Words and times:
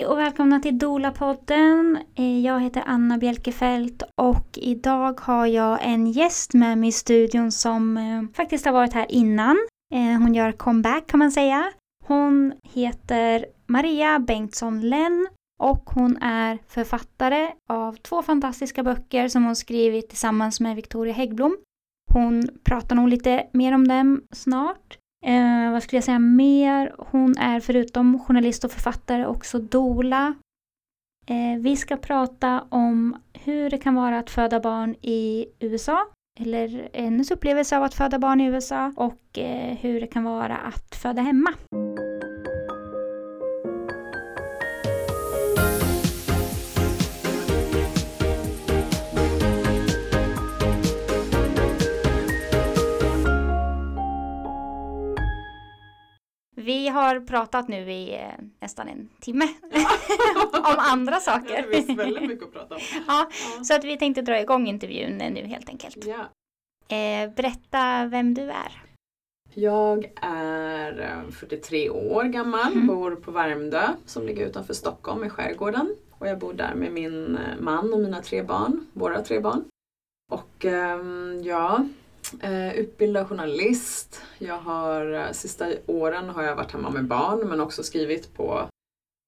Hej 0.00 0.06
och 0.06 0.18
välkomna 0.18 0.60
till 0.60 0.78
Dola-podden. 0.78 1.98
Eh, 2.14 2.40
jag 2.40 2.60
heter 2.60 2.82
Anna 2.86 3.18
Bjelkefelt 3.18 4.02
och 4.16 4.46
idag 4.54 5.20
har 5.20 5.46
jag 5.46 5.78
en 5.82 6.06
gäst 6.06 6.54
med 6.54 6.78
mig 6.78 6.88
i 6.88 6.92
studion 6.92 7.52
som 7.52 7.96
eh, 7.96 8.36
faktiskt 8.36 8.64
har 8.64 8.72
varit 8.72 8.92
här 8.92 9.06
innan. 9.08 9.56
Eh, 9.94 10.20
hon 10.22 10.34
gör 10.34 10.52
comeback 10.52 11.06
kan 11.06 11.18
man 11.18 11.32
säga. 11.32 11.72
Hon 12.04 12.52
heter 12.62 13.46
Maria 13.66 14.18
Bengtsson 14.18 14.80
Lenn 14.80 15.28
och 15.62 15.90
hon 15.90 16.16
är 16.16 16.58
författare 16.68 17.50
av 17.68 17.96
två 17.96 18.22
fantastiska 18.22 18.82
böcker 18.82 19.28
som 19.28 19.44
hon 19.44 19.56
skrivit 19.56 20.08
tillsammans 20.08 20.60
med 20.60 20.76
Victoria 20.76 21.14
Häggblom. 21.14 21.56
Hon 22.12 22.48
pratar 22.64 22.96
nog 22.96 23.08
lite 23.08 23.46
mer 23.52 23.74
om 23.74 23.88
dem 23.88 24.22
snart. 24.32 24.99
Eh, 25.26 25.72
vad 25.72 25.82
skulle 25.82 25.96
jag 25.96 26.04
säga 26.04 26.18
mer? 26.18 26.94
Hon 26.98 27.38
är 27.38 27.60
förutom 27.60 28.18
journalist 28.18 28.64
och 28.64 28.70
författare 28.70 29.26
också 29.26 29.58
dola. 29.58 30.34
Eh, 31.26 31.60
vi 31.60 31.76
ska 31.76 31.96
prata 31.96 32.64
om 32.68 33.16
hur 33.32 33.70
det 33.70 33.78
kan 33.78 33.94
vara 33.94 34.18
att 34.18 34.30
föda 34.30 34.60
barn 34.60 34.94
i 34.94 35.46
USA. 35.60 36.06
Eller 36.40 36.88
hennes 36.92 37.30
upplevelse 37.30 37.76
av 37.76 37.82
att 37.82 37.94
föda 37.94 38.18
barn 38.18 38.40
i 38.40 38.46
USA 38.46 38.92
och 38.96 39.38
eh, 39.38 39.76
hur 39.76 40.00
det 40.00 40.06
kan 40.06 40.24
vara 40.24 40.56
att 40.56 40.94
föda 40.94 41.22
hemma. 41.22 41.54
Vi 56.60 56.88
har 56.88 57.20
pratat 57.20 57.68
nu 57.68 57.92
i 57.92 58.14
eh, 58.14 58.20
nästan 58.60 58.88
en 58.88 59.08
timme 59.20 59.44
om 60.52 60.74
andra 60.78 61.14
Det 61.14 61.20
saker. 61.20 61.54
är 61.54 61.66
visst 61.66 61.90
väldigt 61.90 62.28
mycket 62.28 62.44
att 62.46 62.52
prata 62.52 62.74
om. 62.74 62.80
Ja, 63.06 63.28
Ja. 63.58 63.64
så 63.64 63.74
att 63.74 63.84
vi 63.84 63.96
tänkte 63.98 64.22
dra 64.22 64.40
igång 64.40 64.66
intervjun 64.68 65.20
eh, 65.20 65.32
nu 65.32 65.40
helt 65.46 65.68
enkelt. 65.68 65.96
Ja. 66.06 66.28
Eh, 66.96 67.30
berätta 67.30 68.06
vem 68.06 68.34
du 68.34 68.42
är. 68.42 68.82
Jag 69.54 70.12
är 70.22 71.00
eh, 71.00 71.30
43 71.32 71.90
år 71.90 72.24
gammal, 72.24 72.72
Mm. 72.72 72.86
bor 72.86 73.14
på 73.16 73.30
Värmdö 73.30 73.82
som 74.06 74.26
ligger 74.26 74.46
utanför 74.46 74.74
Stockholm 74.74 75.24
i 75.24 75.28
skärgården. 75.30 75.96
Och 76.18 76.26
jag 76.28 76.38
bor 76.38 76.52
där 76.52 76.74
med 76.74 76.92
min 76.92 77.36
eh, 77.36 77.60
man 77.60 77.92
och 77.92 78.00
mina 78.00 78.22
tre 78.22 78.42
barn, 78.42 78.86
våra 78.92 79.22
tre 79.22 79.40
barn. 79.40 79.64
Och 80.32 80.64
ehm, 80.64 81.40
ja, 81.44 81.86
eh, 82.42 82.74
utbildad 82.74 83.28
journalist. 83.28 84.22
Jag 84.38 84.58
har, 84.58 85.12
eh, 85.12 85.30
sista 85.32 85.66
åren 85.86 86.28
har 86.28 86.42
jag 86.42 86.56
varit 86.56 86.72
hemma 86.72 86.90
med 86.90 87.04
barn 87.04 87.48
men 87.48 87.60
också 87.60 87.82
skrivit 87.82 88.34
på 88.34 88.68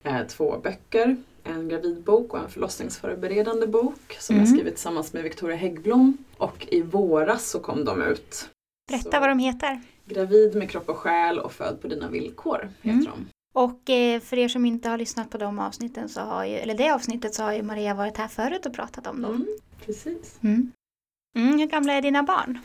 eh, 0.04 0.26
två 0.26 0.58
böcker. 0.62 1.16
En 1.44 1.68
gravidbok 1.68 2.34
och 2.34 2.38
en 2.40 2.48
förlossningsförberedande 2.50 3.66
bok 3.66 4.16
som 4.20 4.36
jag 4.36 4.42
Mm. 4.46 4.56
skrivit 4.56 4.74
tillsammans 4.74 5.12
med 5.12 5.22
Victoria 5.22 5.56
Häggblom. 5.56 6.16
Och 6.38 6.66
i 6.70 6.82
våras 6.82 7.50
så 7.50 7.60
kom 7.60 7.84
de 7.84 8.02
ut. 8.02 8.48
Berätta 8.88 9.10
Så- 9.10 9.20
vad 9.20 9.28
de 9.28 9.38
heter. 9.38 9.80
Gravid 10.04 10.54
med 10.56 10.70
kropp 10.70 10.88
och 10.88 10.96
själ 10.96 11.38
och 11.38 11.52
född 11.52 11.80
på 11.82 11.88
dina 11.88 12.08
villkor 12.08 12.68
heter 12.82 12.98
Mm. 12.98 13.04
de. 13.04 13.26
Och 13.54 13.90
eh, 13.90 14.20
för 14.20 14.38
er 14.38 14.48
som 14.48 14.64
inte 14.64 14.88
har 14.88 14.98
lyssnat 14.98 15.30
på 15.30 15.38
de 15.38 15.58
avsnitten 15.58 16.08
så 16.08 16.20
har 16.20 16.44
ju, 16.44 16.54
eller 16.54 16.74
det 16.74 16.90
avsnittet 16.90 17.34
så 17.34 17.42
har 17.42 17.52
ju 17.52 17.62
Maria 17.62 17.94
varit 17.94 18.16
här 18.16 18.28
förut 18.28 18.66
och 18.66 18.74
pratat 18.74 19.06
om 19.06 19.22
dem. 19.22 19.34
Mm, 19.34 19.46
precis. 19.86 20.38
Mm. 20.42 20.72
Mm, 21.38 21.58
hur 21.58 21.66
gamla 21.66 21.92
är 21.92 22.02
dina 22.02 22.22
barn? 22.22 22.58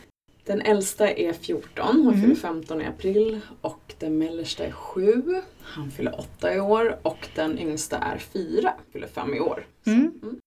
Den 0.48 0.60
äldsta 0.60 1.10
är 1.10 1.32
14, 1.32 1.96
hon 1.96 2.06
Mm. 2.08 2.20
fyller 2.20 2.34
15 2.34 2.80
i 2.80 2.86
april 2.86 3.40
och 3.60 3.94
den 3.98 4.18
mellersta 4.18 4.64
är 4.66 4.70
7, 4.72 5.22
han 5.62 5.90
fyller 5.90 6.20
8 6.20 6.54
i 6.54 6.60
år 6.60 6.98
och 7.02 7.28
den 7.34 7.58
yngsta 7.58 7.98
är 7.98 8.18
4, 8.18 8.72
fyller 8.92 9.06
5 9.08 9.34
i 9.34 9.40
år. 9.40 9.66
Så, 9.84 9.90
Mm. 9.90 10.12
mm. 10.22 10.38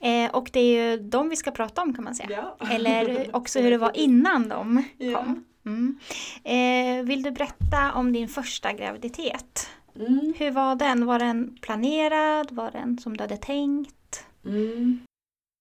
Eh, 0.00 0.30
och 0.36 0.50
det 0.52 0.60
är 0.60 0.90
ju 0.90 0.96
de 1.02 1.28
vi 1.28 1.36
ska 1.36 1.50
prata 1.50 1.82
om 1.82 1.94
kan 1.94 2.04
man 2.04 2.14
säga. 2.14 2.44
Ja. 2.60 2.68
Eller 2.70 3.30
också 3.36 3.60
hur 3.60 3.70
det 3.70 3.78
var 3.78 3.96
innan 3.96 4.48
de 4.48 4.82
Ja. 4.98 5.18
kom. 5.24 5.44
Mm. 5.66 5.98
Eh, 6.44 7.04
vill 7.06 7.22
du 7.22 7.30
berätta 7.30 7.92
om 7.94 8.12
din 8.12 8.28
första 8.28 8.72
graviditet? 8.72 9.68
Mm. 10.00 10.34
Hur 10.38 10.50
var 10.50 10.74
den? 10.76 11.06
Var 11.06 11.18
den 11.18 11.58
planerad? 11.60 12.52
Var 12.52 12.70
den 12.70 12.98
som 12.98 13.16
du 13.16 13.22
hade 13.24 13.36
tänkt? 13.36 14.24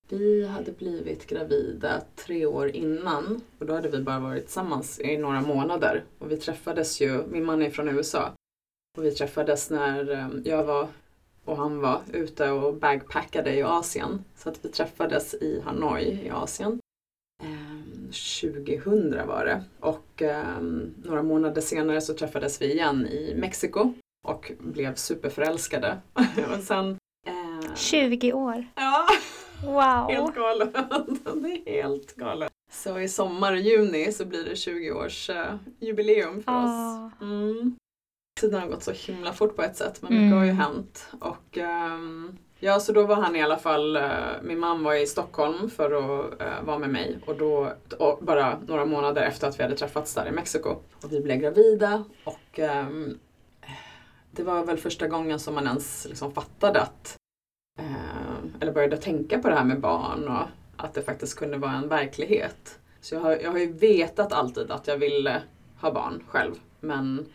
Vi 0.09 0.47
hade 0.47 0.71
blivit 0.71 1.27
gravida 1.27 2.01
tre 2.15 2.45
år 2.45 2.67
innan 2.75 3.41
och 3.59 3.65
då 3.65 3.73
hade 3.73 3.89
vi 3.89 4.01
bara 4.01 4.19
varit 4.19 4.43
tillsammans 4.43 4.99
i 4.99 5.17
några 5.17 5.41
månader. 5.41 6.03
Och 6.19 6.31
vi 6.31 6.37
träffades 6.37 7.01
ju, 7.01 7.27
min 7.27 7.45
man 7.45 7.61
är 7.61 7.69
från 7.69 7.89
USA, 7.89 8.31
och 8.97 9.05
vi 9.05 9.11
träffades 9.11 9.69
när 9.69 10.11
eh, 10.11 10.27
jag 10.43 10.63
var 10.63 10.87
och 11.45 11.57
han 11.57 11.79
var 11.79 12.01
ute 12.13 12.49
och 12.49 12.73
bagpackade 12.73 13.53
i 13.53 13.63
Asien. 13.63 14.23
Så 14.35 14.49
att 14.49 14.65
vi 14.65 14.69
träffades 14.69 15.33
i 15.33 15.61
Hanoi 15.65 16.03
i 16.25 16.29
Asien. 16.29 16.79
Ehm, 17.43 18.09
2000 18.41 19.27
var 19.27 19.45
det. 19.45 19.63
Och 19.79 20.21
ehm, 20.21 20.93
några 21.03 21.23
månader 21.23 21.61
senare 21.61 22.01
så 22.01 22.13
träffades 22.13 22.61
vi 22.61 22.73
igen 22.73 23.07
i 23.07 23.35
Mexiko 23.37 23.93
och 24.27 24.51
blev 24.59 24.95
superförälskade. 24.95 25.97
och 26.57 26.63
sen... 26.63 26.97
eh, 27.27 27.75
20 27.75 28.33
år. 28.33 28.65
Ja, 28.75 29.07
Wow! 29.63 30.07
helt 30.09 30.35
galet. 30.35 30.73
Det 31.43 31.69
är 31.79 31.83
helt 31.83 32.15
galet. 32.15 32.51
Så 32.71 32.99
i 32.99 33.07
sommar, 33.09 33.55
i 33.55 33.61
juni, 33.61 34.11
så 34.11 34.25
blir 34.25 34.43
det 34.45 34.55
20 34.55 34.91
års 34.91 35.29
eh, 35.29 35.55
jubileum 35.79 36.43
för 36.43 36.51
Ah. 36.51 36.63
oss. 37.05 37.11
Mm. 37.21 37.75
Tiden 38.41 38.59
har 38.61 38.67
gått 38.67 38.83
så 38.83 38.91
himla 38.91 39.33
fort 39.33 39.55
på 39.55 39.61
ett 39.61 39.75
sätt, 39.77 40.01
men 40.01 40.11
Mm. 40.11 40.23
mycket 40.25 40.37
har 40.37 40.45
ju 40.45 40.51
hänt. 40.51 41.07
Och 41.19 41.57
ehm, 41.57 42.37
ja, 42.59 42.79
så 42.79 42.91
då 42.91 43.03
var 43.03 43.15
han 43.15 43.35
i 43.35 43.41
alla 43.43 43.57
fall, 43.57 43.95
eh, 43.95 44.11
min 44.43 44.59
man 44.59 44.83
var 44.83 44.93
i 44.95 45.07
Stockholm 45.07 45.69
för 45.69 45.91
att 45.91 46.41
eh, 46.41 46.63
vara 46.63 46.77
med 46.79 46.89
mig 46.89 47.19
och 47.25 47.35
då, 47.37 47.73
och 47.99 48.19
bara 48.21 48.59
några 48.67 48.85
månader 48.85 49.21
efter 49.21 49.47
att 49.47 49.59
vi 49.59 49.63
hade 49.63 49.75
träffats 49.77 50.13
där 50.13 50.27
i 50.27 50.31
Mexiko. 50.31 50.69
Och 51.03 51.13
vi 51.13 51.19
blev 51.21 51.37
gravida 51.37 52.03
och 52.23 52.59
ehm, 52.59 53.19
det 54.31 54.43
var 54.43 54.63
väl 54.65 54.77
första 54.77 55.07
gången 55.07 55.39
som 55.39 55.53
man 55.55 55.67
ens 55.67 56.05
liksom 56.09 56.31
fattade 56.31 56.81
att 56.81 57.15
eh, 57.79 58.14
eller 58.61 58.71
började 58.71 58.97
tänka 58.97 59.39
på 59.39 59.49
det 59.49 59.55
här 59.55 59.63
med 59.63 59.79
barn 59.79 60.27
och 60.27 60.47
att 60.77 60.93
det 60.93 61.01
faktiskt 61.01 61.39
kunde 61.39 61.57
vara 61.57 61.71
en 61.71 61.87
verklighet. 61.87 62.79
Så 63.01 63.15
jag 63.15 63.21
har, 63.21 63.31
jag 63.31 63.51
har 63.51 63.59
ju 63.59 63.73
vetat 63.73 64.33
alltid 64.33 64.71
att 64.71 64.87
jag 64.87 64.97
ville 64.97 65.41
ha 65.81 65.91
barn 65.91 66.23
själv. 66.27 66.53
Men 66.79 67.25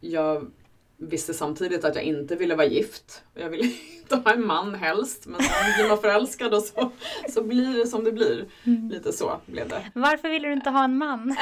jag 0.00 0.50
visste 0.96 1.34
samtidigt 1.34 1.84
att 1.84 1.94
jag 1.94 2.04
inte 2.04 2.36
ville 2.36 2.54
vara 2.54 2.66
gift. 2.66 3.22
Jag 3.34 3.50
ville 3.50 3.64
inte 4.00 4.16
ha 4.16 4.32
en 4.32 4.46
man 4.46 4.74
helst. 4.74 5.26
Men 5.26 5.42
sen 5.42 5.72
blir 5.76 5.88
man 5.88 5.98
förälskad 5.98 6.54
och 6.54 6.62
så, 6.62 6.90
så 7.28 7.42
blir 7.42 7.78
det 7.78 7.86
som 7.86 8.04
det 8.04 8.12
blir. 8.12 8.46
Mm. 8.64 8.88
Lite 8.88 9.12
så 9.12 9.40
blev 9.46 9.68
det. 9.68 9.82
Varför 9.94 10.28
ville 10.28 10.48
du 10.48 10.54
inte 10.54 10.70
ha 10.70 10.84
en 10.84 10.98
man? 10.98 11.36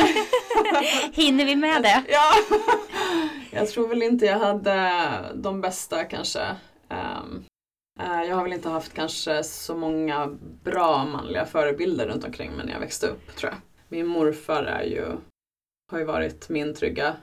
Hinner 1.13 1.45
vi 1.45 1.57
med 1.57 1.83
det? 1.83 2.03
Ja. 2.09 2.33
Jag 3.51 3.69
tror 3.69 3.89
väl 3.89 4.03
inte 4.03 4.27
jag 4.27 4.39
hade 4.39 4.93
de 5.35 5.61
bästa 5.61 6.05
kanske. 6.05 6.41
Ehm, 6.89 6.97
eh, 6.99 7.43
jag 7.99 8.37
har 8.37 8.43
väl 8.43 8.53
inte 8.53 8.69
haft 8.69 8.93
kanske 8.95 9.43
så 9.45 9.77
många 9.77 10.27
bra 10.65 11.05
manliga 11.05 11.47
förebilder 11.47 12.07
runt 12.09 12.25
omkring 12.25 12.53
mig 12.53 12.67
när 12.67 12.73
jag 12.73 12.81
växte 12.81 13.07
upp 13.07 13.37
tror 13.37 13.53
jag. 13.53 13.61
Min 13.89 14.07
morfar 14.07 14.63
är 14.63 14.83
ju, 14.83 15.05
har 15.93 15.99
ju 15.99 16.05
varit 16.05 16.49
min 16.49 16.75
trygga 16.75 17.17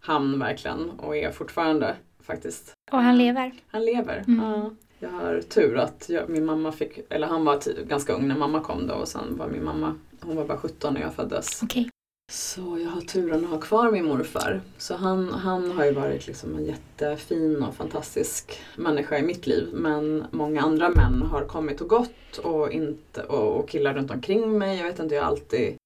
hamn 0.00 0.38
verkligen 0.38 0.90
och 0.90 1.16
är 1.16 1.30
fortfarande 1.30 1.96
faktiskt. 2.20 2.72
Och 2.90 2.98
han 2.98 3.18
lever. 3.18 3.52
Han 3.68 3.84
lever. 3.84 4.24
Mm. 4.28 4.44
Ja. 4.44 4.70
Jag 5.00 5.08
har 5.10 5.40
tur 5.40 5.76
att 5.76 6.08
jag, 6.08 6.28
min 6.28 6.44
mamma 6.44 6.72
fick, 6.72 6.98
eller 7.10 7.26
han 7.26 7.44
var 7.44 7.56
ti- 7.56 7.86
ganska 7.88 8.12
ung 8.12 8.28
när 8.28 8.36
mamma 8.36 8.60
kom 8.60 8.86
då 8.86 8.94
och 8.94 9.08
sen 9.08 9.36
var 9.36 9.48
min 9.48 9.64
mamma, 9.64 9.94
hon 10.20 10.36
var 10.36 10.44
bara 10.44 10.58
17 10.58 10.94
när 10.94 11.00
jag 11.00 11.14
föddes. 11.14 11.62
Okej. 11.62 11.90
Så 12.30 12.78
jag 12.78 12.90
har 12.90 13.00
turen 13.00 13.44
att 13.44 13.50
ha 13.50 13.60
kvar 13.60 13.90
min 13.90 14.04
morfar. 14.04 14.60
Så 14.78 14.94
han, 14.94 15.32
han 15.32 15.70
har 15.70 15.84
ju 15.84 15.92
varit 15.92 16.26
liksom 16.26 16.54
en 16.54 16.64
jättefin 16.64 17.62
och 17.62 17.74
fantastisk 17.74 18.60
människa 18.76 19.18
i 19.18 19.22
mitt 19.22 19.46
liv. 19.46 19.68
Men 19.72 20.26
många 20.30 20.62
andra 20.62 20.88
män 20.88 21.22
har 21.22 21.44
kommit 21.44 21.80
och 21.80 21.88
gått 21.88 22.38
och, 22.42 22.72
inte, 22.72 23.22
och, 23.22 23.56
och 23.56 23.68
killar 23.68 23.94
runt 23.94 24.10
omkring 24.10 24.58
mig. 24.58 24.78
Jag 24.78 24.84
vet 24.84 24.98
inte, 24.98 25.14
jag 25.14 25.22
har 25.22 25.30
alltid, 25.30 25.76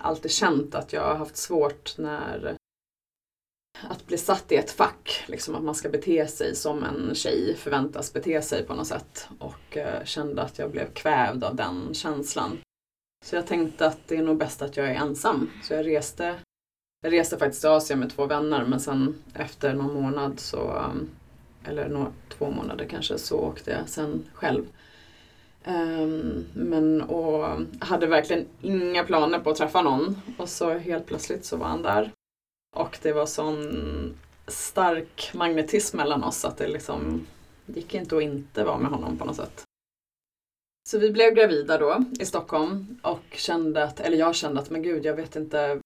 alltid 0.00 0.30
känt 0.30 0.74
att 0.74 0.92
jag 0.92 1.02
har 1.02 1.14
haft 1.14 1.36
svårt 1.36 1.98
när 1.98 2.56
att 3.88 4.06
bli 4.06 4.18
satt 4.18 4.52
i 4.52 4.56
ett 4.56 4.70
fack. 4.70 5.24
Liksom 5.26 5.54
att 5.54 5.62
man 5.62 5.74
ska 5.74 5.88
bete 5.88 6.26
sig 6.26 6.56
som 6.56 6.84
en 6.84 7.14
tjej 7.14 7.56
förväntas 7.56 8.12
bete 8.12 8.42
sig 8.42 8.66
på 8.66 8.74
något 8.74 8.86
sätt. 8.86 9.28
Och 9.38 9.76
eh, 9.76 10.04
kände 10.04 10.42
att 10.42 10.58
jag 10.58 10.70
blev 10.70 10.92
kvävd 10.92 11.44
av 11.44 11.56
den 11.56 11.94
känslan. 11.94 12.58
Så 13.24 13.36
jag 13.36 13.46
tänkte 13.46 13.86
att 13.86 13.98
det 14.08 14.16
är 14.16 14.22
nog 14.22 14.36
bäst 14.36 14.62
att 14.62 14.76
jag 14.76 14.88
är 14.88 14.94
ensam. 14.94 15.50
Så 15.62 15.74
jag 15.74 15.86
reste, 15.86 16.34
jag 17.02 17.12
reste 17.12 17.38
faktiskt 17.38 17.60
till 17.62 17.70
Asien 17.70 17.98
med 17.98 18.10
två 18.10 18.26
vänner 18.26 18.64
men 18.64 18.80
sen 18.80 19.22
efter 19.34 19.74
någon 19.74 19.94
månad 20.02 20.40
så, 20.40 20.72
um, 20.72 21.10
eller 21.64 21.88
nå- 21.88 22.12
två 22.28 22.50
månader 22.50 22.84
kanske, 22.84 23.18
så 23.18 23.38
åkte 23.38 23.70
jag 23.70 23.88
sen 23.88 24.24
själv. 24.34 24.64
Um, 25.64 26.46
men 26.54 27.02
och 27.02 27.60
hade 27.80 28.06
verkligen 28.06 28.46
inga 28.60 29.04
planer 29.04 29.38
på 29.38 29.50
att 29.50 29.56
träffa 29.56 29.82
någon 29.82 30.16
och 30.38 30.48
så 30.48 30.78
helt 30.78 31.06
plötsligt 31.06 31.44
så 31.44 31.56
var 31.56 31.66
han 31.66 31.82
där. 31.82 32.12
Och 32.76 32.98
det 33.02 33.12
var 33.12 33.26
sån 33.26 34.14
stark 34.46 35.30
magnetism 35.34 35.96
mellan 35.96 36.24
oss 36.24 36.44
att 36.44 36.56
det 36.56 36.68
liksom 36.68 37.26
gick 37.66 37.94
inte 37.94 38.16
att 38.16 38.22
inte 38.22 38.64
vara 38.64 38.78
med 38.78 38.90
honom 38.90 39.18
på 39.18 39.24
något 39.24 39.36
sätt. 39.36 39.64
Så 40.88 40.98
vi 40.98 41.10
blev 41.10 41.34
gravida 41.34 41.78
då 41.78 42.04
i 42.20 42.24
Stockholm 42.24 42.98
och 43.02 43.24
kände 43.32 43.84
att, 43.84 44.00
eller 44.00 44.16
jag 44.16 44.34
kände 44.34 44.60
att 44.60 44.70
men 44.70 44.82
gud 44.82 45.04
jag 45.04 45.14
vet 45.14 45.36
inte 45.36 45.80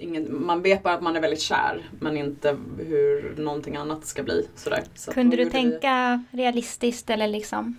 ingen, 0.00 0.46
man 0.46 0.62
vet 0.62 0.82
bara 0.82 0.94
att 0.94 1.02
man 1.02 1.16
är 1.16 1.20
väldigt 1.20 1.40
kär 1.40 1.90
men 2.00 2.16
inte 2.16 2.58
hur 2.78 3.34
någonting 3.36 3.76
annat 3.76 4.06
ska 4.06 4.22
bli. 4.22 4.48
Sådär. 4.54 4.84
Så 4.94 5.12
Kunde 5.12 5.36
du 5.36 5.50
tänka 5.50 6.24
vi... 6.32 6.38
realistiskt 6.38 7.10
eller 7.10 7.28
liksom? 7.28 7.78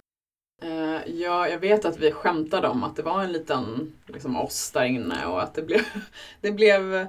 Uh, 0.64 1.10
ja, 1.10 1.48
jag 1.48 1.60
vet 1.60 1.86
att 1.86 2.00
vi 2.00 2.12
skämtade 2.12 2.68
om 2.68 2.84
att 2.84 2.96
det 2.96 3.02
var 3.02 3.24
en 3.24 3.31
liten 3.31 3.94
liksom, 4.06 4.36
oss 4.36 4.72
där 4.72 4.86
inne 4.86 5.26
och 5.26 5.44
att 5.44 5.54
det 5.54 5.62
blev, 5.62 5.81
det 6.42 6.52
blev 6.52 7.08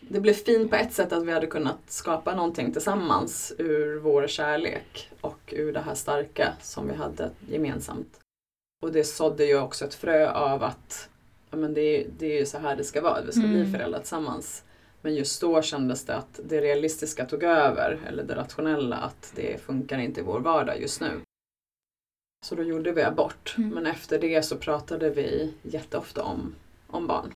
det 0.00 0.20
blev 0.20 0.34
fint 0.34 0.70
på 0.70 0.76
ett 0.76 0.92
sätt 0.92 1.12
att 1.12 1.26
vi 1.26 1.32
hade 1.32 1.46
kunnat 1.46 1.78
skapa 1.86 2.34
någonting 2.34 2.72
tillsammans 2.72 3.52
ur 3.58 3.98
vår 3.98 4.26
kärlek 4.26 5.10
och 5.20 5.54
ur 5.56 5.72
det 5.72 5.80
här 5.80 5.94
starka 5.94 6.52
som 6.60 6.88
vi 6.88 6.94
hade 6.94 7.30
gemensamt. 7.48 8.21
Och 8.82 8.92
det 8.92 9.04
sådde 9.04 9.44
ju 9.44 9.58
också 9.58 9.84
ett 9.84 9.94
frö 9.94 10.30
av 10.30 10.62
att 10.62 11.08
ja, 11.50 11.56
men 11.56 11.74
det, 11.74 12.06
det 12.18 12.26
är 12.26 12.38
ju 12.38 12.46
så 12.46 12.58
här 12.58 12.76
det 12.76 12.84
ska 12.84 13.00
vara, 13.00 13.22
vi 13.22 13.32
ska 13.32 13.42
mm. 13.42 13.52
bli 13.52 13.72
föräldrar 13.72 13.98
tillsammans. 13.98 14.64
Men 15.00 15.14
just 15.14 15.40
då 15.40 15.62
kändes 15.62 16.04
det 16.04 16.16
att 16.16 16.40
det 16.44 16.60
realistiska 16.60 17.26
tog 17.26 17.42
över, 17.42 18.00
eller 18.08 18.22
det 18.22 18.34
rationella, 18.34 18.96
att 18.96 19.32
det 19.36 19.60
funkar 19.60 19.98
inte 19.98 20.20
i 20.20 20.22
vår 20.22 20.40
vardag 20.40 20.80
just 20.80 21.00
nu. 21.00 21.20
Så 22.46 22.54
då 22.54 22.62
gjorde 22.62 22.92
vi 22.92 23.02
abort. 23.02 23.54
Mm. 23.58 23.70
Men 23.70 23.86
efter 23.86 24.18
det 24.18 24.42
så 24.42 24.56
pratade 24.56 25.10
vi 25.10 25.54
jätteofta 25.62 26.22
om, 26.22 26.54
om 26.86 27.06
barn. 27.06 27.32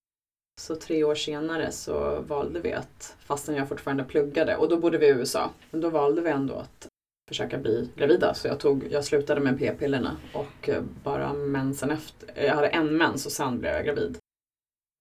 Så 0.61 0.77
tre 0.77 1.05
år 1.05 1.15
senare 1.15 1.73
så 1.73 2.21
valde 2.21 2.61
vi 2.61 2.73
att, 2.73 3.17
fastän 3.19 3.55
jag 3.55 3.69
fortfarande 3.69 4.05
pluggade, 4.05 4.57
och 4.57 4.69
då 4.69 4.77
bodde 4.77 4.99
vi 4.99 5.07
i 5.07 5.11
USA, 5.11 5.51
men 5.71 5.81
då 5.81 5.91
valde 5.91 6.23
vi 6.23 6.31
ändå 6.31 6.55
att 6.55 6.89
försöka 7.29 7.59
bli 7.59 7.91
gravida. 7.97 8.35
Så 8.35 8.49
jag, 8.49 8.61
tog, 8.61 8.87
jag 8.91 9.05
slutade 9.05 9.41
med 9.41 9.59
p-pillerna 9.59 10.17
och 10.35 10.69
eh, 10.69 10.83
bara 11.05 11.33
mensen 11.33 11.91
efter, 11.91 12.45
jag 12.45 12.55
hade 12.55 12.69
en 12.69 12.97
mens 12.97 13.27
och 13.27 13.33
sen 13.33 13.59
blev 13.59 13.73
jag 13.73 13.85
gravid. 13.85 14.19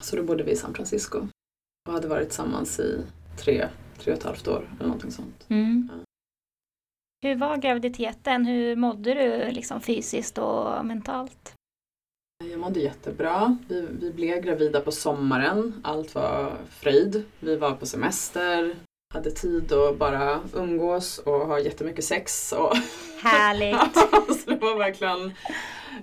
Så 0.03 0.15
då 0.15 0.23
bodde 0.23 0.43
vi 0.43 0.51
i 0.51 0.55
San 0.55 0.73
Francisco 0.73 1.27
och 1.87 1.93
hade 1.93 2.07
varit 2.07 2.27
tillsammans 2.27 2.79
i 2.79 3.01
tre, 3.37 3.67
tre 3.97 4.13
och 4.13 4.17
ett 4.17 4.23
halvt 4.23 4.47
år 4.47 4.69
eller 4.75 4.87
någonting 4.87 5.11
sånt. 5.11 5.45
Mm. 5.49 5.89
Ja. 5.91 5.99
Hur 7.21 7.35
var 7.35 7.57
graviditeten? 7.57 8.45
Hur 8.45 8.75
mådde 8.75 9.13
du 9.13 9.51
liksom 9.51 9.81
fysiskt 9.81 10.37
och 10.37 10.85
mentalt? 10.85 11.53
Jag 12.43 12.59
mådde 12.59 12.79
jättebra. 12.79 13.57
Vi, 13.67 13.87
vi 13.99 14.11
blev 14.11 14.41
gravida 14.41 14.81
på 14.81 14.91
sommaren. 14.91 15.81
Allt 15.83 16.15
var 16.15 16.57
fröjd. 16.69 17.23
Vi 17.39 17.55
var 17.55 17.75
på 17.75 17.85
semester 17.85 18.75
hade 19.13 19.31
tid 19.31 19.73
att 19.73 19.97
bara 19.97 20.41
umgås 20.53 21.17
och 21.17 21.47
ha 21.47 21.59
jättemycket 21.59 22.05
sex. 22.05 22.51
Och 22.51 22.75
Härligt! 23.21 23.95
så 24.43 24.49
det 24.49 24.55
var 24.55 24.77
verkligen, 24.77 25.33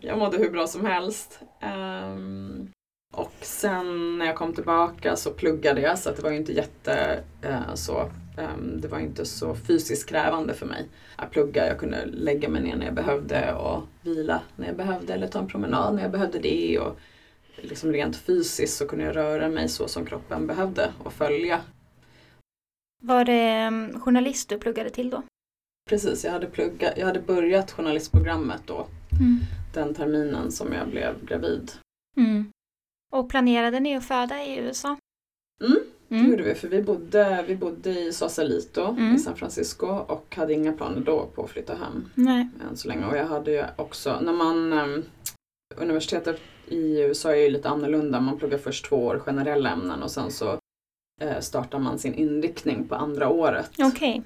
jag 0.00 0.18
mådde 0.18 0.38
hur 0.38 0.50
bra 0.50 0.66
som 0.66 0.86
helst. 0.86 1.40
Um, 1.62 2.72
och 3.14 3.32
sen 3.40 4.18
när 4.18 4.26
jag 4.26 4.36
kom 4.36 4.54
tillbaka 4.54 5.16
så 5.16 5.30
pluggade 5.30 5.80
jag 5.80 5.98
så 5.98 6.10
det 6.10 6.22
var 6.22 6.30
ju 6.30 6.36
inte 6.36 6.52
jätte 6.52 7.20
uh, 7.46 7.74
så 7.74 8.10
um, 8.38 8.80
det 8.80 8.88
var 8.88 8.98
inte 8.98 9.24
så 9.24 9.54
fysiskt 9.54 10.08
krävande 10.08 10.54
för 10.54 10.66
mig 10.66 10.88
att 11.16 11.30
plugga. 11.30 11.66
Jag 11.66 11.78
kunde 11.78 12.06
lägga 12.06 12.48
mig 12.48 12.62
ner 12.62 12.76
när 12.76 12.86
jag 12.86 12.94
behövde 12.94 13.54
och 13.54 13.82
vila 14.02 14.40
när 14.56 14.66
jag 14.66 14.76
behövde 14.76 15.14
eller 15.14 15.26
ta 15.26 15.38
en 15.38 15.48
promenad 15.48 15.94
när 15.94 16.02
jag 16.02 16.10
behövde 16.10 16.38
det. 16.38 16.78
Och 16.78 16.98
liksom 17.56 17.92
rent 17.92 18.16
fysiskt 18.16 18.76
så 18.76 18.86
kunde 18.86 19.04
jag 19.04 19.16
röra 19.16 19.48
mig 19.48 19.68
så 19.68 19.88
som 19.88 20.06
kroppen 20.06 20.46
behövde 20.46 20.92
och 21.04 21.12
följa 21.12 21.60
var 23.02 23.24
det 23.24 23.42
mm, 23.42 24.00
journalist 24.00 24.48
du 24.48 24.58
pluggade 24.58 24.90
till 24.90 25.10
då? 25.10 25.22
Precis, 25.90 26.24
jag 26.24 26.32
hade, 26.32 26.46
pluggat, 26.46 26.92
jag 26.96 27.06
hade 27.06 27.20
börjat 27.20 27.70
journalistprogrammet 27.70 28.62
då. 28.66 28.86
Mm. 29.20 29.38
Den 29.74 29.94
terminen 29.94 30.52
som 30.52 30.72
jag 30.72 30.88
blev 30.88 31.24
gravid. 31.24 31.72
Mm. 32.16 32.50
Och 33.12 33.30
planerade 33.30 33.80
ni 33.80 33.96
att 33.96 34.04
föda 34.04 34.44
i 34.44 34.56
USA? 34.58 34.96
Mm, 35.64 35.78
det 36.08 36.14
mm. 36.14 36.30
gjorde 36.30 36.42
vi 36.42 36.54
för 36.54 36.68
vi 36.68 36.82
bodde, 36.82 37.44
vi 37.48 37.56
bodde 37.56 38.00
i 38.00 38.12
Sausalito 38.12 38.84
mm. 38.84 39.14
i 39.14 39.18
San 39.18 39.36
Francisco 39.36 39.86
och 39.86 40.36
hade 40.36 40.54
inga 40.54 40.72
planer 40.72 41.00
då 41.00 41.26
på 41.34 41.44
att 41.44 41.50
flytta 41.50 41.74
hem. 41.74 42.08
Nej. 42.14 42.48
Än 42.70 42.76
så 42.76 42.88
länge. 42.88 43.06
Och 43.06 43.16
jag 43.16 43.26
hade 43.26 43.50
ju 43.50 43.64
också, 43.76 44.20
när 44.20 44.32
man 44.32 44.72
um, 44.72 45.04
Universitetet 45.76 46.40
i 46.68 47.00
USA 47.00 47.30
är 47.30 47.40
ju 47.40 47.50
lite 47.50 47.68
annorlunda. 47.68 48.20
Man 48.20 48.38
pluggar 48.38 48.58
först 48.58 48.84
två 48.84 48.96
år 48.96 49.18
generella 49.18 49.70
ämnen 49.70 50.02
och 50.02 50.10
sen 50.10 50.30
så 50.30 50.58
startar 51.40 51.78
man 51.78 51.98
sin 51.98 52.14
inriktning 52.14 52.88
på 52.88 52.94
andra 52.94 53.28
året. 53.28 53.70
Okay. 53.78 54.22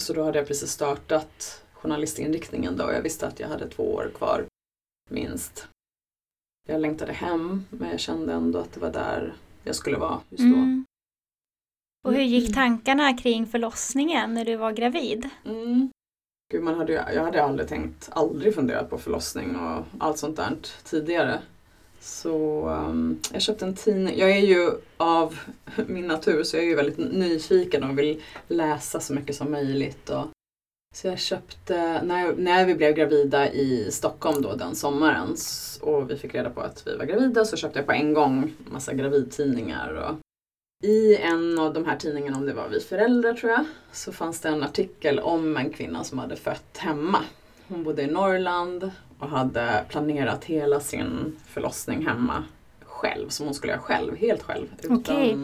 Så 0.00 0.12
då 0.12 0.22
hade 0.22 0.38
jag 0.38 0.48
precis 0.48 0.70
startat 0.70 1.64
journalistinriktningen 1.72 2.76
då 2.76 2.84
och 2.84 2.94
jag 2.94 3.02
visste 3.02 3.26
att 3.26 3.40
jag 3.40 3.48
hade 3.48 3.68
två 3.68 3.94
år 3.94 4.10
kvar 4.14 4.44
minst. 5.10 5.68
Jag 6.68 6.80
längtade 6.80 7.12
hem 7.12 7.64
men 7.70 7.90
jag 7.90 8.00
kände 8.00 8.32
ändå 8.32 8.58
att 8.58 8.72
det 8.72 8.80
var 8.80 8.92
där 8.92 9.34
jag 9.64 9.76
skulle 9.76 9.98
vara 9.98 10.20
just 10.28 10.42
då. 10.42 10.46
Mm. 10.48 10.84
Och 12.04 12.12
hur 12.12 12.22
gick 12.22 12.44
mm. 12.44 12.54
tankarna 12.54 13.16
kring 13.16 13.46
förlossningen 13.46 14.34
när 14.34 14.44
du 14.44 14.56
var 14.56 14.72
gravid? 14.72 15.28
Mm. 15.44 15.90
Gud, 16.52 16.62
man 16.62 16.74
hade, 16.74 16.92
jag 16.92 17.24
hade 17.24 17.42
aldrig 17.42 17.68
tänkt, 17.68 18.08
aldrig 18.12 18.54
funderat 18.54 18.90
på 18.90 18.98
förlossning 18.98 19.56
och 19.56 19.84
allt 19.98 20.18
sånt 20.18 20.36
där 20.36 20.56
tidigare. 20.84 21.42
Så 22.02 22.68
um, 22.68 23.20
jag 23.32 23.42
köpte 23.42 23.64
en 23.64 23.74
tidning. 23.74 24.18
Jag 24.18 24.30
är 24.30 24.40
ju 24.40 24.70
av 24.96 25.38
min 25.86 26.06
natur 26.06 26.42
så 26.42 26.56
jag 26.56 26.64
är 26.64 26.68
ju 26.68 26.74
väldigt 26.74 26.98
nyfiken 26.98 27.84
och 27.84 27.98
vill 27.98 28.22
läsa 28.48 29.00
så 29.00 29.14
mycket 29.14 29.36
som 29.36 29.50
möjligt. 29.50 30.10
Och, 30.10 30.26
så 30.94 31.06
jag 31.06 31.18
köpte, 31.18 32.02
när, 32.02 32.26
jag, 32.26 32.38
när 32.38 32.66
vi 32.66 32.74
blev 32.74 32.94
gravida 32.94 33.52
i 33.52 33.90
Stockholm 33.90 34.42
då 34.42 34.54
den 34.54 34.74
sommaren 34.74 35.36
och 35.80 36.10
vi 36.10 36.16
fick 36.16 36.34
reda 36.34 36.50
på 36.50 36.60
att 36.60 36.86
vi 36.86 36.96
var 36.96 37.04
gravida 37.04 37.44
så 37.44 37.56
köpte 37.56 37.78
jag 37.78 37.86
på 37.86 37.92
en 37.92 38.14
gång 38.14 38.52
massa 38.70 38.94
gravidtidningar. 38.94 39.94
Och 39.94 40.16
I 40.88 41.16
en 41.16 41.58
av 41.58 41.72
de 41.74 41.84
här 41.84 41.96
tidningarna, 41.96 42.36
om 42.36 42.46
det 42.46 42.52
var 42.52 42.68
Vi 42.68 42.80
föräldrar 42.80 43.34
tror 43.34 43.52
jag, 43.52 43.64
så 43.92 44.12
fanns 44.12 44.40
det 44.40 44.48
en 44.48 44.62
artikel 44.62 45.18
om 45.18 45.56
en 45.56 45.70
kvinna 45.70 46.04
som 46.04 46.18
hade 46.18 46.36
fött 46.36 46.76
hemma. 46.78 47.18
Hon 47.68 47.82
bodde 47.84 48.02
i 48.02 48.06
Norrland 48.06 48.90
och 49.18 49.28
hade 49.28 49.84
planerat 49.88 50.44
hela 50.44 50.80
sin 50.80 51.36
förlossning 51.46 52.06
hemma 52.06 52.44
själv, 52.84 53.28
som 53.28 53.46
hon 53.46 53.54
skulle 53.54 53.72
göra 53.72 53.82
själv, 53.82 54.16
helt 54.16 54.42
själv. 54.42 54.66
Utan, 54.78 54.96
okay. 54.96 55.36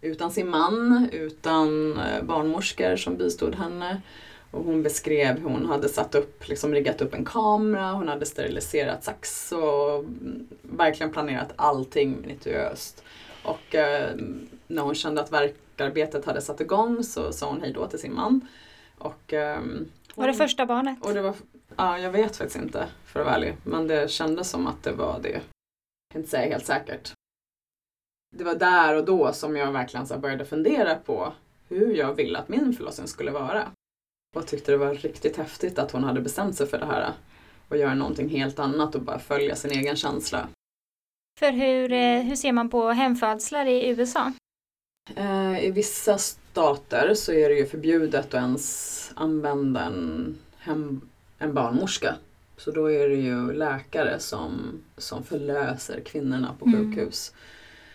utan 0.00 0.30
sin 0.30 0.48
man, 0.50 1.08
utan 1.12 1.98
eh, 1.98 2.22
barnmorskor 2.22 2.96
som 2.96 3.16
bistod 3.16 3.54
henne. 3.54 4.02
Och 4.50 4.64
hon 4.64 4.82
beskrev 4.82 5.38
hur 5.38 5.48
hon 5.48 5.66
hade 5.66 5.88
satt 5.88 6.14
upp, 6.14 6.48
liksom 6.48 6.74
riggat 6.74 7.00
upp 7.02 7.14
en 7.14 7.24
kamera, 7.24 7.92
hon 7.92 8.08
hade 8.08 8.26
steriliserat 8.26 9.04
sax 9.04 9.52
och 9.52 10.04
verkligen 10.62 11.12
planerat 11.12 11.52
allting 11.56 12.20
minutiöst. 12.20 13.02
Och 13.42 13.74
eh, 13.74 14.10
när 14.66 14.82
hon 14.82 14.94
kände 14.94 15.20
att 15.20 15.32
verkarbetet 15.32 16.24
hade 16.24 16.40
satt 16.40 16.60
igång 16.60 17.04
så 17.04 17.32
sa 17.32 17.48
hon 17.48 17.60
hej 17.60 17.72
då 17.72 17.86
till 17.86 17.98
sin 17.98 18.14
man. 18.14 18.40
Och, 18.98 19.32
eh, 19.32 19.60
var 20.14 20.26
det 20.26 20.34
första 20.34 20.66
barnet? 20.66 20.98
Och 21.00 21.14
det 21.14 21.22
var, 21.22 21.34
ja, 21.78 21.98
jag 21.98 22.10
vet 22.10 22.36
faktiskt 22.36 22.56
inte 22.56 22.88
för 23.04 23.20
att 23.20 23.26
vara 23.26 23.36
ärlig. 23.36 23.56
Men 23.64 23.86
det 23.86 24.10
kändes 24.10 24.50
som 24.50 24.66
att 24.66 24.82
det 24.82 24.92
var 24.92 25.20
det. 25.20 25.28
Jag 25.28 25.42
kan 26.12 26.20
inte 26.20 26.30
säga 26.30 26.52
helt 26.52 26.66
säkert. 26.66 27.12
Det 28.36 28.44
var 28.44 28.54
där 28.54 28.96
och 28.96 29.04
då 29.04 29.32
som 29.32 29.56
jag 29.56 29.72
verkligen 29.72 30.06
så 30.06 30.18
började 30.18 30.44
fundera 30.44 30.94
på 30.94 31.32
hur 31.68 31.94
jag 31.94 32.14
ville 32.14 32.38
att 32.38 32.48
min 32.48 32.72
förlossning 32.72 33.08
skulle 33.08 33.30
vara. 33.30 33.68
Och 34.36 34.46
tyckte 34.46 34.72
det 34.72 34.78
var 34.78 34.94
riktigt 34.94 35.36
häftigt 35.36 35.78
att 35.78 35.90
hon 35.90 36.04
hade 36.04 36.20
bestämt 36.20 36.56
sig 36.56 36.66
för 36.66 36.78
det 36.78 36.86
här. 36.86 37.12
Och 37.68 37.76
göra 37.76 37.94
någonting 37.94 38.28
helt 38.28 38.58
annat 38.58 38.94
och 38.94 39.02
bara 39.02 39.18
följa 39.18 39.56
sin 39.56 39.70
egen 39.70 39.96
känsla. 39.96 40.48
För 41.38 41.52
hur, 41.52 41.92
eh, 41.92 42.22
hur 42.22 42.36
ser 42.36 42.52
man 42.52 42.70
på 42.70 42.90
hemfödslar 42.90 43.66
i 43.66 43.88
USA? 43.88 44.32
Eh, 45.14 45.64
I 45.64 45.70
vissa 45.70 46.18
stater 46.18 47.14
så 47.14 47.32
är 47.32 47.48
det 47.48 47.54
ju 47.54 47.66
förbjudet 47.66 48.24
att 48.24 48.34
ens 48.34 49.12
använda 49.16 49.80
en, 49.80 50.38
hem, 50.58 51.08
en 51.38 51.54
barnmorska. 51.54 52.14
Så 52.56 52.70
då 52.70 52.90
är 52.90 53.08
det 53.08 53.14
ju 53.14 53.52
läkare 53.52 54.18
som, 54.18 54.82
som 54.96 55.24
förlöser 55.24 56.00
kvinnorna 56.00 56.54
på 56.58 56.66
mm. 56.66 56.78
sjukhus. 56.78 57.34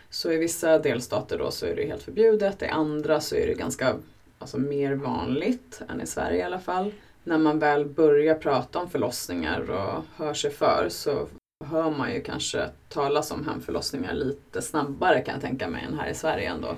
Så 0.10 0.32
i 0.32 0.38
vissa 0.38 0.80
delstater 0.80 1.38
då 1.38 1.52
så 1.52 1.66
är 1.66 1.76
det 1.76 1.86
helt 1.86 2.04
förbjudet. 2.04 2.62
I 2.62 2.66
andra 2.66 3.22
så 3.22 3.36
är 3.36 3.48
det 3.48 3.54
ganska 3.54 3.96
alltså, 4.40 4.58
mer 4.58 4.94
vanligt 4.94 5.82
än 5.90 6.02
i 6.02 6.06
Sverige 6.06 6.40
i 6.40 6.44
alla 6.44 6.60
fall. 6.60 6.92
När 7.24 7.38
man 7.38 7.60
väl 7.60 7.86
börjar 7.86 8.36
prata 8.36 8.80
om 8.80 8.90
förlossningar 8.90 9.70
och 9.72 10.04
hör 10.16 10.34
sig 10.34 10.52
för 10.52 10.88
så 10.90 11.28
hör 11.66 11.92
man 11.92 12.14
ju 12.14 12.22
kanske 12.22 12.70
talas 12.90 13.32
om 13.32 13.48
hemförlossningar 13.48 14.14
lite 14.14 14.62
snabbare 14.62 15.22
kan 15.22 15.34
jag 15.34 15.42
tänka 15.42 15.68
mig 15.68 15.84
än 15.84 16.00
här 16.00 16.10
i 16.10 16.16
Sverige 16.16 16.50
ändå. 16.50 16.76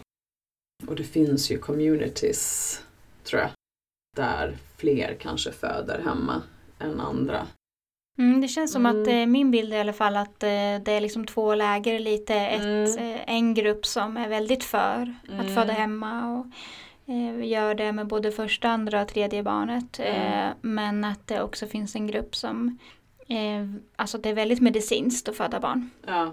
Och 0.87 0.95
det 0.95 1.03
finns 1.03 1.51
ju 1.51 1.57
communities, 1.57 2.81
tror 3.23 3.41
jag, 3.41 3.49
där 4.15 4.57
fler 4.77 5.17
kanske 5.19 5.51
föder 5.51 6.01
hemma 6.01 6.41
än 6.79 6.99
andra. 6.99 7.47
Mm, 8.17 8.41
det 8.41 8.47
känns 8.47 8.71
som 8.71 8.85
mm. 8.85 9.01
att 9.01 9.07
eh, 9.07 9.25
min 9.25 9.51
bild 9.51 9.73
är 9.73 9.77
i 9.77 9.79
alla 9.79 9.93
fall 9.93 10.17
att 10.17 10.43
eh, 10.43 10.49
det 10.83 10.91
är 10.91 11.01
liksom 11.01 11.25
två 11.25 11.55
läger 11.55 11.99
lite. 11.99 12.35
Ett, 12.35 12.97
mm. 12.97 13.13
eh, 13.13 13.21
en 13.27 13.53
grupp 13.53 13.85
som 13.85 14.17
är 14.17 14.29
väldigt 14.29 14.63
för 14.63 15.15
att 15.39 15.47
föda 15.47 15.63
mm. 15.63 15.75
hemma 15.75 16.39
och 16.39 16.45
eh, 17.13 17.47
gör 17.47 17.75
det 17.75 17.91
med 17.91 18.07
både 18.07 18.31
första, 18.31 18.69
andra 18.69 19.01
och 19.01 19.07
tredje 19.07 19.43
barnet. 19.43 19.99
Mm. 19.99 20.47
Eh, 20.47 20.53
men 20.61 21.03
att 21.03 21.27
det 21.27 21.41
också 21.41 21.67
finns 21.67 21.95
en 21.95 22.07
grupp 22.07 22.35
som, 22.35 22.77
eh, 23.27 23.65
alltså 23.95 24.17
det 24.17 24.29
är 24.29 24.33
väldigt 24.33 24.61
medicinskt 24.61 25.29
att 25.29 25.35
föda 25.35 25.59
barn. 25.59 25.89
Ja. 26.07 26.31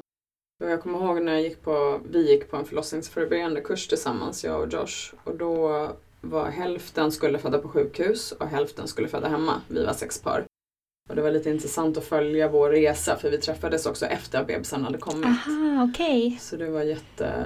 Och 0.64 0.70
jag 0.70 0.82
kommer 0.82 0.98
ihåg 0.98 1.22
när 1.22 1.32
jag 1.32 1.42
gick 1.42 1.62
på, 1.62 2.00
vi 2.10 2.30
gick 2.30 2.50
på 2.50 2.56
en 2.56 2.64
förlossningsförberedande 2.64 3.60
kurs 3.60 3.88
tillsammans, 3.88 4.44
jag 4.44 4.60
och 4.60 4.72
Josh. 4.72 5.14
Och 5.24 5.36
då 5.36 5.88
var 6.22 6.50
hälften 6.50 7.12
skulle 7.12 7.38
föda 7.38 7.58
på 7.58 7.68
sjukhus 7.68 8.32
och 8.32 8.46
hälften 8.48 8.88
skulle 8.88 9.08
föda 9.08 9.28
hemma. 9.28 9.60
Vi 9.68 9.84
var 9.86 9.92
sex 9.92 10.20
par. 10.22 10.44
Och 11.10 11.16
det 11.16 11.22
var 11.22 11.30
lite 11.30 11.50
intressant 11.50 11.96
att 11.96 12.04
följa 12.04 12.48
vår 12.48 12.70
resa 12.70 13.16
för 13.16 13.30
vi 13.30 13.38
träffades 13.38 13.86
också 13.86 14.06
efter 14.06 14.40
att 14.40 14.46
bebisen 14.46 14.84
hade 14.84 14.98
kommit. 14.98 15.26
Aha, 15.26 15.88
okej. 15.92 16.38
Så 16.40 16.56
det 16.56 16.70
var 16.70 16.82
jätte 16.82 17.44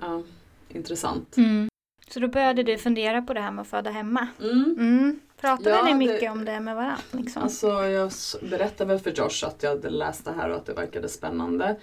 ja, 0.00 0.22
intressant. 0.68 1.36
Mm. 1.36 1.68
Så 2.08 2.20
då 2.20 2.28
började 2.28 2.62
du 2.62 2.78
fundera 2.78 3.22
på 3.22 3.34
det 3.34 3.40
här 3.40 3.50
med 3.50 3.62
att 3.62 3.68
föda 3.68 3.90
hemma. 3.90 4.28
Mm. 4.40 4.76
Mm. 4.78 5.20
Pratade 5.40 5.70
Ja, 5.70 5.82
ni 5.84 5.90
det- 5.90 5.96
mycket 6.12 6.32
om 6.32 6.44
det 6.44 6.60
med 6.60 6.76
varandra? 6.76 7.02
Liksom? 7.10 7.42
Alltså 7.42 7.66
jag 7.84 8.10
berättade 8.50 8.88
väl 8.88 8.98
för 8.98 9.10
Josh 9.10 9.44
att 9.46 9.62
jag 9.62 9.70
hade 9.70 9.90
läst 9.90 10.24
det 10.24 10.32
här 10.32 10.48
och 10.50 10.56
att 10.56 10.66
det 10.66 10.72
verkade 10.72 11.08
spännande. 11.08 11.76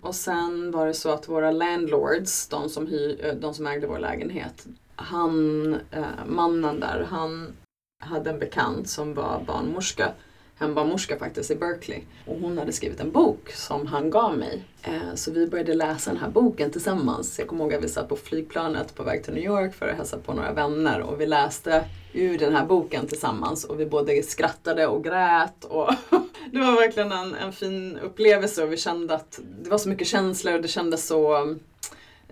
Och 0.00 0.14
sen 0.14 0.70
var 0.70 0.86
det 0.86 0.94
så 0.94 1.10
att 1.10 1.28
våra 1.28 1.50
landlords, 1.50 2.48
de 2.48 2.68
som, 2.68 2.86
hy, 2.86 3.16
de 3.40 3.54
som 3.54 3.66
ägde 3.66 3.86
vår 3.86 3.98
lägenhet, 3.98 4.66
han, 4.96 5.74
eh, 5.90 6.26
mannen 6.26 6.80
där, 6.80 7.06
han 7.10 7.56
hade 8.00 8.30
en 8.30 8.38
bekant 8.38 8.88
som 8.88 9.14
var 9.14 9.42
barnmorska, 9.46 10.12
hembarnmorska 10.58 11.18
faktiskt 11.18 11.50
i 11.50 11.56
Berkeley. 11.56 12.00
Och 12.26 12.40
hon 12.40 12.58
hade 12.58 12.72
skrivit 12.72 13.00
en 13.00 13.10
bok 13.10 13.50
som 13.52 13.86
han 13.86 14.10
gav 14.10 14.38
mig. 14.38 14.64
Eh, 14.82 15.14
så 15.14 15.32
vi 15.32 15.46
började 15.46 15.74
läsa 15.74 16.10
den 16.10 16.20
här 16.20 16.30
boken 16.30 16.70
tillsammans. 16.70 17.38
Jag 17.38 17.48
kommer 17.48 17.64
ihåg 17.64 17.74
att 17.74 17.84
vi 17.84 17.88
satt 17.88 18.08
på 18.08 18.16
flygplanet 18.16 18.94
på 18.94 19.02
väg 19.02 19.24
till 19.24 19.34
New 19.34 19.44
York 19.44 19.74
för 19.74 19.88
att 19.88 19.96
hälsa 19.96 20.18
på 20.18 20.32
några 20.32 20.52
vänner 20.52 21.00
och 21.00 21.20
vi 21.20 21.26
läste 21.26 21.84
ur 22.12 22.38
den 22.38 22.56
här 22.56 22.66
boken 22.66 23.06
tillsammans 23.06 23.64
och 23.64 23.80
vi 23.80 23.86
både 23.86 24.22
skrattade 24.22 24.86
och 24.86 25.04
grät. 25.04 25.64
Och 25.64 25.90
det 26.52 26.58
var 26.58 26.72
verkligen 26.72 27.12
en, 27.12 27.34
en 27.34 27.52
fin 27.52 27.98
upplevelse 27.98 28.64
och 28.64 28.72
vi 28.72 28.76
kände 28.76 29.14
att 29.14 29.40
det 29.62 29.70
var 29.70 29.78
så 29.78 29.88
mycket 29.88 30.06
känslor 30.06 30.54
och 30.54 30.62
det 30.62 30.68
kändes 30.68 31.06
så 31.06 31.56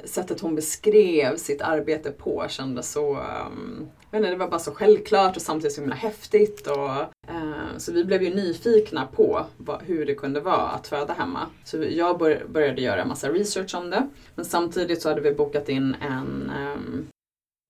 sättet 0.05 0.41
hon 0.41 0.55
beskrev 0.55 1.37
sitt 1.37 1.63
arbete 1.63 2.11
på 2.11 2.47
kändes 2.49 2.93
så, 2.93 3.11
um, 3.11 3.89
jag 4.11 4.21
vet 4.21 4.27
inte, 4.27 4.31
det 4.31 4.37
var 4.37 4.49
bara 4.49 4.61
så 4.61 4.71
självklart 4.71 5.37
och 5.37 5.43
samtidigt 5.43 5.73
så 5.73 5.81
himla 5.81 5.95
häftigt. 5.95 6.67
Och, 6.67 7.01
uh, 7.31 7.79
så 7.79 7.93
vi 7.93 8.05
blev 8.05 8.23
ju 8.23 8.35
nyfikna 8.35 9.07
på 9.07 9.47
vad, 9.57 9.83
hur 9.83 10.07
det 10.07 10.15
kunde 10.15 10.41
vara 10.41 10.69
att 10.69 10.87
föda 10.87 11.13
hemma. 11.13 11.47
Så 11.65 11.85
jag 11.85 12.19
bör, 12.19 12.45
började 12.49 12.83
göra 12.83 13.03
en 13.03 13.09
massa 13.09 13.29
research 13.29 13.75
om 13.75 13.91
det. 13.91 14.09
Men 14.35 14.45
samtidigt 14.45 15.03
så 15.03 15.09
hade 15.09 15.21
vi 15.21 15.33
bokat 15.33 15.69
in 15.69 15.97
en, 16.01 16.53
um, 16.75 17.07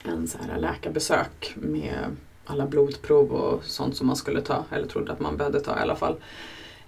en 0.05 0.29
så 0.29 0.39
här 0.39 0.59
läkarbesök 0.59 1.55
med 1.57 2.17
alla 2.45 2.67
blodprov 2.67 3.33
och 3.33 3.65
sånt 3.65 3.97
som 3.97 4.07
man 4.07 4.17
skulle 4.17 4.41
ta, 4.41 4.65
eller 4.71 4.87
trodde 4.87 5.13
att 5.13 5.21
man 5.21 5.37
behövde 5.37 5.61
ta 5.61 5.79
i 5.79 5.83
alla 5.83 5.97
fall. 5.97 6.15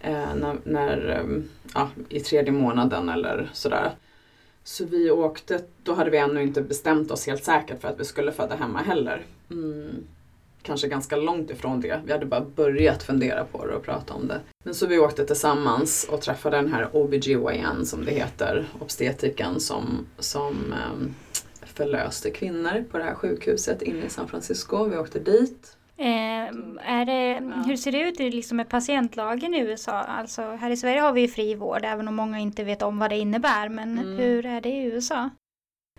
Uh, 0.04 0.34
när, 0.34 0.56
när, 0.64 1.20
um, 1.20 1.48
ja, 1.74 1.88
I 2.08 2.20
tredje 2.20 2.52
månaden 2.52 3.08
eller 3.08 3.50
sådär. 3.52 3.92
Så 4.66 4.84
vi 4.84 5.10
åkte, 5.10 5.60
då 5.82 5.94
hade 5.94 6.10
vi 6.10 6.18
ännu 6.18 6.42
inte 6.42 6.62
bestämt 6.62 7.10
oss 7.10 7.26
helt 7.26 7.44
säkert 7.44 7.80
för 7.80 7.88
att 7.88 8.00
vi 8.00 8.04
skulle 8.04 8.32
föda 8.32 8.54
hemma 8.54 8.78
heller. 8.78 9.22
Mm, 9.50 10.06
kanske 10.62 10.88
ganska 10.88 11.16
långt 11.16 11.50
ifrån 11.50 11.80
det. 11.80 12.00
Vi 12.06 12.12
hade 12.12 12.26
bara 12.26 12.40
börjat 12.40 13.02
fundera 13.02 13.44
på 13.44 13.66
det 13.66 13.74
och 13.74 13.82
prata 13.82 14.14
om 14.14 14.28
det. 14.28 14.40
Men 14.64 14.74
så 14.74 14.86
vi 14.86 14.98
åkte 14.98 15.26
tillsammans 15.26 16.06
och 16.10 16.20
träffade 16.20 16.56
den 16.56 16.72
här 16.72 16.96
OBGYN 16.96 17.86
som 17.86 18.04
det 18.04 18.10
heter, 18.10 18.68
obstetriken 18.80 19.60
som, 19.60 20.06
som 20.18 20.72
ehm, 20.72 21.14
förlöste 21.62 22.30
kvinnor 22.30 22.84
på 22.90 22.98
det 22.98 23.04
här 23.04 23.14
sjukhuset 23.14 23.82
inne 23.82 24.06
i 24.06 24.10
San 24.10 24.28
Francisco. 24.28 24.84
Vi 24.84 24.96
åkte 24.96 25.18
dit. 25.18 25.76
Eh, 25.98 26.46
är 26.98 27.04
det, 27.04 27.30
Ja. 27.56 27.62
Hur 27.66 27.76
ser 27.76 27.92
det 27.92 28.00
ut 28.00 28.20
i- 28.20 28.30
liksom 28.30 28.56
med 28.56 28.68
patientlagen 28.68 29.54
i 29.54 29.58
USA? 29.60 29.92
Alltså, 29.92 30.42
här 30.42 30.70
i 30.70 30.76
Sverige 30.76 31.00
har 31.00 31.12
vi 31.12 31.20
ju 31.20 31.28
fri 31.28 31.54
vård 31.54 31.84
även 31.84 32.08
om 32.08 32.14
många 32.14 32.38
inte 32.38 32.64
vet 32.64 32.82
om 32.82 32.98
vad 32.98 33.10
det 33.10 33.16
innebär. 33.18 33.68
Men 33.68 33.98
Mm. 33.98 34.16
hur 34.18 34.46
är 34.46 34.60
det 34.60 34.68
i 34.68 34.82
USA? 34.82 35.30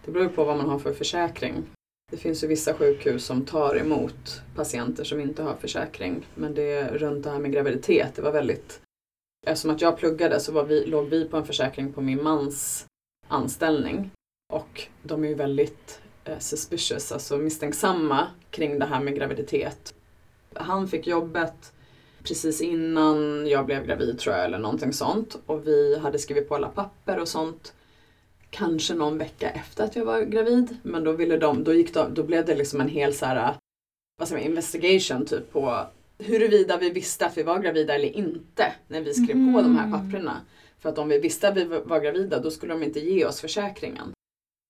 Det 0.06 0.12
beror 0.12 0.27
på 0.30 0.44
vad 0.44 0.58
man 0.58 0.70
har 0.70 0.80
för 0.80 0.94
försäkring. 0.94 1.63
Det 2.12 2.18
finns 2.18 2.44
ju 2.44 2.48
vissa 2.48 2.74
sjukhus 2.74 3.25
som 3.25 3.46
tar 3.46 3.75
emot 3.77 4.42
patienter 4.56 5.04
som 5.04 5.20
inte 5.20 5.44
har 5.44 5.54
försäkring. 5.56 6.25
Men 6.36 6.54
det 6.54 6.88
runt 6.88 7.24
det 7.24 7.30
här 7.30 7.39
med 7.39 7.51
graviditet, 7.51 8.16
det 8.16 8.22
var 8.22 8.32
väldigt... 8.32 8.82
Eftersom 9.48 9.72
att 9.72 9.82
jag 9.82 9.98
pluggade 9.98 10.39
så 10.39 10.51
var 10.51 10.63
vi, 10.63 10.86
låg 10.86 11.06
vi 11.10 11.25
på 11.25 11.38
en 11.38 11.46
försäkring 11.46 11.94
på 11.94 12.01
min 12.01 12.24
mans 12.24 12.86
anställning. 13.27 14.12
Och 14.54 14.88
de 15.04 15.24
är 15.24 15.27
ju 15.27 15.36
väldigt 15.36 16.01
suspicious, 16.39 17.12
alltså 17.12 17.38
misstänksamma 17.38 18.27
kring 18.50 18.79
det 18.79 18.86
här 18.86 19.00
med 19.00 19.15
graviditet. 19.15 19.93
Han 20.53 20.88
fick 20.88 21.07
jobbet 21.07 21.74
precis 22.24 22.62
innan 22.62 23.48
jag 23.48 23.65
blev 23.65 23.86
gravid 23.86 24.19
tror 24.19 24.36
jag, 24.36 24.46
eller 24.46 24.57
någonting 24.60 24.93
sånt. 24.93 25.38
Och 25.46 25.67
vi 25.67 25.98
hade 26.00 26.19
skrivit 26.19 26.50
på 26.50 26.55
alla 26.55 26.69
papper 26.69 27.19
och 27.19 27.27
sånt 27.27 27.74
kanske 28.50 28.93
någon 28.93 29.17
vecka 29.17 29.50
efter 29.50 29.84
att 29.84 29.96
jag 29.96 30.05
var 30.05 30.22
gravid. 30.22 30.77
Men 30.84 31.03
då, 31.03 31.12
ville 31.12 31.38
de, 31.38 31.63
då, 31.63 31.74
gick 31.74 31.93
de, 31.93 32.13
då 32.13 32.24
blev 32.24 32.46
det 32.46 32.55
liksom 32.55 32.81
en 32.81 32.88
hel 32.89 33.13
så 33.13 33.25
här, 33.25 33.53
vad 34.19 34.27
säger 34.27 34.41
man, 34.41 34.50
investigation 34.50 35.25
typ 35.25 35.51
på 35.51 35.86
huruvida 36.17 36.77
vi 36.77 36.89
visste 36.89 37.25
att 37.25 37.38
vi 37.38 37.43
var 37.43 37.60
gravida 37.60 37.96
eller 37.96 38.17
inte 38.17 38.74
när 38.88 39.01
vi 39.01 39.13
skrev 39.13 39.53
på 39.53 39.62
de 39.62 39.75
här 39.77 39.88
Mhm. 39.88 39.91
papperna. 39.91 40.41
För 40.79 40.89
att 40.89 40.98
om 40.98 41.10
vi 41.10 41.19
visste 41.19 41.48
att 41.48 41.57
vi 41.57 41.63
var 41.63 42.00
gravida 42.00 42.39
då 42.39 42.51
skulle 42.51 42.74
de 42.74 42.84
inte 42.84 43.00
ge 43.00 43.25
oss 43.25 43.41
försäkringen. 43.41 44.12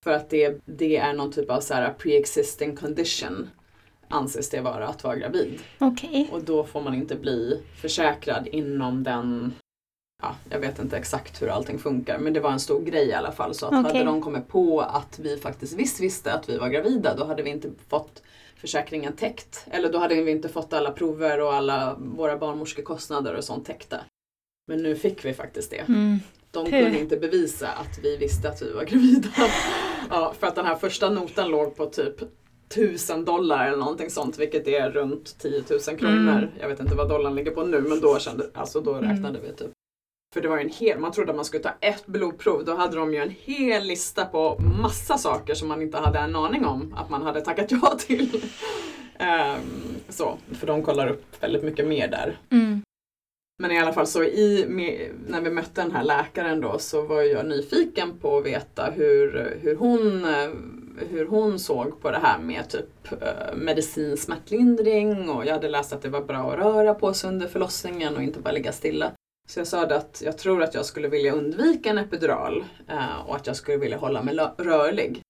För 0.07 0.13
att 0.13 0.29
det, 0.29 0.61
det 0.65 0.97
är 0.97 1.13
någon 1.13 1.31
typ 1.31 1.49
av 1.49 1.61
så 1.61 1.73
här 1.73 1.93
pre-existing 1.99 2.75
condition 2.75 3.49
anses 4.07 4.49
det 4.49 4.61
vara 4.61 4.87
att 4.87 5.03
vara 5.03 5.15
gravid. 5.15 5.59
Okej. 5.79 6.29
Och 6.31 6.43
då 6.43 6.63
får 6.63 6.81
man 6.81 6.93
inte 6.93 7.15
bli 7.15 7.63
försäkrad 7.81 8.47
inom 8.47 9.03
den 9.03 9.53
Ja, 10.23 10.35
jag 10.49 10.59
vet 10.59 10.79
inte 10.79 10.97
exakt 10.97 11.41
hur 11.41 11.47
allting 11.47 11.79
funkar 11.79 12.19
men 12.19 12.33
det 12.33 12.39
var 12.39 12.51
en 12.51 12.59
stor 12.59 12.81
grej 12.81 13.07
i 13.07 13.13
alla 13.13 13.31
fall. 13.31 13.53
Så 13.53 13.65
att 13.65 13.73
Okej. 13.73 13.83
hade 13.83 14.03
de 14.03 14.21
kommit 14.21 14.47
på 14.47 14.81
att 14.81 15.19
vi 15.19 15.37
faktiskt 15.37 15.73
visst 15.73 15.99
visste 15.99 16.33
att 16.33 16.49
vi 16.49 16.57
var 16.57 16.69
gravida 16.69 17.15
då 17.15 17.25
hade 17.25 17.43
vi 17.43 17.49
inte 17.49 17.69
fått 17.87 18.23
försäkringen 18.55 19.13
täckt. 19.13 19.65
Eller 19.71 19.91
då 19.91 19.99
hade 19.99 20.21
vi 20.21 20.31
inte 20.31 20.49
fått 20.49 20.73
alla 20.73 20.91
prover 20.91 21.41
och 21.41 21.53
alla 21.53 21.95
våra 21.99 22.37
barnmorskekostnader 22.37 23.35
och 23.35 23.43
sånt 23.43 23.65
täckta. 23.65 23.97
Men 24.67 24.83
nu 24.83 24.95
fick 24.95 25.25
vi 25.25 25.33
faktiskt 25.33 25.71
det. 25.71 25.87
Mm. 25.87 26.19
De 26.63 26.71
kunde 26.71 26.99
inte 26.99 27.17
bevisa 27.17 27.67
att 27.67 27.99
vi 28.03 28.17
visste 28.17 28.49
att 28.49 28.61
vi 28.61 28.71
var 28.71 28.83
gravida. 28.83 29.29
ja, 30.09 30.33
för 30.39 30.47
att 30.47 30.55
den 30.55 30.65
här 30.65 30.75
första 30.75 31.09
notan 31.09 31.49
låg 31.49 31.75
på 31.75 31.85
typ 31.85 32.15
tusen 32.69 33.25
dollar 33.25 33.67
eller 33.67 33.77
någonting 33.77 34.09
sånt 34.09 34.37
vilket 34.39 34.67
är 34.67 34.89
runt 34.89 35.39
10 35.39 35.63
000 35.87 35.97
kronor. 35.97 36.31
Mm. 36.37 36.49
Jag 36.59 36.67
vet 36.69 36.79
inte 36.79 36.95
vad 36.95 37.09
dollarn 37.09 37.35
ligger 37.35 37.51
på 37.51 37.63
nu 37.63 37.81
men 37.81 37.99
då, 37.99 38.19
kände, 38.19 38.49
alltså 38.53 38.81
då 38.81 38.93
Mm. 38.93 39.09
räknade 39.09 39.39
vi 39.39 39.53
typ. 39.53 39.71
För 40.33 40.41
det 40.41 40.47
var 40.47 40.57
ju 40.57 40.63
en 40.63 40.69
hel, 40.69 40.99
man 40.99 41.11
trodde 41.11 41.29
att 41.29 41.35
man 41.35 41.45
skulle 41.45 41.63
ta 41.63 41.73
ett 41.81 42.05
blodprov, 42.05 42.65
då 42.65 42.75
hade 42.75 42.95
de 42.95 43.13
ju 43.13 43.19
en 43.19 43.35
hel 43.41 43.83
lista 43.83 44.25
på 44.25 44.59
massa 44.81 45.17
saker 45.17 45.53
som 45.53 45.67
man 45.67 45.81
inte 45.81 45.97
hade 45.97 46.19
en 46.19 46.35
aning 46.35 46.65
om 46.65 46.93
att 46.97 47.09
man 47.09 47.21
hade 47.21 47.41
tackat 47.41 47.71
ja 47.71 47.97
till. 47.99 48.41
Ehm, 49.19 49.59
så, 50.09 50.37
för 50.51 50.67
de 50.67 50.83
kollar 50.83 51.07
upp 51.07 51.23
väldigt 51.43 51.63
mycket 51.63 51.87
mer 51.87 52.07
där. 52.07 52.37
Mm. 52.51 52.81
Men 53.59 53.71
i 53.71 53.79
alla 53.79 53.93
fall 53.93 54.07
så 54.07 54.23
i, 54.23 54.65
när 55.27 55.41
vi 55.41 55.49
mötte 55.49 55.81
den 55.81 55.91
här 55.91 56.03
läkaren 56.03 56.61
då 56.61 56.79
så 56.79 57.01
var 57.01 57.21
jag 57.21 57.45
nyfiken 57.45 58.17
på 58.17 58.37
att 58.37 58.45
veta 58.45 58.85
hur, 58.85 59.57
hur, 59.61 59.75
hon, 59.75 60.25
eh, 60.25 60.49
hur 61.09 61.25
hon 61.25 61.59
såg 61.59 62.01
på 62.01 62.11
det 62.11 62.17
här 62.17 62.39
med 62.39 62.69
typ 62.69 63.11
eh, 63.21 63.55
medicinsk 63.55 64.23
smärtlindring 64.23 65.29
och 65.29 65.45
jag 65.45 65.53
hade 65.53 65.69
läst 65.69 65.93
att 65.93 66.01
det 66.01 66.09
var 66.09 66.21
bra 66.21 66.51
att 66.51 66.59
röra 66.59 66.93
på 66.93 67.13
sig 67.13 67.29
under 67.29 67.47
förlossningen 67.47 68.15
och 68.15 68.23
inte 68.23 68.39
bara 68.39 68.51
ligga 68.51 68.71
stilla. 68.71 69.11
Så 69.49 69.59
jag 69.59 69.67
sa 69.67 69.85
att 69.85 70.21
jag 70.25 70.37
tror 70.37 70.63
att 70.63 70.73
jag 70.73 70.85
skulle 70.85 71.07
vilja 71.07 71.33
undvika 71.33 71.89
en 71.89 71.97
epidural 71.97 72.65
eh, 72.87 73.19
och 73.27 73.35
att 73.35 73.47
jag 73.47 73.55
skulle 73.55 73.77
vilja 73.77 73.97
hålla 73.97 74.23
mig 74.23 74.35
rörlig. 74.57 75.21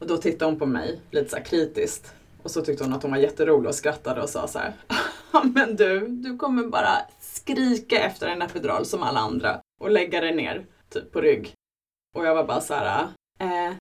Och 0.00 0.06
då 0.06 0.16
tittade 0.16 0.50
hon 0.50 0.58
på 0.58 0.66
mig 0.66 1.00
lite 1.10 1.30
så 1.30 1.36
här 1.36 1.44
kritiskt. 1.44 2.14
Och 2.42 2.50
så 2.50 2.62
tyckte 2.62 2.84
hon 2.84 2.92
att 2.92 3.02
hon 3.02 3.12
var 3.12 3.18
jätterolig 3.18 3.68
och 3.68 3.74
skrattade 3.74 4.22
och 4.22 4.28
sa 4.28 4.48
så 4.48 4.58
här. 4.58 4.72
Ja 5.32 5.44
men 5.54 5.76
du, 5.76 6.06
du 6.08 6.36
kommer 6.36 6.62
bara 6.62 6.98
skrika 7.44 8.00
efter 8.00 8.28
en 8.28 8.42
epidural 8.42 8.84
som 8.86 9.02
alla 9.02 9.20
andra 9.20 9.60
och 9.80 9.90
lägga 9.90 10.20
dig 10.20 10.34
ner 10.34 10.66
typ 10.90 11.12
på 11.12 11.20
rygg. 11.20 11.52
Och 12.16 12.26
jag 12.26 12.34
var 12.34 12.44
bara 12.44 12.60
så 12.60 12.74
här. 12.74 13.08
Eh, 13.40 13.74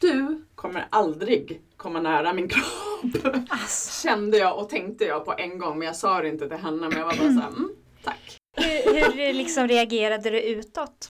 du 0.00 0.44
kommer 0.54 0.86
aldrig 0.90 1.60
komma 1.76 2.00
nära 2.00 2.32
min 2.32 2.48
kropp. 2.48 3.44
Alltså, 3.48 4.08
Kände 4.08 4.38
jag 4.38 4.58
och 4.58 4.68
tänkte 4.68 5.04
jag 5.04 5.24
på 5.24 5.34
en 5.38 5.58
gång 5.58 5.78
men 5.78 5.86
jag 5.86 5.96
sa 5.96 6.22
det 6.22 6.28
inte 6.28 6.48
till 6.48 6.58
henne 6.58 6.88
men 6.88 6.98
jag 6.98 7.04
var 7.04 7.16
bara 7.16 7.32
så 7.32 7.40
här, 7.40 7.48
mm, 7.48 7.70
tack. 8.04 8.36
hur 8.56 9.12
hur 9.12 9.32
liksom 9.32 9.68
reagerade 9.68 10.30
du 10.30 10.40
utåt? 10.40 11.08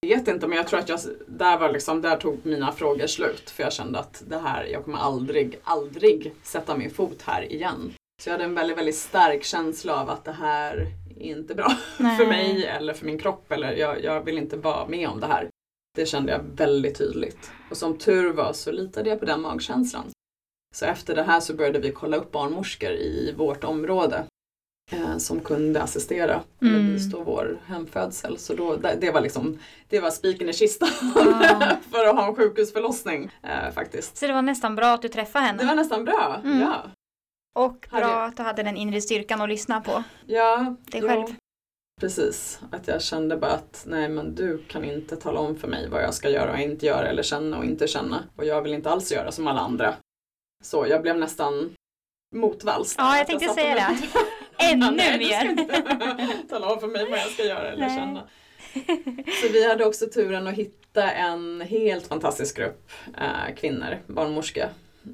Jag 0.00 0.18
vet 0.18 0.28
inte 0.28 0.48
men 0.48 0.56
jag 0.56 0.68
tror 0.68 0.80
att 0.80 0.88
jag, 0.88 1.00
där 1.26 1.58
var 1.58 1.72
liksom, 1.72 2.02
där 2.02 2.16
tog 2.16 2.46
mina 2.46 2.72
frågor 2.72 3.06
slut. 3.06 3.50
För 3.50 3.62
jag 3.62 3.72
kände 3.72 3.98
att 3.98 4.22
det 4.26 4.38
här, 4.38 4.64
jag 4.64 4.84
kommer 4.84 4.98
aldrig, 4.98 5.58
aldrig 5.64 6.34
sätta 6.42 6.76
min 6.76 6.90
fot 6.90 7.22
här 7.22 7.52
igen. 7.52 7.92
Så 8.22 8.28
jag 8.28 8.32
hade 8.32 8.44
en 8.44 8.54
väldigt, 8.54 8.78
väldigt 8.78 8.96
stark 8.96 9.44
känsla 9.44 10.00
av 10.00 10.10
att 10.10 10.24
det 10.24 10.32
här 10.32 10.76
är 10.76 11.01
inte 11.30 11.54
bra 11.54 11.72
Nej. 11.98 12.16
för 12.18 12.26
mig 12.26 12.66
eller 12.66 12.94
för 12.94 13.06
min 13.06 13.18
kropp. 13.18 13.52
Eller 13.52 13.72
jag, 13.72 14.04
jag 14.04 14.24
vill 14.24 14.38
inte 14.38 14.56
vara 14.56 14.86
med 14.88 15.08
om 15.08 15.20
det 15.20 15.26
här. 15.26 15.48
Det 15.96 16.06
kände 16.06 16.32
jag 16.32 16.40
väldigt 16.56 16.98
tydligt. 16.98 17.50
Och 17.70 17.76
som 17.76 17.98
tur 17.98 18.32
var 18.32 18.52
så 18.52 18.72
litade 18.72 19.10
jag 19.10 19.20
på 19.20 19.26
den 19.26 19.40
magkänslan. 19.40 20.04
Så 20.74 20.84
efter 20.84 21.14
det 21.16 21.22
här 21.22 21.40
så 21.40 21.54
började 21.54 21.78
vi 21.78 21.90
kolla 21.92 22.16
upp 22.16 22.32
barnmorskor 22.32 22.90
i 22.90 23.34
vårt 23.36 23.64
område 23.64 24.24
eh, 24.92 25.16
som 25.16 25.40
kunde 25.40 25.82
assistera 25.82 26.40
eller 26.60 26.74
Mm. 26.78 26.92
bistå 26.94 27.22
vår 27.22 27.58
hemfödsel. 27.66 28.38
Så 28.38 28.54
då, 28.54 28.76
det, 28.76 28.96
det 29.00 29.10
var 29.10 29.20
liksom, 29.20 29.58
det 29.88 30.00
var 30.00 30.10
spiken 30.10 30.48
i 30.48 30.52
kistan 30.52 30.88
Ja. 31.14 31.76
för 31.90 32.06
att 32.08 32.16
ha 32.16 32.28
en 32.28 32.34
sjukhusförlossning 32.34 33.30
eh, 33.42 33.70
faktiskt. 33.74 34.16
Så 34.16 34.26
det 34.26 34.32
var 34.32 34.42
nästan 34.42 34.76
bra 34.76 34.86
att 34.94 35.02
du 35.02 35.08
träffade 35.08 35.44
henne. 35.44 35.58
Det 35.58 35.66
var 35.66 35.74
nästan 35.74 36.04
bra, 36.04 36.40
Mm. 36.44 36.60
ja. 36.60 36.82
Och 37.54 37.86
bra 37.90 38.00
Hade- 38.00 38.24
att 38.24 38.36
du 38.36 38.42
hade 38.42 38.62
den 38.62 38.76
inre 38.76 39.00
styrkan 39.00 39.40
att 39.40 39.48
lyssna 39.48 39.80
på 39.80 40.02
Ja, 40.26 40.76
dig 40.86 41.00
jo, 41.00 41.08
själv. 41.08 41.26
Precis, 42.00 42.60
att 42.72 42.88
jag 42.88 43.02
kände 43.02 43.36
bara 43.36 43.50
att 43.50 43.84
nej 43.88 44.08
men 44.08 44.34
du 44.34 44.64
kan 44.68 44.84
inte 44.84 45.16
tala 45.16 45.40
om 45.40 45.56
för 45.56 45.68
mig 45.68 45.88
vad 45.88 46.02
jag 46.02 46.14
ska 46.14 46.28
göra 46.30 46.52
och 46.52 46.58
inte 46.58 46.86
göra 46.86 47.08
eller 47.08 47.22
känna 47.22 47.58
och 47.58 47.64
inte 47.64 47.86
känna. 47.88 48.24
Och 48.36 48.44
jag 48.44 48.62
vill 48.62 48.74
inte 48.74 48.90
alls 48.90 49.12
göra 49.12 49.32
som 49.32 49.46
alla 49.46 49.60
andra. 49.60 49.94
Så 50.64 50.86
jag 50.88 51.02
blev 51.02 51.16
nästan 51.18 51.74
motvalls. 52.34 52.94
Ja, 52.98 53.16
jag 53.18 53.26
tänkte 53.26 53.46
satte 53.48 53.60
säga 53.60 53.74
det. 53.74 53.96
Ännu 54.72 54.90
nej, 54.96 55.18
du 55.18 55.24
ska 55.24 55.44
mer. 55.44 55.50
inte 55.50 56.38
tala 56.48 56.72
om 56.72 56.80
för 56.80 56.88
mig 56.88 57.10
vad 57.10 57.18
jag 57.18 57.28
ska 57.28 57.44
göra 57.44 57.68
eller 57.72 57.86
Nej. 57.88 57.96
känna. 57.98 58.28
Så 59.42 59.52
vi 59.52 59.68
hade 59.68 59.84
också 59.84 60.06
turen 60.06 60.46
att 60.46 60.54
hitta 60.54 61.10
en 61.10 61.60
helt 61.60 62.06
fantastisk 62.06 62.56
grupp 62.56 62.90
eh, 63.18 63.54
kvinnor, 63.56 63.98
barnmorska, 64.06 64.68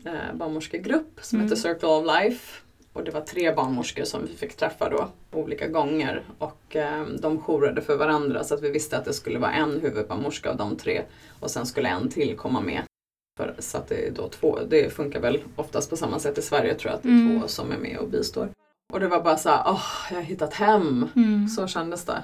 eh, 0.04 0.35
barnmorskegrupp 0.35 1.18
som 1.23 1.38
Mm. 1.38 1.47
heter 1.50 1.62
Circle 1.62 1.88
of 1.88 2.07
Life. 2.07 2.61
Och 2.92 3.04
det 3.04 3.11
var 3.11 3.21
tre 3.21 3.54
barnmorskor 3.54 4.04
som 4.04 4.26
vi 4.26 4.35
fick 4.37 4.57
träffa 4.57 4.88
då 4.90 5.09
olika 5.33 5.68
gånger 5.68 6.23
och 6.38 6.76
eh, 6.76 7.04
de 7.21 7.38
jourade 7.40 7.80
för 7.83 7.97
varandra 7.97 8.45
så 8.45 8.54
att 8.54 8.62
vi 8.62 8.71
visste 8.71 8.99
att 8.99 9.04
det 9.04 9.12
skulle 9.12 9.38
vara 9.38 9.52
en 9.52 9.80
huvudbarnmorska 9.80 10.50
av 10.50 10.57
de 10.57 10.76
tre 10.76 11.02
och 11.40 11.50
sen 11.50 11.66
skulle 11.66 11.88
en 11.88 12.09
till 12.09 12.37
komma 12.37 12.61
med. 12.61 12.83
För, 13.38 13.54
så 13.59 13.78
att 13.78 13.88
det 13.88 14.07
är 14.07 14.11
då 14.11 14.28
två, 14.28 14.59
det 14.68 14.92
funkar 14.92 15.21
väl 15.21 15.42
oftast 15.57 15.90
på 15.90 15.97
samma 15.97 16.18
sätt 16.18 16.38
i 16.38 16.42
Sverige 16.42 16.75
tror 16.75 16.90
jag 16.90 16.97
att 16.97 17.02
det 17.02 17.09
är 17.09 17.12
Mm. 17.12 17.40
två 17.40 17.49
som 17.49 17.73
är 17.73 17.78
med 17.78 17.99
och 17.99 18.09
bistår. 18.09 18.49
Och 18.92 19.00
det 19.00 19.09
var 19.09 19.21
bara 19.23 19.37
så 19.37 19.49
här, 19.49 19.62
åh, 19.66 19.85
jag 20.11 20.16
har 20.16 20.23
hittat 20.23 20.54
hem. 20.54 21.09
Mm. 21.16 21.49
Så 21.49 21.66
kändes 21.66 22.04
det. 22.04 22.23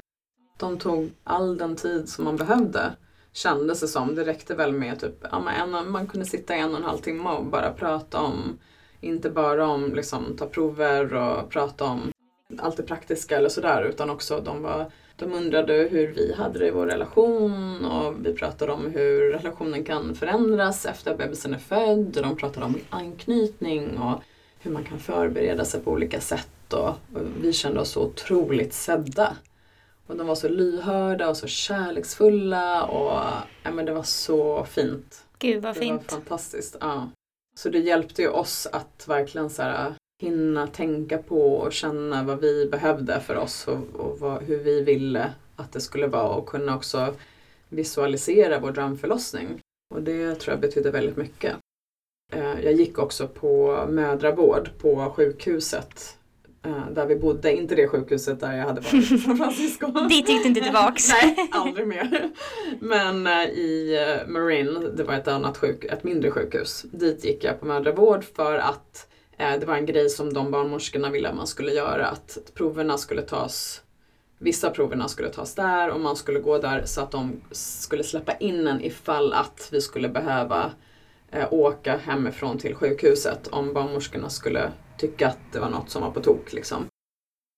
De 0.59 0.78
tog 0.78 1.11
all 1.25 1.56
den 1.59 1.76
tid 1.76 2.09
som 2.09 2.25
man 2.25 2.37
behövde. 2.37 2.92
Kändes 3.34 3.80
det 3.80 3.88
som. 3.88 4.14
Det 4.14 4.24
räckte 4.24 4.54
väl 4.54 4.72
med 4.72 5.00
typ, 5.00 5.24
ja, 5.30 5.40
man, 5.40 5.74
en, 5.74 5.90
man 5.90 6.06
kunde 6.06 6.26
sitta 6.26 6.54
en 6.54 6.70
och 6.70 6.76
en 6.76 6.84
halv 6.84 6.98
timme 6.98 7.30
och 7.30 7.44
bara 7.44 7.72
prata 7.72 8.20
om, 8.20 8.58
inte 9.00 9.30
bara 9.30 9.68
om 9.68 9.94
liksom 9.94 10.36
ta 10.36 10.46
prover 10.46 11.14
och 11.14 11.50
prata 11.50 11.84
om 11.84 12.12
allt 12.58 12.76
det 12.76 12.82
praktiska 12.82 13.36
eller 13.36 13.48
sådär 13.48 13.82
utan 13.82 14.10
också 14.10 14.40
de 14.40 14.62
var 14.62 14.90
de 15.16 15.32
undrade 15.32 15.72
hur 15.74 16.06
vi 16.14 16.34
hade 16.34 16.58
det 16.58 16.66
i 16.66 16.70
vår 16.70 16.86
relation 16.86 17.84
och 17.84 18.26
vi 18.26 18.32
pratade 18.32 18.72
om 18.72 18.90
hur 18.90 19.32
relationen 19.32 19.84
kan 19.84 20.14
förändras 20.14 20.86
efter 20.86 21.10
att 21.10 21.18
bebisen 21.18 21.54
är 21.54 21.58
född 21.58 22.16
och 22.16 22.22
de 22.22 22.36
pratade 22.36 22.66
om 22.66 22.78
anknytning 22.90 23.98
och 23.98 24.22
hur 24.58 24.70
man 24.70 24.84
kan 24.84 24.98
förbereda 24.98 25.64
sig 25.64 25.80
på 25.80 25.90
olika 25.90 26.20
sätt 26.20 26.72
och, 26.72 26.88
och 26.88 27.22
vi 27.42 27.52
kände 27.52 27.80
oss 27.80 27.90
så 27.90 28.02
otroligt 28.02 28.74
sedda. 28.74 29.36
Och 30.06 30.16
de 30.16 30.26
var 30.26 30.34
så 30.34 30.49
lyhörda 30.49 31.28
och 31.28 31.37
så 31.37 31.46
kärleksfulla 31.46 32.84
och 32.84 33.23
ja, 33.62 33.70
men 33.73 33.87
det 33.87 33.92
var 33.92 34.02
så 34.02 34.64
fint. 34.64 35.25
Gud 35.38 35.62
vad 35.62 35.75
Det 35.75 35.80
fint. 35.80 36.12
var 36.12 36.18
fantastiskt. 36.18 36.76
Ja. 36.80 37.08
Så 37.56 37.68
det 37.68 37.78
hjälpte 37.78 38.23
ju 38.23 38.28
oss 38.28 38.66
att 38.73 39.04
verkligen 39.08 39.50
så 39.50 39.62
här, 39.62 39.94
hinna 40.23 40.66
tänka 40.66 41.18
på 41.18 41.54
och 41.56 41.73
känna 41.73 42.23
vad 42.23 42.40
vi 42.40 42.66
behövde 42.66 43.20
för 43.20 43.37
oss 43.37 43.68
och, 43.68 44.00
och 44.00 44.18
vad, 44.20 44.42
hur 44.42 44.58
vi 44.58 44.80
ville 44.80 45.32
att 45.56 45.73
det 45.73 45.80
skulle 45.80 46.06
vara 46.06 46.28
och 46.34 46.46
kunna 46.46 46.76
också 46.76 47.14
visualisera 47.68 48.58
vår 48.58 48.70
drömförlossning. 48.73 49.61
Och 49.94 50.02
det 50.02 50.34
tror 50.34 50.52
jag 50.52 50.61
betydde 50.61 50.90
väldigt 50.90 51.16
mycket. 51.16 51.56
Eh, 52.32 52.61
Jag 52.64 52.73
gick 52.73 52.99
också 52.99 53.28
på 53.28 53.84
mödravård 53.88 54.70
på 54.78 55.11
sjukhuset 55.16 56.16
där 56.90 57.06
vi 57.06 57.16
bodde, 57.16 57.52
inte 57.52 57.75
det 57.75 57.88
sjukhuset 57.88 58.40
där 58.40 58.56
jag 58.56 58.66
hade 58.66 58.80
varit 58.80 58.94
i 58.94 59.18
San 59.18 59.37
Francisco. 59.37 59.87
Dit 59.87 60.28
gick 60.28 60.42
du 60.42 60.48
inte 60.48 60.61
tillbaks. 60.61 61.09
Nej, 61.22 61.48
aldrig 61.53 61.87
mer. 61.87 62.31
Men 62.81 63.27
eh, 63.27 63.44
i 63.44 63.98
eh, 64.03 64.29
Marin, 64.29 64.92
det 64.96 65.05
var 65.05 65.14
ett 65.14 65.29
annat 65.29 65.57
sjuk, 65.57 65.85
ett 65.85 66.05
mindre 66.05 66.31
sjukhus, 66.31 66.83
dit 66.83 67.24
gick 67.24 67.44
jag 67.44 67.61
på 67.61 67.66
mödravård 67.66 68.24
för 68.37 68.59
att 68.59 69.09
eh, 69.38 69.61
det 69.61 69.66
var 69.66 69.74
en 69.74 69.87
grej 69.87 70.09
som 70.09 70.33
de 70.33 70.50
barnmorskorna 70.50 71.11
ville 71.11 71.29
att 71.29 71.37
man 71.37 71.46
skulle 71.46 71.72
göra, 71.72 72.07
att 72.07 72.38
proverna 72.55 72.98
skulle 72.98 73.22
tas 73.22 73.81
Vissa 74.38 74.70
proverna 74.70 75.09
skulle 75.09 75.29
tas 75.29 75.55
där 75.55 75.90
och 75.90 76.00
man 76.00 76.16
skulle 76.16 76.40
gå 76.40 76.59
där 76.59 76.83
så 76.85 77.00
att 77.00 77.11
de 77.11 77.40
skulle 77.50 78.05
släppa 78.05 78.37
in 78.37 78.66
en 78.66 78.85
ifall 78.85 79.33
att 79.33 79.68
vi 79.72 79.81
skulle 79.81 80.09
behöva 80.09 80.72
eh, 81.31 81.53
åka 81.53 81.96
hemifrån 81.96 82.59
till 82.59 82.74
sjukhuset 82.74 83.48
om 83.48 83.72
barnmorskorna 83.72 84.31
skulle 84.31 84.72
tycka 84.98 85.28
att 85.28 85.38
det 85.52 85.59
var 85.59 85.70
något 85.70 85.90
som 85.90 86.02
var 86.02 86.11
på 86.11 86.20
tok. 86.20 86.52
Liksom. 86.52 86.87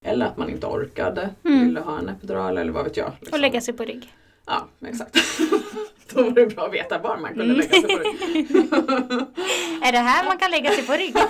Eller 0.04 0.26
att 0.26 0.36
man 0.36 0.50
inte 0.50 0.66
orkade, 0.66 1.30
Mm. 1.44 1.66
ville 1.66 1.80
ha 1.80 1.98
en 1.98 2.08
epidural 2.08 2.58
eller 2.58 2.72
vad 2.72 2.84
vet 2.84 2.96
jag. 2.96 3.12
liksom. 3.20 3.34
Och 3.36 3.40
lägga 3.40 3.60
sig 3.60 3.74
på 3.74 3.84
rygg. 3.84 4.12
Ja, 4.46 4.66
exakt. 4.86 5.16
Då 6.14 6.22
var 6.22 6.30
det 6.30 6.46
bra 6.46 6.66
att 6.66 6.72
veta 6.74 6.98
var 6.98 7.16
man 7.16 7.34
kunde 7.34 7.54
lägga 7.54 7.68
sig 7.70 7.82
på 7.82 7.98
rygg. 7.98 8.50
Är 9.82 9.92
det 9.92 9.98
här 9.98 10.24
man 10.24 10.38
kan 10.38 10.50
lägga 10.50 10.70
sig 10.70 10.86
på 10.86 10.92
rygg? 10.92 11.14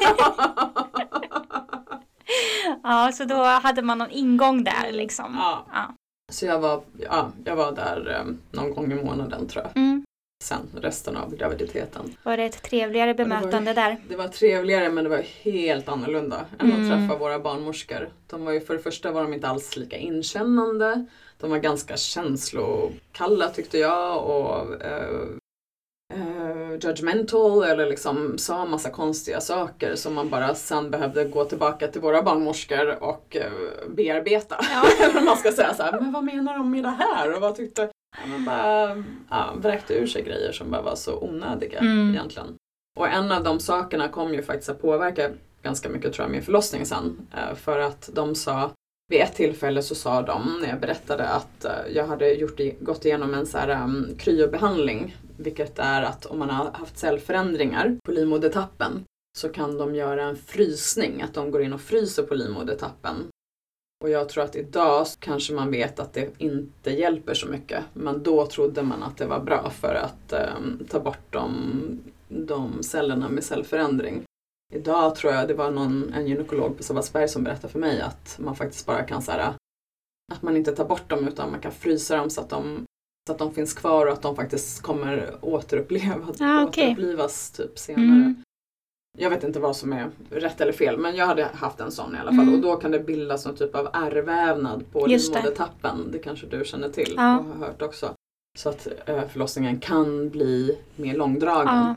ja, 2.83 3.12
så 3.12 3.25
då 3.25 3.42
hade 3.45 3.83
man 3.83 3.99
någon 3.99 4.11
ingång 4.11 4.64
där 4.64 4.92
liksom. 4.92 5.35
Ja. 5.38 5.66
Ja. 5.73 5.95
Så 6.33 6.47
jag 6.47 6.59
var, 6.61 6.83
ja, 6.99 7.31
jag 7.45 7.57
var 7.57 7.73
där 7.73 8.16
eh, 8.21 8.25
någon 8.51 8.75
gång 8.75 8.92
i 8.92 8.95
månaden 9.05 9.47
tror 9.49 9.64
jag. 9.64 9.77
Mm. 9.77 9.96
Sen 10.44 10.68
resten 10.81 11.16
av 11.16 11.35
graviditeten. 11.37 12.16
Var 12.22 12.37
det 12.37 12.44
ett 12.44 12.62
trevligare 12.62 13.14
bemötande 13.14 13.72
där? 13.72 13.96
Det 14.09 14.16
var 14.16 14.29
trevligare 14.29 14.90
men 14.90 15.05
det 15.05 15.11
var 15.11 15.22
helt 15.42 15.88
annorlunda 15.88 16.44
än 16.59 16.70
Mm. 16.72 16.83
att 16.83 16.90
träffa 16.99 17.18
våra 17.18 17.38
barnmorskor. 17.38 18.09
De 18.27 18.44
var 18.44 18.53
ju, 18.53 18.61
för 18.61 18.75
det 18.75 18.81
första 18.81 19.12
var 19.12 19.22
de 19.22 19.35
inte 19.35 19.49
alls 19.49 19.77
lika 19.77 19.96
inkännande. 19.96 21.07
De 21.40 21.51
var 21.51 21.59
ganska 21.59 21.96
känslokalla 21.96 23.49
tyckte 23.49 23.79
jag 23.79 24.25
och 24.25 24.83
eh, 24.85 25.27
eh, 26.14 26.72
judgmental 26.81 27.62
eller 27.64 27.87
liksom 27.87 28.38
sa 28.38 28.64
massa 28.64 28.90
konstiga 28.90 29.40
saker 29.40 29.94
som 29.94 30.14
man 30.14 30.29
bara 30.31 30.55
sen 30.55 30.90
behövde 30.90 31.25
gå 31.25 31.44
tillbaka 31.44 31.88
till 31.88 32.01
våra 32.01 32.22
barnmorskor 32.22 33.03
och 33.03 33.37
eh, 33.37 33.53
bearbeta. 33.88 34.57
vad 35.14 35.25
man 35.25 35.37
ska 35.37 35.53
säga 35.53 35.75
så 35.75 35.83
här, 35.83 36.01
men 36.01 36.12
vad 36.12 36.25
menar 36.25 36.59
de 36.59 36.70
med 36.70 36.83
det 36.85 36.94
här? 36.99 37.35
Och 37.35 37.40
vad 37.40 37.57
tyckte... 37.57 37.88
Man 38.27 38.45
bara 38.45 39.03
ja, 39.31 39.55
vräkte 39.57 39.95
ur 39.95 40.07
sig 40.07 40.23
grejer 40.23 40.53
som 40.53 40.71
bara 40.71 40.83
var 40.83 40.95
så 40.97 41.19
onödiga 41.21 41.79
Mm. 41.79 42.11
egentligen. 42.11 42.55
Och 42.99 43.09
en 43.09 43.33
av 43.33 43.42
de 43.45 43.61
sakerna 43.61 44.09
kom 44.09 44.35
ju 44.35 44.42
faktiskt 44.42 44.69
att 44.69 44.83
påverka 44.83 45.31
ganska 45.62 45.88
mycket 45.88 46.12
tror 46.12 46.25
jag 46.25 46.33
min 46.33 46.42
förlossning 46.42 46.87
sen. 46.87 47.27
Eh, 47.37 47.55
För 47.55 47.79
att 47.79 48.11
de 48.12 48.35
sa, 48.35 48.71
vid 49.11 49.21
ett 49.21 49.35
tillfälle 49.35 49.83
så 49.83 49.95
sa 49.95 50.23
de 50.23 50.59
när 50.62 50.69
jag 50.69 50.81
berättade 50.81 51.29
att 51.29 51.64
eh, 51.64 51.73
jag 51.95 52.07
hade 52.07 52.33
gjort, 52.33 52.61
gått 52.81 53.05
igenom 53.05 53.35
en 53.35 53.47
så 53.47 53.59
här 53.59 53.85
um, 53.85 54.14
kryobehandling. 54.19 55.16
Vilket 55.38 55.79
är 55.79 56.03
att 56.03 56.27
om 56.27 56.38
man 56.38 56.51
har 56.51 56.71
haft 56.73 56.99
cellförändringar 56.99 57.97
på 58.07 58.12
livmodertappen 58.12 59.05
så 59.38 59.49
kan 59.49 59.79
de 59.79 59.95
göra 59.95 60.23
en 60.25 60.37
frysning, 60.37 61.23
att 61.23 61.35
de 61.35 61.51
går 61.51 61.62
in 61.62 61.73
och 61.73 61.81
fryser 61.81 62.23
på 62.23 62.35
livmodertappen. 62.35 63.16
Och 64.05 64.11
jag 64.11 64.29
tror 64.29 64.45
att 64.45 64.57
idag 64.57 65.07
kanske 65.19 65.53
man 65.55 65.71
vet 65.71 66.01
att 66.01 66.13
det 66.13 66.31
inte 66.39 66.91
hjälper 66.91 67.35
så 67.35 67.47
mycket. 67.49 67.85
Men 67.93 68.23
då 68.23 68.47
trodde 68.47 68.83
man 68.83 69.03
att 69.03 69.17
det 69.17 69.27
var 69.27 69.41
bra 69.41 69.71
för 69.71 69.95
att 69.95 70.33
ehm, 70.33 70.87
ta 70.91 71.01
bort 71.01 71.33
de, 71.33 72.01
de 72.29 72.83
cellerna 72.83 73.29
med 73.29 73.45
cellförändring. 73.45 74.23
Idag 74.75 75.17
tror 75.17 75.33
jag 75.33 75.49
det 75.49 75.55
var 75.55 75.71
någon, 75.71 76.13
en 76.13 76.27
gynekolog 76.27 76.77
på 76.77 76.83
Sabbatsberg 76.83 77.29
som 77.29 77.45
berättade 77.45 77.73
för 77.73 77.79
mig 77.79 78.01
att 78.01 78.37
man 78.41 78.57
faktiskt 78.57 78.87
bara 78.87 79.03
kan 79.03 79.23
så 79.23 79.33
här, 79.33 79.53
att 80.33 80.43
man 80.43 80.57
inte 80.57 80.73
tar 80.73 80.85
bort 80.85 81.11
dem 81.11 81.29
utan 81.29 81.51
man 81.51 81.61
kan 81.61 81.73
frysa 81.73 82.17
dem 82.17 82.31
så 82.31 82.41
att 82.41 82.51
de, 82.51 82.85
så 83.27 83.33
att 83.33 83.39
de 83.39 83.55
finns 83.55 83.75
kvar 83.75 84.07
och 84.07 84.13
att 84.13 84.23
de 84.23 84.37
faktiskt 84.37 84.83
kommer 84.83 85.37
återupplevas, 85.43 86.41
Ah, 86.41 86.63
okej. 86.65 86.85
återupplivas 86.93 87.51
typ 87.51 87.79
senare. 87.79 88.05
Mm. 88.05 88.43
Jag 89.18 89.31
vet 89.31 89.44
inte 89.44 89.61
vad 89.61 89.76
som 89.76 89.92
är 89.92 90.11
rätt 90.31 90.61
eller 90.61 90.72
fel 90.72 90.98
men 90.98 91.16
jag 91.16 91.26
hade 91.26 91.44
haft 91.44 91.81
en 91.81 91.90
sån 91.92 92.14
i 92.16 92.18
alla 92.18 92.31
fall 92.31 92.40
Mm. 92.40 92.55
och 92.55 92.61
då 92.61 92.76
kan 92.76 92.90
det 92.90 93.00
bildas 93.00 93.46
någon 93.46 93.57
typ 93.57 93.74
av 93.74 93.88
ärrvävnad 93.92 94.85
på 94.92 95.09
Just 95.09 95.33
det. 95.33 95.38
livmodertappen. 95.38 96.09
Det 96.12 96.18
kanske 96.18 96.46
du 96.46 96.64
känner 96.64 96.88
till 96.88 97.14
Ja. 97.16 97.38
och 97.38 97.44
har 97.44 97.55
hört 97.66 97.83
också. 97.83 98.11
Så 98.59 98.68
att 98.68 98.88
eh, 99.07 99.22
förlossningen 99.33 99.81
kan 99.81 100.29
bli 100.31 100.79
mer 100.96 101.14
långdragen 101.14 101.66
Ja, 101.74 101.94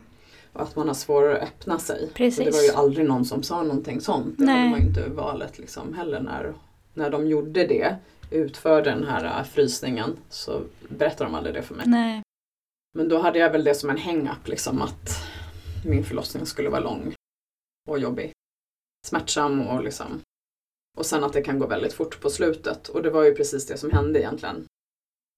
och 0.53 0.61
att 0.61 0.75
man 0.75 0.87
har 0.87 0.95
svårare 0.95 1.37
att 1.37 1.43
öppna 1.43 1.79
sig. 1.79 2.09
Precis. 2.13 2.39
Och 2.39 2.45
det 2.45 2.51
var 2.51 2.61
ju 2.63 2.71
aldrig 2.71 3.07
någon 3.07 3.25
som 3.25 3.43
sa 3.43 3.63
någonting 3.63 4.01
sånt. 4.01 4.37
Det 4.37 4.45
Nej. 4.45 4.55
hade 4.57 4.69
man 4.69 4.79
ju 4.79 4.85
inte 4.87 5.09
valet 5.09 5.57
liksom 5.59 5.93
heller 5.93 6.19
när, 6.19 6.53
när 6.93 7.09
de 7.09 7.27
gjorde 7.27 7.67
det, 7.67 7.95
utförde 8.31 8.89
den 8.89 9.03
här 9.07 9.25
äh, 9.25 9.43
frysningen 9.43 10.17
så 10.29 10.61
berättade 10.89 11.29
de 11.29 11.35
aldrig 11.35 11.55
det 11.55 11.61
för 11.61 11.75
mig. 11.75 11.85
nej. 11.87 12.21
Men 12.93 13.09
då 13.09 13.19
hade 13.19 13.39
jag 13.39 13.49
väl 13.51 13.63
det 13.63 13.75
som 13.75 13.89
en 13.89 13.97
hang-up 13.97 14.47
liksom 14.47 14.81
att 14.81 15.23
min 15.85 16.03
förlossning 16.03 16.45
skulle 16.45 16.69
vara 16.69 16.81
lång 16.81 17.13
och 17.89 17.99
jobbig. 17.99 18.31
Smärtsam 19.07 19.67
och 19.67 19.83
liksom 19.83 20.21
och 20.97 21.05
sen 21.05 21.23
att 21.23 21.33
det 21.33 21.41
kan 21.41 21.59
gå 21.59 21.67
väldigt 21.67 21.93
fort 21.93 22.21
på 22.21 22.29
slutet 22.29 22.87
och 22.87 23.03
det 23.03 23.09
var 23.09 23.23
ju 23.23 23.35
precis 23.35 23.65
det 23.67 23.77
som 23.77 23.91
hände 23.91 24.19
egentligen. 24.19 24.65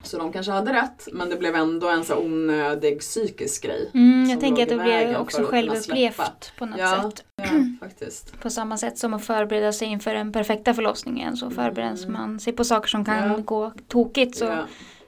Så 0.03 0.17
de 0.17 0.31
kanske 0.33 0.51
hade 0.51 0.73
rätt 0.73 1.07
men 1.11 1.29
det 1.29 1.37
blev 1.37 1.55
ändå 1.55 1.89
en 1.89 2.03
så 2.05 2.17
onödig 2.17 2.99
psykisk 2.99 3.63
grej. 3.63 3.91
Mm, 3.93 4.29
jag 4.29 4.39
tänker 4.39 4.63
att 4.63 4.69
det 4.69 4.75
vägen 4.77 5.15
också 5.15 5.43
självupplevt 5.43 6.53
på 6.57 6.65
något 6.65 6.79
Ja, 6.79 7.11
sätt. 7.11 7.25
ja 7.35 7.45
faktiskt. 7.79 8.39
På 8.41 8.49
samma 8.49 8.77
sätt 8.77 8.97
som 8.97 9.13
att 9.13 9.25
förbereda 9.25 9.73
sig 9.73 9.87
inför 9.87 10.13
den 10.13 10.31
perfekta 10.31 10.73
förlossningen 10.73 11.37
så 11.37 11.49
förbereder 11.49 12.03
Mm. 12.03 12.13
man 12.13 12.39
sig 12.39 12.53
på 12.53 12.63
saker 12.63 12.87
som 12.87 13.05
kan 13.05 13.29
Ja. 13.31 13.37
gå 13.37 13.71
tokigt 13.87 14.37
så 14.37 14.45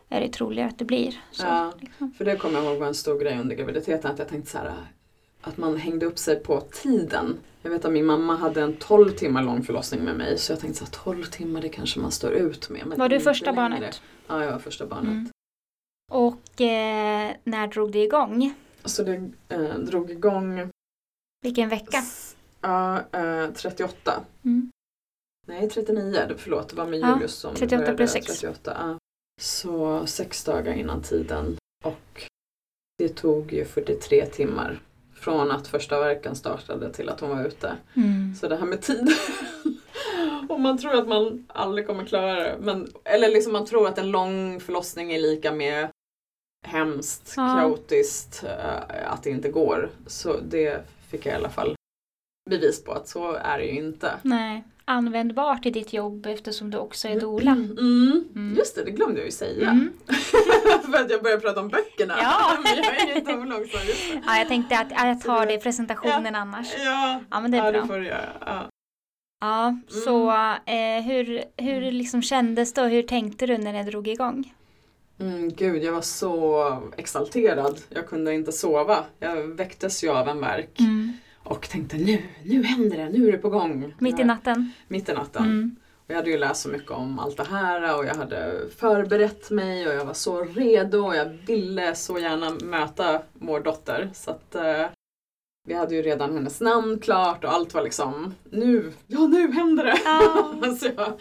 är 0.09 0.21
det 0.21 0.29
troligare 0.29 0.69
att 0.69 0.79
det 0.79 0.85
blir 0.85 1.21
så. 1.31 1.71
Liksom. 1.79 2.11
För 2.17 2.25
det 2.25 2.35
kommer 2.35 2.55
jag 2.59 2.65
ihåg 2.65 2.77
var 2.79 2.87
en 2.87 2.93
stor 2.95 3.19
grej 3.19 3.39
under 3.39 3.55
graviditeten 3.55 4.11
att 4.11 4.19
jag 4.19 4.27
tänkte 4.27 4.51
så 4.51 4.57
här 4.57 4.73
att 5.43 5.57
man 5.57 5.77
hängde 5.77 6.05
upp 6.05 6.17
sig 6.19 6.35
på 6.35 6.61
tiden. 6.61 7.37
Jag 7.61 7.71
vet 7.71 7.85
att 7.85 7.91
min 7.91 8.05
mamma 8.05 8.35
hade 8.35 8.61
en 8.61 8.75
12 8.75 9.09
timmar 9.11 9.43
lång 9.43 9.63
förlossning 9.63 10.03
med 10.03 10.15
mig 10.15 10.37
så 10.37 10.51
jag 10.51 10.59
tänkte 10.59 10.83
här 10.83 10.91
12 10.91 11.23
timmar 11.23 11.61
det 11.61 11.69
kanske 11.69 11.99
man 11.99 12.11
står 12.11 12.31
ut 12.31 12.69
med. 12.69 12.87
Men 12.87 12.99
Var 12.99 13.09
du 13.09 13.19
första 13.19 13.45
längre. 13.45 13.55
barnet? 13.55 14.01
Ja, 14.27 14.43
jag 14.43 14.51
var 14.51 14.59
första 14.59 14.85
barnet. 14.85 15.11
Mm. 15.11 15.29
Och 16.11 16.61
eh, 16.61 17.35
när 17.43 17.67
drog 17.67 17.91
det 17.91 18.03
igång? 18.03 18.53
Så 18.85 19.03
det 19.03 19.31
eh, 19.49 19.75
drog 19.79 20.11
igång 20.11 20.69
Vilken 21.41 21.69
vecka? 21.69 21.97
ja, 22.61 22.99
eh, 23.11 23.51
38. 23.53 24.23
Mm. 24.45 24.71
Nej, 25.47 25.69
39. 25.69 26.11
det- 26.27 26.37
Förlåt, 26.37 26.69
det 26.69 26.75
var 26.75 26.85
med 26.87 26.99
Ja, 26.99 27.13
Julius 27.13 27.33
som 27.33 27.55
38 27.55 27.77
började 27.77 27.97
plus 27.97 28.11
sex. 28.11 28.25
38. 28.27 28.77
Ja. 28.79 28.97
Så 29.41 30.05
sex 30.07 30.43
dagar 30.43 30.73
innan 30.73 31.01
tiden. 31.01 31.57
Och 31.83 32.23
det 32.97 33.09
tog 33.09 33.53
ju 33.53 33.65
43 33.65 34.25
timmar. 34.25 34.81
Från 35.23 35.51
att 35.51 35.67
första 35.67 35.99
verken 35.99 36.35
startade 36.35 36.93
till 36.93 37.09
att 37.09 37.19
hon 37.19 37.29
var 37.29 37.45
ute. 37.45 37.75
Mm. 37.95 38.35
Så 38.35 38.47
det 38.47 38.55
här 38.55 38.65
med 38.65 38.81
tid. 38.81 39.07
och 40.49 40.59
man 40.59 40.77
tror 40.77 40.95
att 40.95 41.07
man 41.07 41.45
aldrig 41.47 41.87
kommer 41.87 42.05
klara 42.05 42.35
det. 42.35 42.57
Men, 42.59 42.87
eller 43.03 43.29
liksom 43.29 43.53
man 43.53 43.65
tror 43.65 43.87
att 43.87 43.97
en 43.97 44.11
lång 44.11 44.59
förlossning 44.59 45.13
är 45.13 45.19
lika 45.19 45.51
med 45.51 45.89
hemskt, 46.65 47.33
Ja. 47.37 47.55
kaotiskt, 47.59 48.43
eh, 48.43 49.11
att 49.11 49.23
det 49.23 49.29
inte 49.29 49.49
går. 49.49 49.89
Så 50.07 50.39
det 50.39 50.81
fick 51.09 51.25
jag 51.25 51.33
i 51.33 51.35
alla 51.37 51.49
fall 51.49 51.75
bevis 52.49 52.83
på 52.83 52.91
att 52.91 53.07
så 53.07 53.33
är 53.33 53.57
det 53.57 53.65
ju 53.65 53.77
inte. 53.77 54.11
Nej, 54.21 54.63
användbart 54.85 55.65
i 55.65 55.69
ditt 55.69 55.93
jobb 55.93 56.25
eftersom 56.25 56.71
du 56.71 56.77
också 56.77 57.07
är 57.07 57.19
doula. 57.19 57.51
Mm. 57.51 58.25
Mm. 58.35 58.55
Just 58.57 58.75
det, 58.75 58.83
det 58.83 58.91
glömde 58.91 59.19
jag 59.19 59.25
ju 59.25 59.31
säga. 59.31 59.69
Mm. 59.69 59.93
För 60.91 61.01
att 61.01 61.11
jag 61.11 61.23
började 61.23 61.41
prata 61.41 61.59
om 61.59 61.67
böckerna. 61.69 62.15
Ja. 62.21 62.57
Men 62.63 62.83
jag 62.83 62.95
är 62.97 63.11
ingen 63.11 63.25
doula 63.39 63.55
också. 63.57 63.77
Ja, 64.25 64.37
jag 64.37 64.47
tänkte 64.47 64.79
att 64.79 64.91
jag 64.91 65.21
tar 65.21 65.45
det- 65.45 65.53
i 65.53 65.57
presentationen 65.57 66.35
annars. 66.35 66.67
Ja, 66.85 67.21
Ja, 67.31 67.39
men 67.41 67.51
det 67.51 67.57
är 67.57 67.65
ja, 67.65 67.71
bra. 67.71 67.81
det 67.81 67.87
får 67.87 67.97
du 67.99 68.05
göra. 68.05 68.29
Ja. 68.45 68.69
Ja, 69.41 69.77
så 69.89 70.31
eh, 70.71 71.03
hur, 71.03 71.43
hur 71.57 71.91
liksom 71.91 72.21
kändes 72.21 72.73
det 72.73 72.81
och 72.81 72.89
hur 72.89 73.03
tänkte 73.03 73.45
du 73.47 73.57
när 73.57 73.73
det 73.73 73.83
drog 73.83 74.07
igång? 74.07 74.53
Mm, 75.19 75.49
gud, 75.49 75.83
jag 75.83 75.91
var 75.93 76.01
så 76.01 76.77
exalterad. 76.97 77.79
Jag 77.89 78.07
kunde 78.07 78.33
inte 78.33 78.51
sova. 78.51 79.03
Jag 79.19 79.35
väcktes 79.43 80.03
ju 80.03 80.09
av 80.09 80.27
en 80.27 80.39
verk 80.41 80.79
och 81.43 81.69
tänkte 81.69 81.97
nu, 81.97 82.21
nu 82.43 82.63
händer 82.63 82.97
det, 82.97 83.09
nu 83.09 83.27
är 83.27 83.31
det 83.31 83.37
på 83.37 83.49
gång. 83.49 83.93
Mitt 83.99 84.19
i 84.19 84.23
natten? 84.23 84.71
Mitt 84.87 85.09
i 85.09 85.13
natten. 85.13 85.43
Mm. 85.43 85.75
Och 86.05 86.11
jag 86.11 86.15
hade 86.15 86.29
ju 86.29 86.37
läst 86.37 86.61
så 86.61 86.69
mycket 86.69 86.91
om 86.91 87.19
allt 87.19 87.37
det 87.37 87.47
här 87.51 87.97
och 87.97 88.05
jag 88.05 88.15
hade 88.15 88.69
förberett 88.77 89.51
mig 89.51 89.87
och 89.87 89.93
jag 89.93 90.05
var 90.05 90.13
så 90.13 90.43
redo 90.43 90.99
och 90.99 91.15
jag 91.15 91.25
ville 91.25 91.95
så 91.95 92.19
gärna 92.19 92.49
möta 92.49 93.21
vår 93.33 93.59
dotter. 93.59 94.09
Så 94.13 94.31
att 94.31 94.55
eh, 94.55 94.85
vi 95.65 95.73
hade 95.73 95.95
ju 95.95 96.01
redan 96.01 96.33
hennes 96.33 96.61
namn 96.61 96.99
klart 96.99 97.43
och 97.43 97.53
allt 97.53 97.73
var 97.73 97.81
liksom 97.83 98.35
nu, 98.51 98.93
ja 99.07 99.19
nu 99.19 99.51
händer 99.51 99.83
det! 99.83 99.97
Ja. 100.05 100.53
så 100.79 100.87
jag, 100.97 101.13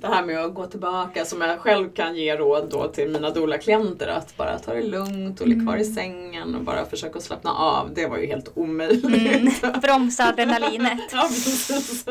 det 0.00 0.06
här 0.06 0.26
med 0.26 0.38
att 0.44 0.54
gå 0.54 0.66
tillbaka 0.66 1.24
som 1.24 1.40
jag 1.40 1.58
själv 1.60 1.92
kan 1.92 2.16
ge 2.16 2.36
råd 2.36 2.68
då 2.70 2.88
till 2.88 3.08
mina 3.10 3.30
doula-klienter 3.30 4.06
att 4.06 4.36
bara 4.36 4.58
ta 4.58 4.74
det 4.74 4.82
lugnt 4.82 5.40
och 5.40 5.48
ligga 5.48 5.62
kvar 5.62 5.76
i 5.76 5.80
Mm. 5.82 5.94
sängen 5.94 6.54
och 6.54 6.60
bara 6.62 6.84
försöka 6.84 7.20
slappna 7.20 7.50
av. 7.52 7.90
Det 7.94 8.06
var 8.06 8.18
ju 8.18 8.26
helt 8.26 8.52
omöjligt. 8.54 9.64
Mm. 9.64 9.80
Bromsa 9.82 10.24
adrenalinet. 10.28 10.98
Ja, 11.12 11.22
precis. 11.22 12.06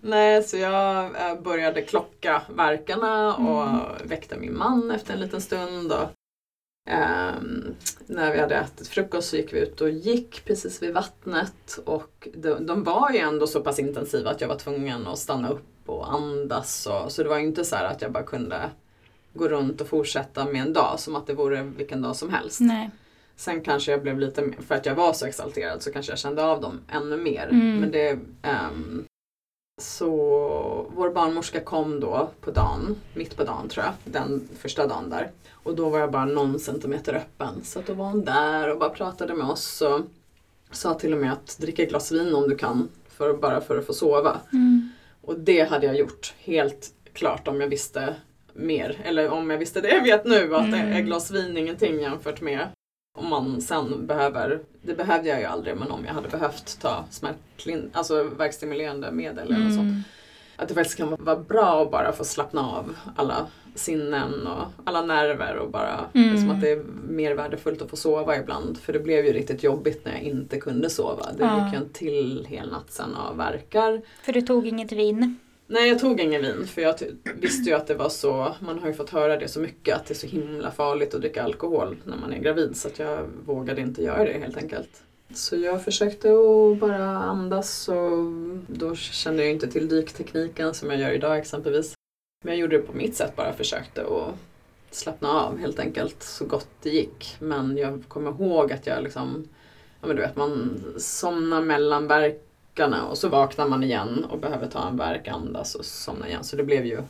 Nej, 0.00 0.42
så 0.42 0.56
jag 0.56 1.04
eh, 1.04 1.40
började 1.44 1.82
klocka 1.82 2.42
verkarna 2.56 3.34
och 3.36 3.62
Mm. 3.68 3.80
väckte 4.04 4.36
min 4.36 4.58
man 4.58 4.90
efter 4.90 5.14
en 5.14 5.20
liten 5.20 5.40
stund. 5.40 5.92
Och, 5.92 6.08
ehm, 6.90 7.74
när 8.06 8.32
vi 8.32 8.40
hade 8.40 8.54
ätit 8.54 8.88
frukost 8.88 9.28
så 9.28 9.36
gick 9.36 9.52
vi 9.52 9.58
ut 9.58 9.80
och 9.80 9.90
gick 9.90 10.44
precis 10.44 10.82
vid 10.82 10.94
vattnet 10.94 11.78
och 11.84 12.28
de, 12.34 12.66
de 12.66 12.84
var 12.84 13.10
ju 13.10 13.18
ändå 13.18 13.46
så 13.46 13.60
pass 13.60 13.78
intensiva 13.78 14.30
att 14.30 14.40
jag 14.40 14.48
var 14.48 14.58
tvungen 14.58 15.06
att 15.06 15.18
stanna 15.18 15.50
upp 15.50 15.88
och 15.88 16.12
andas. 16.12 16.86
Och, 16.86 17.12
så 17.12 17.22
det 17.22 17.28
var 17.28 17.38
ju 17.38 17.44
inte 17.44 17.64
så 17.64 17.76
att 17.76 18.02
jag 18.02 18.12
bara 18.12 18.22
kunde 18.22 18.70
gå 19.32 19.48
runt 19.48 19.80
och 19.80 19.88
fortsätta 19.88 20.44
med 20.44 20.62
en 20.62 20.72
dag 20.72 21.00
som 21.00 21.16
att 21.16 21.26
det 21.26 21.34
vore 21.34 21.62
vilken 21.62 22.02
dag 22.02 22.16
som 22.16 22.30
helst. 22.30 22.60
Nej. 22.60 22.90
Sen 23.36 23.60
kanske 23.60 23.90
jag 23.90 24.02
blev 24.02 24.18
lite, 24.18 24.52
för 24.68 24.74
att 24.74 24.86
jag 24.86 24.94
var 24.94 25.12
så 25.12 25.26
exalterad 25.26 25.82
så 25.82 25.92
kanske 25.92 26.12
jag 26.12 26.18
kände 26.18 26.44
av 26.44 26.60
dem 26.60 26.80
ännu 26.88 27.16
mer. 27.16 27.48
Mm. 27.48 27.80
Men 27.80 27.90
det, 27.90 28.18
ehm, 28.42 29.04
så 29.80 30.10
vår 30.96 31.10
barnmorska 31.10 31.60
kom 31.60 32.00
då 32.00 32.30
på 32.40 32.50
dagen, 32.50 32.96
mitt 33.14 33.36
på 33.36 33.44
dagen 33.44 33.68
tror 33.68 33.84
jag, 33.84 33.94
den 34.04 34.48
första 34.58 34.86
dagen 34.86 35.10
där. 35.10 35.30
Och 35.52 35.76
då 35.76 35.88
var 35.88 35.98
jag 35.98 36.10
bara 36.10 36.24
någon 36.24 36.58
centimeter 36.58 37.14
öppen. 37.14 37.64
Så 37.64 37.78
att 37.78 37.86
då 37.86 37.94
var 37.94 38.04
hon 38.04 38.24
där 38.24 38.68
och 38.68 38.78
bara 38.78 38.90
pratade 38.90 39.34
med 39.34 39.46
oss 39.46 39.82
och 39.82 40.00
sa 40.70 40.94
till 40.94 41.12
och 41.12 41.18
med 41.18 41.32
att 41.32 41.58
dricka 41.60 41.82
ett 41.82 41.88
glas 41.88 42.12
vin 42.12 42.34
om 42.34 42.48
du 42.48 42.56
kan, 42.56 42.88
för, 43.08 43.34
bara 43.34 43.60
för 43.60 43.78
att 43.78 43.86
få 43.86 43.92
sova. 43.92 44.40
Mm. 44.52 44.88
Och 45.22 45.38
det 45.38 45.70
hade 45.70 45.86
jag 45.86 45.96
gjort 45.96 46.34
helt 46.38 46.92
klart 47.12 47.48
om 47.48 47.60
jag 47.60 47.68
visste 47.68 48.14
mer. 48.52 49.00
Eller 49.04 49.30
om 49.30 49.50
jag 49.50 49.58
visste 49.58 49.80
det 49.80 49.88
jag 49.88 50.02
vet 50.02 50.24
nu 50.24 50.54
att 50.54 50.64
Mm. 50.64 50.92
ett 50.92 51.04
glas 51.04 51.30
vin 51.30 51.56
är 51.56 51.60
ingenting 51.60 52.00
jämfört 52.00 52.40
med 52.40 52.68
om 53.20 53.28
man 53.28 53.60
sen 53.60 54.06
behöver, 54.06 54.60
det 54.82 54.94
behövde 54.94 55.28
jag 55.28 55.40
ju 55.40 55.44
aldrig 55.46 55.76
men 55.76 55.90
om 55.90 56.04
jag 56.06 56.14
hade 56.14 56.28
behövt 56.28 56.80
ta 56.80 57.04
smärtlin, 57.10 57.90
alltså 57.92 58.22
värkstimulerande 58.22 59.12
medel 59.12 59.52
eller 59.52 59.64
sånt. 59.70 59.78
Mm. 59.80 60.02
Att 60.56 60.68
det 60.68 60.74
faktiskt 60.74 60.96
kan 60.96 61.16
vara 61.18 61.36
bra 61.36 61.82
att 61.82 61.90
bara 61.90 62.12
få 62.12 62.24
slappna 62.24 62.60
av 62.70 62.96
alla 63.16 63.46
sinnen 63.74 64.46
och 64.46 64.62
alla 64.84 65.02
nerver 65.02 65.56
och 65.56 65.70
bara 65.70 66.00
Mm. 66.14 66.30
liksom 66.32 66.50
att 66.50 66.60
det 66.60 66.70
är 66.70 66.84
mer 67.08 67.34
värdefullt 67.34 67.82
att 67.82 67.90
få 67.90 67.96
sova 67.96 68.36
ibland. 68.36 68.78
För 68.78 68.92
det 68.92 68.98
blev 68.98 69.26
ju 69.26 69.32
riktigt 69.32 69.62
jobbigt 69.62 70.04
när 70.04 70.12
jag 70.12 70.22
inte 70.22 70.60
kunde 70.60 70.90
sova. 70.90 71.26
Det 71.38 71.44
Ja. 71.44 71.64
gick 71.64 71.74
ju 71.74 71.78
en 71.80 71.88
till 71.92 72.46
hel 72.48 72.70
natt 72.70 72.90
sen 72.92 73.14
av 73.14 73.36
verkar. 73.36 74.02
För 74.22 74.32
du 74.32 74.42
tog 74.42 74.66
inget 74.66 74.92
vin? 74.92 75.38
Nej, 75.72 75.88
jag 75.88 75.98
tog 75.98 76.20
ingen 76.20 76.42
vin 76.42 76.66
för 76.66 76.82
jag 76.82 76.94
visste 77.34 77.70
ju 77.70 77.76
att 77.76 77.86
det 77.86 77.94
var 77.94 78.08
så, 78.08 78.54
man 78.60 78.78
har 78.78 78.88
ju 78.88 78.94
fått 78.94 79.10
höra 79.10 79.36
det 79.36 79.48
så 79.48 79.60
mycket 79.60 79.96
att 79.96 80.06
det 80.06 80.12
är 80.12 80.16
så 80.16 80.26
himla 80.26 80.70
farligt 80.70 81.14
att 81.14 81.20
dricka 81.20 81.42
alkohol 81.42 81.96
när 82.04 82.16
man 82.16 82.32
är 82.32 82.38
gravid 82.38 82.76
så 82.76 82.88
att 82.88 82.98
jag 82.98 83.26
vågade 83.44 83.80
inte 83.80 84.02
göra 84.02 84.24
det 84.24 84.38
helt 84.38 84.56
enkelt. 84.56 85.02
Så 85.34 85.56
jag 85.56 85.84
försökte 85.84 86.28
att 86.28 86.78
bara 86.78 87.06
andas 87.06 87.88
och 87.88 88.26
då 88.66 88.94
kände 88.94 89.42
jag 89.42 89.52
inte 89.52 89.68
till 89.68 89.88
dyktekniken 89.88 90.74
som 90.74 90.90
jag 90.90 91.00
gör 91.00 91.12
idag 91.12 91.38
exempelvis. 91.38 91.94
Men 92.44 92.52
jag 92.52 92.60
gjorde 92.60 92.76
det 92.76 92.82
på 92.82 92.96
mitt 92.96 93.16
sätt, 93.16 93.36
bara 93.36 93.52
försökte 93.52 94.02
att 94.02 94.34
slappna 94.90 95.28
av 95.28 95.58
helt 95.58 95.78
enkelt 95.78 96.22
så 96.22 96.44
gott 96.44 96.68
det 96.82 96.90
gick. 96.90 97.36
Men 97.38 97.76
jag 97.76 98.02
kommer 98.08 98.30
ihåg 98.30 98.72
att 98.72 98.86
jag 98.86 99.02
liksom, 99.02 99.48
ja 100.00 100.06
men 100.06 100.16
du 100.16 100.22
vet 100.22 100.36
man 100.36 100.80
somnar 100.98 101.62
mellan 101.62 102.08
verkarna 102.80 103.06
och 103.06 103.18
så 103.18 103.28
vaknar 103.28 103.68
man 103.68 103.82
igen 103.82 104.24
och 104.24 104.38
behöver 104.38 104.66
ta 104.66 104.88
en 104.88 104.96
verk, 104.96 105.28
andas 105.28 105.74
och 105.74 105.84
somna 105.84 106.28
igen. 106.28 106.44
Så 106.44 106.56
det 106.56 106.64
blev 106.64 106.86
ju 106.86 107.02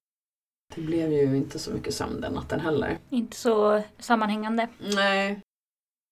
det 0.75 0.81
blev 0.81 1.13
ju 1.13 1.37
inte 1.37 1.59
så 1.59 1.71
mycket 1.71 1.95
sömn 1.95 2.21
den 2.21 2.33
natten 2.33 2.61
heller. 2.61 2.99
Inte 3.11 3.37
så 3.37 3.83
sammanhängande? 3.99 4.69
Nej. 4.95 5.41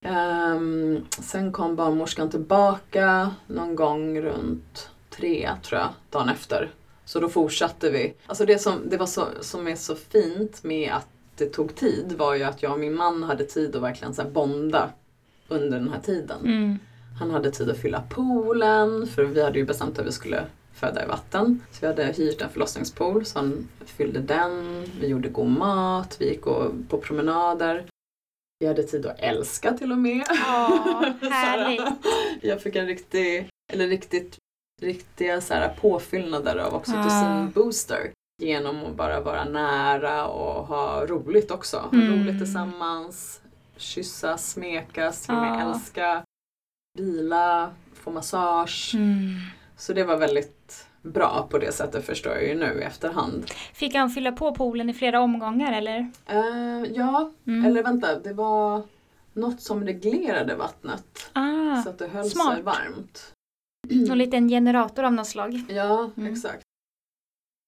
Ehm, 0.05 1.05
sen 1.09 1.51
kom 1.51 1.75
barnmorskan 1.75 2.29
tillbaka 2.29 3.31
någon 3.47 3.75
gång 3.75 4.21
runt 4.21 4.89
tre, 5.09 5.49
tror 5.63 5.81
jag, 5.81 5.89
dagen 6.09 6.29
efter. 6.29 6.71
Så 7.05 7.19
då 7.19 7.29
fortsatte 7.29 7.89
vi. 7.89 8.13
Alltså 8.27 8.45
det 8.45 8.59
som, 8.59 8.89
det 8.89 8.97
var 8.97 9.05
så, 9.05 9.27
som 9.41 9.67
är 9.67 9.75
så 9.75 9.95
fint 9.95 10.63
med 10.63 10.93
att 10.93 11.07
det 11.37 11.45
tog 11.45 11.75
tid 11.75 12.13
var 12.17 12.35
ju 12.35 12.43
att 12.43 12.63
jag 12.63 12.71
och 12.71 12.79
min 12.79 12.95
man 12.95 13.23
hade 13.23 13.43
tid 13.43 13.75
att 13.75 13.81
verkligen 13.81 14.13
så 14.13 14.23
bonda 14.23 14.89
under 15.47 15.79
den 15.79 15.89
här 15.89 16.01
tiden. 16.01 16.39
Mm. 16.45 16.79
Han 17.19 17.31
hade 17.31 17.51
tid 17.51 17.69
att 17.69 17.77
fylla 17.77 18.01
poolen, 18.09 19.07
för 19.07 19.23
vi 19.23 19.43
hade 19.43 19.59
ju 19.59 19.65
bestämt 19.65 19.99
att 19.99 20.05
vi 20.05 20.11
skulle 20.11 20.43
föda 20.73 21.03
i 21.03 21.07
vatten. 21.07 21.61
Så 21.71 21.77
vi 21.81 21.87
hade 21.87 22.03
hyrt 22.05 22.41
en 22.41 22.49
förlossningspool, 22.49 23.25
så 23.25 23.39
han 23.39 23.67
fyllde 23.85 24.19
den. 24.19 24.83
Vi 25.01 25.07
gjorde 25.07 25.29
god 25.29 25.47
mat, 25.49 26.15
vi 26.19 26.29
gick 26.29 26.41
på 26.89 26.97
promenader. 27.01 27.85
Vi 28.59 28.67
hade 28.67 28.83
tid 28.83 29.05
att 29.05 29.19
älska 29.19 29.73
till 29.73 29.91
och 29.91 29.97
med. 29.97 30.25
Så 30.27 30.33
härligt. 31.29 32.05
Jag 32.41 32.61
fick 32.61 32.75
en 32.75 32.85
riktig, 32.85 33.49
eller 33.73 33.87
riktigt, 33.87 34.37
riktiga 34.81 35.41
så 35.41 35.53
här 35.53 35.75
påfyllnader 35.81 36.57
av 36.57 36.73
oxytocin-booster. 36.73 38.11
Genom 38.41 38.85
att 38.85 38.95
bara 38.95 39.21
vara 39.21 39.45
nära 39.45 40.27
och 40.27 40.67
ha 40.67 41.05
roligt 41.05 41.51
också. 41.51 41.77
Ha 41.77 41.89
Mm. 41.93 42.11
roligt 42.23 42.37
tillsammans, 42.39 43.41
kyssas, 43.77 44.51
smekas, 44.51 45.21
till 45.21 45.35
och 45.35 45.41
med 45.41 45.59
Ja. 45.61 45.69
älska, 45.73 46.23
vila, 46.99 47.71
få 47.93 48.11
massage. 48.11 48.91
Mm. 48.95 49.35
Så 49.77 49.93
det 49.93 50.03
var 50.03 50.17
väldigt, 50.17 50.85
bra 51.01 51.47
på 51.51 51.57
det 51.57 51.71
sättet 51.71 52.05
förstår 52.05 52.33
jag 52.33 52.47
ju 52.47 52.55
nu 52.55 52.79
i 52.81 52.83
efterhand. 52.83 53.45
Fick 53.73 53.95
han 53.95 54.09
fylla 54.09 54.31
på 54.31 54.55
poolen 54.55 54.89
i 54.89 54.93
flera 54.93 55.21
omgångar 55.21 55.73
eller? 55.73 55.99
Uh, 56.31 56.91
ja, 56.91 57.31
mm. 57.47 57.65
eller 57.65 57.83
vänta, 57.83 58.19
det 58.19 58.33
var 58.33 58.81
något 59.33 59.61
som 59.61 59.85
reglerade 59.85 60.55
vattnet. 60.55 61.29
Ah, 61.33 61.81
så 61.83 61.89
att 61.89 61.97
det 61.97 62.07
höll 62.07 62.29
smart. 62.29 62.53
sig 62.53 62.63
varmt. 62.63 63.33
Någon 63.89 64.17
liten 64.17 64.49
generator 64.49 65.03
av 65.03 65.13
något 65.13 65.27
slag. 65.27 65.61
Ja, 65.69 66.09
mm. 66.17 66.33
exakt. 66.33 66.63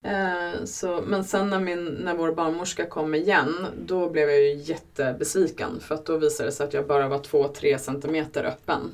Eh, 0.05 0.63
så, 0.65 1.03
men 1.07 1.23
sen 1.23 1.49
när, 1.49 1.59
min, 1.59 1.85
när 1.85 2.15
vår 2.15 2.31
barnmorska 2.31 2.85
kom 2.85 3.15
igen, 3.15 3.67
då 3.85 4.09
blev 4.09 4.29
jag 4.29 4.41
ju 4.41 4.53
jättebesviken. 4.53 5.79
För 5.79 5.95
att 5.95 6.05
då 6.05 6.17
visade 6.17 6.49
det 6.49 6.53
sig 6.53 6.67
att 6.67 6.73
jag 6.73 6.87
bara 6.87 7.07
var 7.07 7.19
2-3 7.19 7.77
centimeter 7.77 8.43
öppen. 8.43 8.93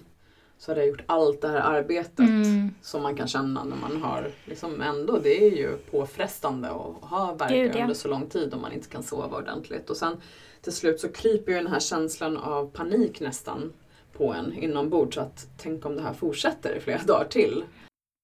Så 0.58 0.72
hade 0.72 0.82
jag 0.82 0.89
gjort 0.89 1.04
allt 1.06 1.41
det 1.41 1.48
här 1.48 1.60
arbetet 1.60 2.20
mm. 2.20 2.72
som 2.82 3.04
man 3.04 3.15
kan 3.15 3.28
känna 3.28 3.63
när 3.63 3.76
man 3.76 4.02
har, 4.02 4.32
liksom 4.46 4.82
ändå, 4.82 5.17
det 5.17 5.46
är 5.46 5.52
ju 5.52 5.78
påfrestande 5.78 6.70
att 6.70 7.10
ha 7.10 7.36
värk 7.39 7.76
under 7.76 7.93
så 7.93 8.08
lång 8.08 8.30
tid 8.30 8.54
om 8.54 8.62
man 8.62 8.72
inte 8.72 8.89
kan 8.89 9.04
sova 9.04 9.38
ordentligt. 9.38 9.89
Och 9.89 9.98
sen 9.98 10.17
till 10.62 10.74
slut 10.74 11.00
så 11.00 11.10
kryper 11.10 11.52
ju 11.52 11.58
den 11.58 11.67
här 11.67 11.80
känslan 11.80 12.38
av 12.38 12.70
panik 12.70 13.20
nästan 13.20 13.74
på 14.13 14.34
en 14.34 14.54
inombords. 14.54 15.17
Att 15.17 15.48
tänk 15.58 15.86
om 15.86 15.96
det 15.96 16.02
här 16.02 16.13
fortsätter 16.13 16.76
i 16.76 16.80
flera 16.80 17.04
dagar 17.08 17.28
till. 17.30 17.63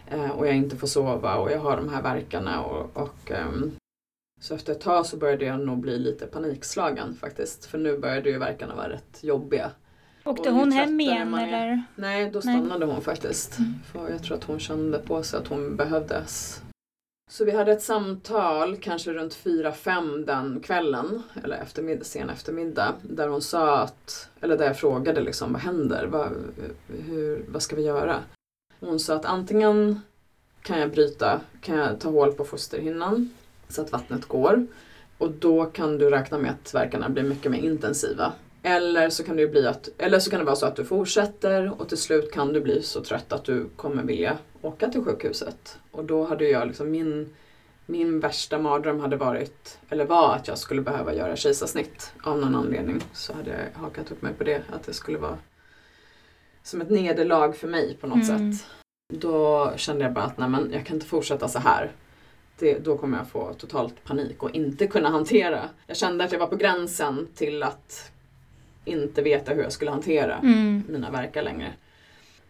Eh, 0.07 0.29
och 0.29 0.47
jag 0.47 0.55
inte 0.55 0.77
får 0.77 0.87
sova 0.87 1.35
och 1.35 1.51
jag 1.51 1.59
har 1.59 1.77
de 1.77 1.89
här 1.89 2.01
verkarna 2.01 2.63
och, 2.63 2.97
och 2.97 3.31
um, 3.31 3.71
så 4.41 4.55
efter 4.55 4.71
ett 4.71 4.81
tag 4.81 5.05
så 5.05 5.17
började 5.17 5.45
jag 5.45 5.59
nog 5.59 5.77
bli 5.77 5.99
lite 5.99 6.27
panikslagen 6.27 7.15
faktiskt. 7.15 7.65
För 7.65 7.77
nu 7.77 7.97
började 7.97 8.29
ju 8.29 8.37
verkarna 8.37 8.75
vara 8.75 8.89
rätt 8.89 9.23
jobbiga. 9.23 9.71
Åkte 10.25 10.49
hon 10.49 10.71
hem 10.71 10.99
igen 10.99 11.33
eller? 11.33 11.83
Nej, 11.95 12.29
då 12.31 12.41
stannade 12.41 12.85
Nej. 12.85 12.95
hon 12.95 13.01
faktiskt. 13.01 13.57
Mm. 13.59 13.73
För 13.91 14.09
jag 14.09 14.23
tror 14.23 14.37
att 14.37 14.43
hon 14.43 14.59
kände 14.59 14.99
på 14.99 15.23
sig 15.23 15.39
att 15.39 15.47
hon 15.47 15.75
behövdes. 15.75 16.61
Så 17.31 17.45
vi 17.45 17.51
hade 17.51 17.71
ett 17.71 17.81
samtal, 17.81 18.77
kanske 18.77 19.13
runt 19.13 19.35
4-5 19.35 20.25
den 20.25 20.59
kvällen, 20.59 21.23
eller 21.43 21.57
eftermiddag, 21.57 22.03
sen 22.03 22.29
eftermiddag, 22.29 22.93
där 23.01 23.27
hon 23.27 23.41
sa 23.41 23.77
att, 23.79 24.29
eller 24.41 24.57
där 24.57 24.65
jag 24.65 24.79
frågade 24.79 25.21
liksom, 25.21 25.53
vad 25.53 25.61
händer? 25.61 26.05
Vad, 26.05 26.29
hur, 26.87 27.45
vad 27.47 27.61
ska 27.61 27.75
vi 27.75 27.81
göra? 27.81 28.19
Hon 28.79 28.99
sa 28.99 29.15
att 29.15 29.25
antingen 29.25 30.01
kan 30.61 30.79
jag 30.79 30.91
bryta, 30.91 31.41
kan 31.61 31.77
jag 31.77 31.99
ta 31.99 32.09
hål 32.09 32.33
på 32.33 32.45
fosterhinnan 32.45 33.29
så 33.69 33.81
att 33.81 33.91
vattnet 33.91 34.25
går 34.25 34.67
och 35.17 35.31
då 35.31 35.65
kan 35.65 35.97
du 35.97 36.09
räkna 36.09 36.37
med 36.37 36.51
att 36.51 36.73
verkarna 36.73 37.09
blir 37.09 37.23
mycket 37.23 37.51
mer 37.51 37.59
intensiva. 37.59 38.33
Eller 38.65 39.09
så 39.09 39.23
kan 39.23 39.35
det 39.35 39.47
bli 39.47 39.67
att, 39.67 39.89
eller 39.97 40.19
så 40.19 40.29
kan 40.29 40.39
det 40.39 40.45
vara 40.45 40.55
så 40.55 40.65
att 40.65 40.75
du 40.75 40.85
fortsätter 40.85 41.81
och 41.81 41.89
till 41.89 41.97
slut 41.97 42.31
kan 42.31 42.53
du 42.53 42.61
bli 42.61 42.81
så 42.81 43.03
trött 43.03 43.33
att 43.33 43.45
du 43.45 43.69
kommer 43.75 44.03
vilja 44.03 44.37
åka 44.61 44.89
till 44.89 45.03
sjukhuset. 45.03 45.77
Och 45.91 46.05
då 46.05 46.23
hade 46.23 46.49
jag 46.49 46.67
liksom 46.67 46.91
min, 46.91 47.35
min 47.85 48.19
värsta 48.19 48.59
mardröm 48.59 48.99
hade 48.99 49.17
varit, 49.17 49.79
eller 49.89 50.05
var 50.05 50.35
att 50.35 50.47
jag 50.47 50.57
skulle 50.57 50.81
behöva 50.81 51.13
göra 51.13 51.35
kejsarsnitt 51.35 52.13
av 52.23 52.39
någon 52.39 52.55
anledning. 52.55 53.01
Så 53.13 53.33
hade 53.33 53.49
jag 53.49 53.81
hakat 53.81 54.11
upp 54.11 54.21
mig 54.21 54.33
på 54.33 54.43
det, 54.43 54.61
att 54.71 54.83
det 54.83 54.93
skulle 54.93 55.17
vara 55.17 55.37
som 56.63 56.81
ett 56.81 56.89
nederlag 56.89 57.53
för 57.53 57.67
mig 57.67 57.97
på 58.01 58.07
något 58.07 58.29
mm. 58.29 58.53
sätt. 58.53 58.67
Då 59.13 59.71
kände 59.75 60.03
jag 60.03 60.13
bara 60.13 60.25
att 60.25 60.37
nej 60.37 60.49
men 60.49 60.71
jag 60.73 60.85
kan 60.85 60.95
inte 60.95 61.07
fortsätta 61.07 61.47
så 61.47 61.59
här. 61.59 61.91
Det, 62.59 62.79
då 62.79 62.97
kommer 62.97 63.17
jag 63.17 63.27
få 63.27 63.53
totalt 63.53 64.03
panik 64.03 64.43
och 64.43 64.51
inte 64.51 64.87
kunna 64.87 65.09
hantera. 65.09 65.69
Jag 65.87 65.97
kände 65.97 66.23
att 66.23 66.31
jag 66.31 66.39
var 66.39 66.47
på 66.47 66.55
gränsen 66.55 67.27
till 67.35 67.63
att 67.63 68.12
inte 68.85 69.21
veta 69.21 69.53
hur 69.53 69.63
jag 69.63 69.71
skulle 69.71 69.91
hantera 69.91 70.37
mm. 70.37 70.83
mina 70.89 71.11
verkar 71.11 71.43
längre. 71.43 71.73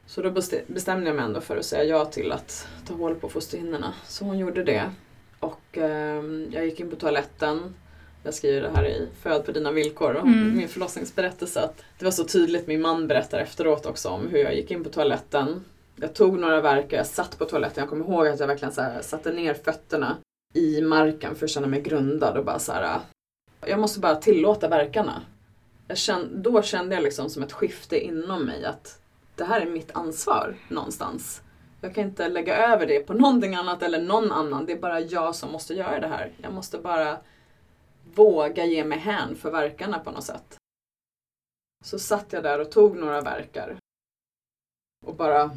Så 0.05 0.21
då 0.21 0.31
bestämde 0.67 1.07
jag 1.07 1.15
mig 1.15 1.25
ändå 1.25 1.41
för 1.41 1.57
att 1.57 1.65
säga 1.65 1.83
ja 1.83 2.05
till 2.05 2.31
att 2.31 2.67
ta 2.87 2.93
hål 2.93 3.15
på 3.15 3.29
fosterhinnorna. 3.29 3.93
Så 4.07 4.25
hon 4.25 4.39
gjorde 4.39 4.63
det. 4.63 4.91
Och 5.39 5.77
eh, 5.77 6.23
jag 6.51 6.65
gick 6.65 6.79
in 6.79 6.89
på 6.89 6.95
toaletten. 6.95 7.75
Jag 8.23 8.33
skriver 8.33 8.61
det 8.61 8.69
här 8.75 8.85
i 8.85 9.07
Föd 9.21 9.45
på 9.45 9.51
dina 9.51 9.71
villkor 9.71 10.13
och 10.13 10.27
mm. 10.27 10.57
min 10.57 10.67
förlossningsberättelse. 10.67 11.61
Att 11.61 11.83
det 11.99 12.05
var 12.05 12.11
så 12.11 12.23
tydligt, 12.23 12.67
min 12.67 12.81
man 12.81 13.07
berättar 13.07 13.39
efteråt 13.39 13.85
också 13.85 14.09
om 14.09 14.27
hur 14.27 14.39
jag 14.39 14.55
gick 14.55 14.71
in 14.71 14.83
på 14.83 14.89
toaletten. 14.89 15.63
Jag 15.95 16.13
tog 16.13 16.39
några 16.39 16.61
verkar, 16.61 16.97
jag 16.97 17.05
satt 17.05 17.37
på 17.37 17.45
toaletten. 17.45 17.81
Jag 17.81 17.89
kommer 17.89 18.05
ihåg 18.05 18.27
att 18.27 18.39
jag 18.39 18.47
verkligen 18.47 18.73
så 18.73 18.81
här, 18.81 19.01
satte 19.01 19.33
ner 19.33 19.53
fötterna 19.53 20.17
i 20.53 20.81
marken 20.81 21.35
för 21.35 21.45
att 21.45 21.51
känna 21.51 21.67
mig 21.67 21.81
grundad 21.81 22.37
och 22.37 22.45
bara 22.45 22.59
så 22.59 22.71
här. 22.71 22.99
Jag 23.65 23.79
måste 23.79 23.99
bara 23.99 24.15
tillåta 24.15 24.67
verkarna 24.67 25.21
kände, 25.93 26.49
då 26.49 26.61
kände 26.61 26.95
jag 26.95 27.03
liksom 27.03 27.29
som 27.29 27.43
ett 27.43 27.51
skifte 27.51 27.99
inom 27.99 28.45
mig 28.45 28.65
att 28.65 29.01
det 29.35 29.43
här 29.43 29.61
är 29.61 29.69
mitt 29.69 29.91
ansvar 29.95 30.55
någonstans. 30.67 31.41
Jag 31.81 31.95
kan 31.95 32.03
inte 32.03 32.29
lägga 32.29 32.57
över 32.57 32.85
det 32.85 32.99
på 32.99 33.13
någonting 33.13 33.55
annat 33.55 33.83
eller 33.83 34.01
någon 34.01 34.31
annan. 34.31 34.65
Det 34.65 34.73
är 34.73 34.79
bara 34.79 34.99
jag 34.99 35.35
som 35.35 35.51
måste 35.51 35.73
göra 35.73 35.99
det 35.99 36.07
här. 36.07 36.31
Jag 36.41 36.53
måste 36.53 36.77
bara 36.77 37.17
våga 38.15 38.65
ge 38.65 38.85
mig 38.85 38.97
hän 38.97 39.35
för 39.35 39.51
verkarna 39.51 39.99
på 39.99 40.11
något 40.11 40.23
sätt. 40.23 40.57
Så 41.83 41.99
satt 41.99 42.33
jag 42.33 42.43
där 42.43 42.59
och 42.59 42.71
tog 42.71 42.97
några 42.97 43.21
verkar. 43.21 43.77
Och 45.05 45.15
bara 45.15 45.51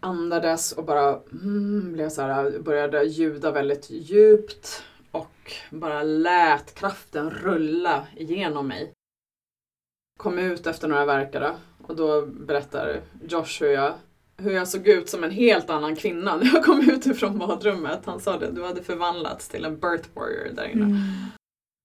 andades 0.00 0.72
och 0.72 0.84
bara 0.84 1.20
mm, 1.32 1.92
blev 1.92 2.08
så 2.08 2.22
här, 2.22 2.58
började 2.58 3.02
ljuda 3.02 3.50
väldigt 3.50 3.90
djupt 3.90 4.82
och 5.10 5.52
bara 5.70 6.02
lät 6.02 6.74
kraften 6.74 7.30
rulla 7.30 8.06
igenom 8.16 8.68
mig 8.68 8.92
kom 10.22 10.38
ut 10.38 10.66
efter 10.66 10.88
några 10.88 11.04
verkare 11.04 11.52
och 11.86 11.96
då 11.96 12.26
berättar 12.26 13.00
Josh 13.28 13.60
hur 13.60 13.68
jag, 13.68 13.94
hur 14.36 14.50
jag 14.50 14.68
såg 14.68 14.88
ut 14.88 15.08
som 15.08 15.24
en 15.24 15.30
helt 15.30 15.70
annan 15.70 15.96
kvinna 15.96 16.36
när 16.36 16.50
jag 16.54 16.64
kom 16.64 16.90
ut 16.90 17.06
ifrån 17.06 17.38
badrummet. 17.38 18.00
Han 18.04 18.20
sa 18.20 18.38
det, 18.38 18.50
du 18.50 18.64
hade 18.64 18.82
förvandlats 18.82 19.48
till 19.48 19.64
en 19.64 19.78
birth 19.80 20.08
warrior 20.14 20.54
där 20.54 20.68
inne. 20.68 20.84
Mm. 20.84 20.98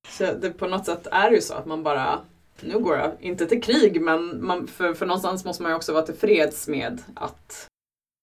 Så 0.10 0.23
det, 0.41 0.50
på 0.50 0.67
något 0.67 0.86
sätt 0.86 1.08
är 1.12 1.30
det 1.30 1.36
ju 1.36 1.41
så 1.41 1.54
att 1.54 1.65
man 1.65 1.84
bara, 1.84 2.19
nu 2.62 2.80
går 2.80 2.97
jag 2.97 3.12
inte 3.19 3.45
till 3.45 3.62
krig 3.62 4.02
men 4.02 4.45
man, 4.45 4.67
för, 4.67 4.93
för 4.93 5.06
någonstans 5.06 5.45
måste 5.45 5.63
man 5.63 5.71
ju 5.71 5.76
också 5.76 5.93
vara 5.93 6.06
tillfreds 6.06 6.67
med 6.67 7.02
att 7.15 7.67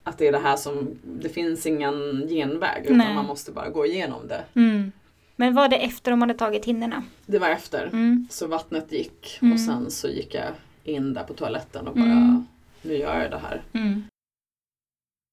att 0.06 0.18
det 0.18 0.28
är 0.28 0.32
det 0.32 0.38
här 0.38 0.56
som, 0.56 0.98
det 1.02 1.28
finns 1.28 1.66
ingen 1.66 2.28
genväg 2.28 2.84
utan 2.84 2.98
Nej. 2.98 3.14
man 3.14 3.26
måste 3.26 3.52
bara 3.52 3.68
gå 3.68 3.86
igenom 3.86 4.28
det. 4.28 4.44
Mm. 4.54 4.92
Men 5.36 5.54
var 5.54 5.68
det 5.68 5.76
efter 5.76 6.10
de 6.10 6.20
hade 6.20 6.34
tagit 6.34 6.64
hinnorna? 6.64 7.04
Det 7.26 7.38
var 7.38 7.48
efter. 7.48 7.86
Mm. 7.86 8.26
Så 8.30 8.46
vattnet 8.46 8.92
gick 8.92 9.38
mm. 9.42 9.52
och 9.52 9.60
sen 9.60 9.90
så 9.90 10.08
gick 10.08 10.34
jag 10.34 10.48
in 10.84 11.14
där 11.14 11.22
på 11.22 11.34
toaletten 11.34 11.88
och 11.88 11.94
bara, 11.94 12.04
mm. 12.04 12.46
nu 12.82 12.96
gör 12.96 13.22
jag 13.22 13.30
det 13.30 13.38
här. 13.38 13.62
Mm. 13.72 14.04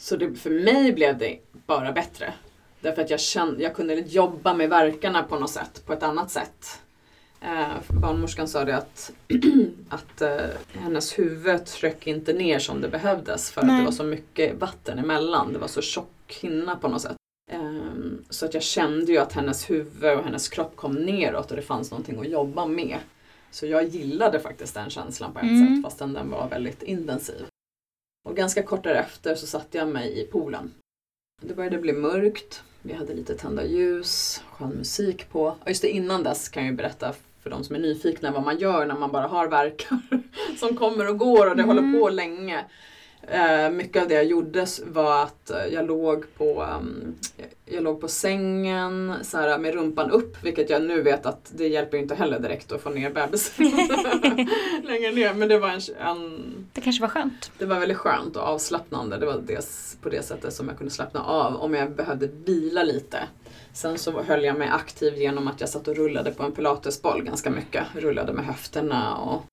Så 0.01 0.17
det, 0.17 0.35
för 0.35 0.49
mig 0.49 0.93
blev 0.93 1.17
det 1.17 1.39
bara 1.65 1.91
bättre. 1.91 2.33
Därför 2.81 3.01
att 3.01 3.09
jag, 3.09 3.19
kände, 3.19 3.63
jag 3.63 3.75
kunde 3.75 3.93
jobba 3.93 4.53
med 4.53 4.69
verkarna 4.69 5.23
på 5.23 5.39
något 5.39 5.49
sätt, 5.49 5.85
på 5.85 5.93
ett 5.93 6.03
annat 6.03 6.31
sätt. 6.31 6.81
Eh, 7.41 7.99
barnmorskan 8.01 8.47
sa 8.47 8.65
det 8.65 8.77
att, 8.77 9.11
att 9.89 10.21
eh, 10.21 10.37
hennes 10.73 11.19
huvud 11.19 11.65
tryck 11.65 12.07
inte 12.07 12.33
ner 12.33 12.59
som 12.59 12.81
det 12.81 12.89
behövdes 12.89 13.51
för 13.51 13.61
Nej. 13.61 13.71
att 13.71 13.81
det 13.81 13.85
var 13.85 13.91
så 13.91 14.03
mycket 14.03 14.59
vatten 14.59 14.99
emellan. 14.99 15.53
Det 15.53 15.59
var 15.59 15.67
så 15.67 15.81
tjock 15.81 16.37
hinna 16.41 16.75
på 16.75 16.87
något 16.87 17.01
sätt. 17.01 17.17
Um, 17.51 18.25
så 18.29 18.45
att 18.45 18.53
jag 18.53 18.63
kände 18.63 19.11
ju 19.11 19.17
att 19.17 19.33
hennes 19.33 19.69
huvud 19.69 20.17
och 20.17 20.23
hennes 20.23 20.49
kropp 20.49 20.75
kom 20.75 20.95
neråt 20.95 21.51
och 21.51 21.55
det 21.55 21.61
fanns 21.61 21.91
någonting 21.91 22.19
att 22.19 22.29
jobba 22.29 22.65
med. 22.65 22.97
Så 23.51 23.65
jag 23.65 23.87
gillade 23.87 24.39
faktiskt 24.39 24.73
den 24.73 24.89
känslan 24.89 25.33
på 25.33 25.39
ett 25.39 25.45
mm. 25.45 25.75
sätt 25.75 25.83
fastän 25.83 26.13
den 26.13 26.29
var 26.29 26.49
väldigt 26.49 26.83
intensiv. 26.83 27.45
Och 28.29 28.35
ganska 28.35 28.63
kort 28.63 28.83
därefter 28.83 29.35
så 29.35 29.47
satte 29.47 29.77
jag 29.77 29.87
mig 29.87 30.21
i 30.21 30.25
poolen. 30.25 30.73
Det 31.41 31.53
började 31.53 31.77
bli 31.77 31.93
mörkt, 31.93 32.63
vi 32.81 32.93
hade 32.93 33.13
lite 33.13 33.35
tända 33.35 33.65
ljus, 33.65 34.43
skön 34.51 34.69
musik 34.69 35.29
på. 35.29 35.43
Och 35.43 35.67
just 35.67 35.81
det, 35.81 35.89
innan 35.89 36.23
dess 36.23 36.49
kan 36.49 36.63
jag 36.63 36.71
ju 36.71 36.77
berätta 36.77 37.13
för 37.43 37.49
de 37.49 37.63
som 37.63 37.75
är 37.75 37.79
nyfikna 37.79 38.31
vad 38.31 38.43
man 38.43 38.57
gör 38.57 38.85
när 38.85 38.95
man 38.95 39.11
bara 39.11 39.27
har 39.27 39.47
verkar 39.47 39.99
som 40.59 40.75
kommer 40.75 41.09
och 41.09 41.17
går 41.17 41.49
och 41.49 41.55
det 41.55 41.63
mm. 41.63 41.77
håller 41.77 41.99
på 41.99 42.09
länge. 42.09 42.65
Eh, 43.27 43.71
mycket 43.71 44.01
av 44.01 44.07
det 44.07 44.13
jag 44.13 44.25
gjorde 44.25 44.65
var 44.85 45.23
att 45.23 45.49
eh, 45.49 45.65
jag 45.65 45.87
låg 45.87 46.25
på, 46.37 46.63
um, 46.63 47.15
jag 47.65 47.83
låg 47.83 48.01
på 48.01 48.07
sängen 48.07 49.13
så 49.21 49.37
här, 49.37 49.57
med 49.57 49.73
rumpan 49.73 50.11
upp, 50.11 50.43
vilket 50.43 50.69
jag 50.69 50.83
nu 50.83 51.01
vet 51.01 51.25
att 51.25 51.51
det 51.55 51.67
hjälper 51.67 51.97
inte 51.97 52.15
heller 52.15 52.39
direkt 52.39 52.71
att 52.71 52.81
få 52.81 52.89
ner 52.89 53.09
bebisen 53.09 53.65
längre 54.83 55.11
ner. 55.11 55.33
Men 55.33 55.49
det 55.49 55.59
var 55.59 55.69
en, 55.69 55.81
en, 55.99 56.41
Det 56.73 56.81
kanske 56.81 57.01
var 57.01 57.09
skönt? 57.09 57.51
Det 57.57 57.65
var 57.65 57.79
väldigt 57.79 57.97
skönt 57.97 58.35
och 58.35 58.43
avslappnande. 58.43 59.17
Det 59.17 59.25
var 59.25 59.41
det, 59.45 59.65
på 60.01 60.09
det 60.09 60.25
sättet 60.25 60.53
som 60.53 60.67
jag 60.67 60.77
kunde 60.77 60.93
slappna 60.93 61.23
av 61.23 61.55
om 61.55 61.73
jag 61.73 61.91
behövde 61.91 62.27
vila 62.27 62.83
lite. 62.83 63.17
Sen 63.73 63.97
så 63.97 64.21
höll 64.21 64.43
jag 64.43 64.57
mig 64.57 64.67
aktiv 64.67 65.17
genom 65.17 65.47
att 65.47 65.59
jag 65.61 65.69
satt 65.69 65.87
och 65.87 65.95
rullade 65.95 66.31
på 66.31 66.43
en 66.43 66.51
pilatesboll 66.51 67.23
ganska 67.23 67.49
mycket. 67.49 67.83
Rullade 67.95 68.33
med 68.33 68.45
höfterna 68.45 69.17
och 69.17 69.43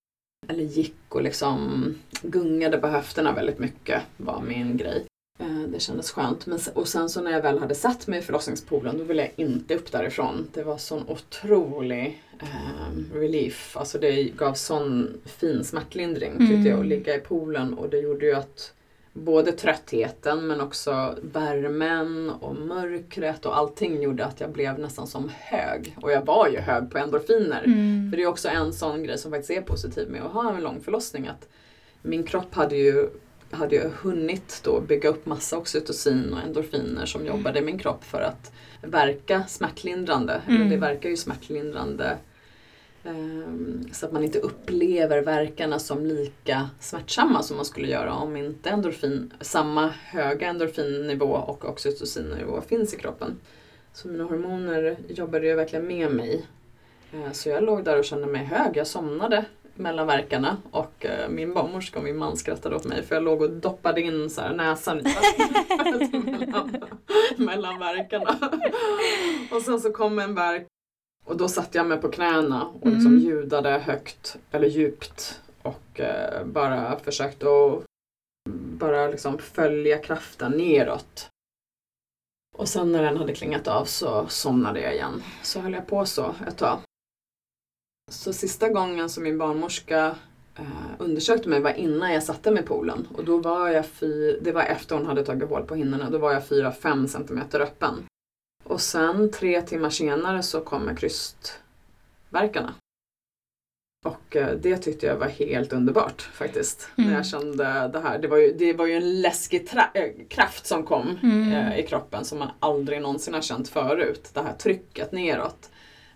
eller 0.48 0.64
gick 0.64 0.94
och 1.08 1.22
liksom 1.22 1.94
gungade 2.22 2.78
på 2.78 2.86
höfterna 2.86 3.32
väldigt 3.32 3.58
mycket 3.58 4.02
var 4.16 4.42
min 4.42 4.76
grej. 4.76 5.04
Eh, 5.38 5.60
det 5.68 5.80
kändes 5.80 6.10
skönt. 6.10 6.46
Men, 6.46 6.58
och 6.74 6.88
sen 6.88 7.08
så 7.08 7.22
när 7.22 7.30
jag 7.30 7.42
väl 7.42 7.58
hade 7.58 7.74
satt 7.74 8.06
mig 8.06 8.18
i 8.18 8.22
förlossningspoolen 8.22 8.98
då 8.98 9.04
ville 9.04 9.22
jag 9.22 9.32
inte 9.36 9.74
upp 9.74 9.92
därifrån. 9.92 10.48
Det 10.54 10.62
var 10.62 10.78
sån 10.78 11.08
otrolig 11.08 12.22
eh, 12.40 13.14
relief. 13.14 13.76
Alltså 13.76 13.98
det 13.98 14.22
gav 14.22 14.54
sån 14.54 15.20
fin 15.24 15.64
smärtlindring 15.64 16.38
tyckte 16.38 16.54
mm. 16.54 16.66
jag 16.66 16.80
att 16.80 16.86
ligga 16.86 17.16
i 17.16 17.20
poolen 17.20 17.74
och 17.74 17.88
det 17.88 17.98
gjorde 17.98 18.26
ju 18.26 18.34
att 18.34 18.72
både 19.18 19.52
tröttheten 19.52 20.46
men 20.46 20.60
också 20.60 21.14
värmen 21.22 22.30
och 22.30 22.56
mörkret 22.56 23.46
och 23.46 23.56
allting 23.56 24.02
gjorde 24.02 24.24
att 24.24 24.40
jag 24.40 24.50
blev 24.50 24.78
nästan 24.78 25.06
som 25.06 25.30
hög. 25.38 25.96
Och 26.02 26.12
jag 26.12 26.24
var 26.24 26.48
ju 26.48 26.58
hög 26.58 26.90
på 26.90 26.98
endorfiner. 26.98 27.62
Mm. 27.64 28.10
För 28.10 28.16
det 28.16 28.22
är 28.22 28.26
också 28.26 28.48
en 28.48 28.72
sån 28.72 29.02
grej 29.02 29.18
som 29.18 29.30
faktiskt 29.30 29.50
är 29.50 29.60
positiv 29.60 30.10
med 30.10 30.22
att 30.22 30.32
ha 30.32 30.54
en 30.54 30.62
lång 30.62 30.80
förlossning. 30.80 31.26
Att 31.26 31.48
min 32.02 32.22
kropp 32.22 32.54
hade 32.54 32.76
ju, 32.76 33.08
hade 33.50 33.74
ju 33.74 33.90
hunnit 34.02 34.60
då 34.64 34.80
bygga 34.80 35.08
upp 35.08 35.26
massa 35.26 35.58
oxytocin 35.58 36.32
och 36.32 36.40
endorfiner 36.40 37.06
som 37.06 37.26
jobbade 37.26 37.58
i 37.58 37.62
min 37.62 37.78
kropp 37.78 38.04
för 38.04 38.20
att 38.20 38.52
verka 38.82 39.44
smärtlindrande. 39.48 40.42
Mm. 40.46 40.60
Eller 40.60 40.70
det 40.70 40.76
verkar 40.76 41.08
ju 41.08 41.16
smärtlindrande 41.16 42.16
Ehm, 43.04 43.88
så 43.92 44.06
att 44.06 44.12
man 44.12 44.24
inte 44.24 44.38
upplever 44.38 45.22
verkarna 45.22 45.78
som 45.78 46.06
lika 46.06 46.70
smärtsamma 46.80 47.42
som 47.42 47.56
man 47.56 47.64
skulle 47.64 47.88
göra 47.88 48.14
om 48.14 48.36
inte 48.36 48.70
endorfin, 48.70 49.32
samma 49.40 49.88
höga 49.88 50.46
endorfinnivå 50.46 51.26
och 51.26 51.64
oxytocinnivå 51.64 52.60
finns 52.60 52.94
i 52.94 52.96
kroppen. 52.96 53.36
Så 53.92 54.08
mina 54.08 54.24
hormoner 54.24 54.96
jobbade 55.08 55.46
ju 55.46 55.54
verkligen 55.54 55.86
med 55.86 56.10
mig. 56.10 56.46
Ehm, 57.12 57.34
så 57.34 57.48
jag 57.48 57.64
låg 57.64 57.84
där 57.84 57.98
och 57.98 58.04
kände 58.04 58.26
mig 58.26 58.44
hög. 58.44 58.76
Jag 58.76 58.86
somnade 58.86 59.44
mellan 59.74 60.06
verkarna 60.06 60.56
och 60.70 61.06
eh, 61.06 61.28
min 61.28 61.54
barnmorska 61.54 61.98
och 61.98 62.04
min 62.04 62.16
man 62.16 62.36
skrattade 62.36 62.76
åt 62.76 62.84
mig 62.84 63.02
för 63.02 63.14
jag 63.14 63.24
låg 63.24 63.42
och 63.42 63.50
doppade 63.50 64.00
in 64.00 64.30
så 64.30 64.40
här 64.40 64.54
näsan 64.54 65.00
i 65.00 65.02
mellan, 66.18 66.76
mellan 67.36 67.78
verkarna. 67.78 68.38
Och 69.50 69.62
sen 69.62 69.80
så 69.80 69.92
kom 69.92 70.18
en 70.18 70.34
verk 70.34 70.66
och 71.28 71.36
då 71.36 71.48
satte 71.48 71.78
jag 71.78 71.86
mig 71.86 71.98
på 72.00 72.08
knäna 72.08 72.66
och 72.66 72.86
liksom 72.86 73.06
Mm. 73.12 73.18
ljudade 73.24 73.70
högt 73.70 74.36
eller 74.50 74.68
djupt 74.68 75.40
och 75.62 76.00
eh, 76.00 76.44
bara 76.46 76.98
försökte 76.98 77.46
att 77.46 77.84
bara 78.78 79.08
liksom 79.08 79.38
följa 79.38 79.98
kraften 79.98 80.52
neråt. 80.52 81.28
Och 82.56 82.68
sen 82.68 82.92
när 82.92 83.02
den 83.02 83.16
hade 83.16 83.34
klingat 83.34 83.68
av 83.68 83.84
så 83.84 84.26
somnade 84.28 84.80
jag 84.80 84.94
igen. 84.94 85.22
Så 85.42 85.60
höll 85.60 85.72
jag 85.72 85.86
på 85.86 86.06
så 86.06 86.34
ett 86.48 86.56
tag. 86.58 86.78
Så 88.10 88.32
sista 88.32 88.68
gången 88.68 89.08
som 89.10 89.22
min 89.22 89.38
barnmorska 89.38 90.16
eh, 90.58 90.66
undersökte 90.98 91.48
mig 91.48 91.60
var 91.60 91.72
innan 91.72 92.12
jag 92.12 92.22
satte 92.22 92.50
mig 92.50 92.62
i 92.62 92.66
poolen. 92.66 93.08
Och 93.14 93.24
då 93.24 93.38
var 93.38 93.68
jag 93.68 93.86
fy, 93.86 94.38
det 94.40 94.52
var 94.52 94.62
efter 94.62 94.96
hon 94.96 95.06
hade 95.06 95.24
tagit 95.24 95.48
hål 95.48 95.62
på 95.66 95.74
hinnorna, 95.74 96.10
då 96.10 96.18
var 96.18 96.32
jag 96.32 96.42
4-5 96.42 97.06
centimeter 97.06 97.60
öppen. 97.60 97.94
Och 98.68 98.80
sen 98.80 99.30
tre 99.30 99.62
timmar 99.62 99.90
senare 99.90 100.42
så 100.42 100.60
kommer 100.60 100.94
krystverkarna. 100.94 102.74
Och 104.04 104.36
eh, 104.36 104.54
det 104.56 104.76
tyckte 104.78 105.06
jag 105.06 105.16
var 105.16 105.28
helt 105.28 105.72
underbart 105.72 106.22
faktiskt. 106.22 106.88
Mm. 106.98 107.10
När 107.10 107.16
jag 107.16 107.26
kände 107.26 107.88
det 107.92 108.00
här. 108.00 108.18
Det 108.18 108.28
var 108.28 108.36
ju, 108.36 108.52
det 108.52 108.72
var 108.72 108.86
ju 108.86 108.94
en 108.94 109.20
läskig 109.20 109.68
äh, 109.94 110.02
kraft 110.28 110.66
som 110.66 110.82
kom 110.82 111.18
Mm. 111.22 111.52
eh, 111.52 111.78
i 111.78 111.86
kroppen 111.86 112.24
som 112.24 112.38
man 112.38 112.50
aldrig 112.60 113.02
någonsin 113.02 113.34
har 113.34 113.40
känt 113.40 113.68
förut. 113.68 114.30
Det 114.32 114.40
här 114.42 114.52
trycket 114.52 115.12
neråt. 115.12 115.70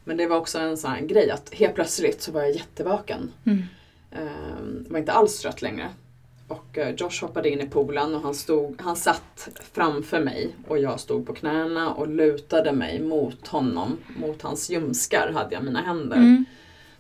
Men 0.05 0.17
det 0.17 0.27
var 0.27 0.37
också 0.37 0.59
en 0.59 0.77
sån 0.77 0.91
här 0.91 1.01
grej 1.01 1.31
att 1.31 1.55
helt 1.55 1.75
plötsligt 1.75 2.23
så 2.23 2.33
var 2.33 2.41
jag 2.43 2.51
jättevaken. 2.51 3.33
Mm. 3.45 3.63
Eh, 4.11 4.91
var 4.91 4.99
inte 4.99 5.13
alls 5.13 5.41
trött 5.41 5.63
längre. 5.63 5.89
Och 6.53 6.79
eh, 6.79 6.95
Josh 6.95 7.21
hoppade 7.23 7.51
in 7.51 7.61
i 7.61 7.67
poolen 7.67 8.15
och 8.15 8.21
han, 8.21 8.35
stod, 8.35 8.81
han 8.83 8.97
satt 8.97 9.49
framför 9.73 10.21
mig 10.21 10.57
och 10.69 10.79
jag 10.79 11.01
stod 11.01 11.27
på 11.27 11.35
knäna 11.35 11.95
och 11.95 12.09
lutade 12.09 12.73
mig 12.73 13.03
mot 13.03 13.49
honom. 13.49 13.99
Mot 14.17 14.43
hans 14.43 14.71
ljumskar 14.71 15.33
hade 15.35 15.55
jag 15.55 15.65
mina 15.65 15.81
händer. 15.81 16.17
Mm. 16.17 16.45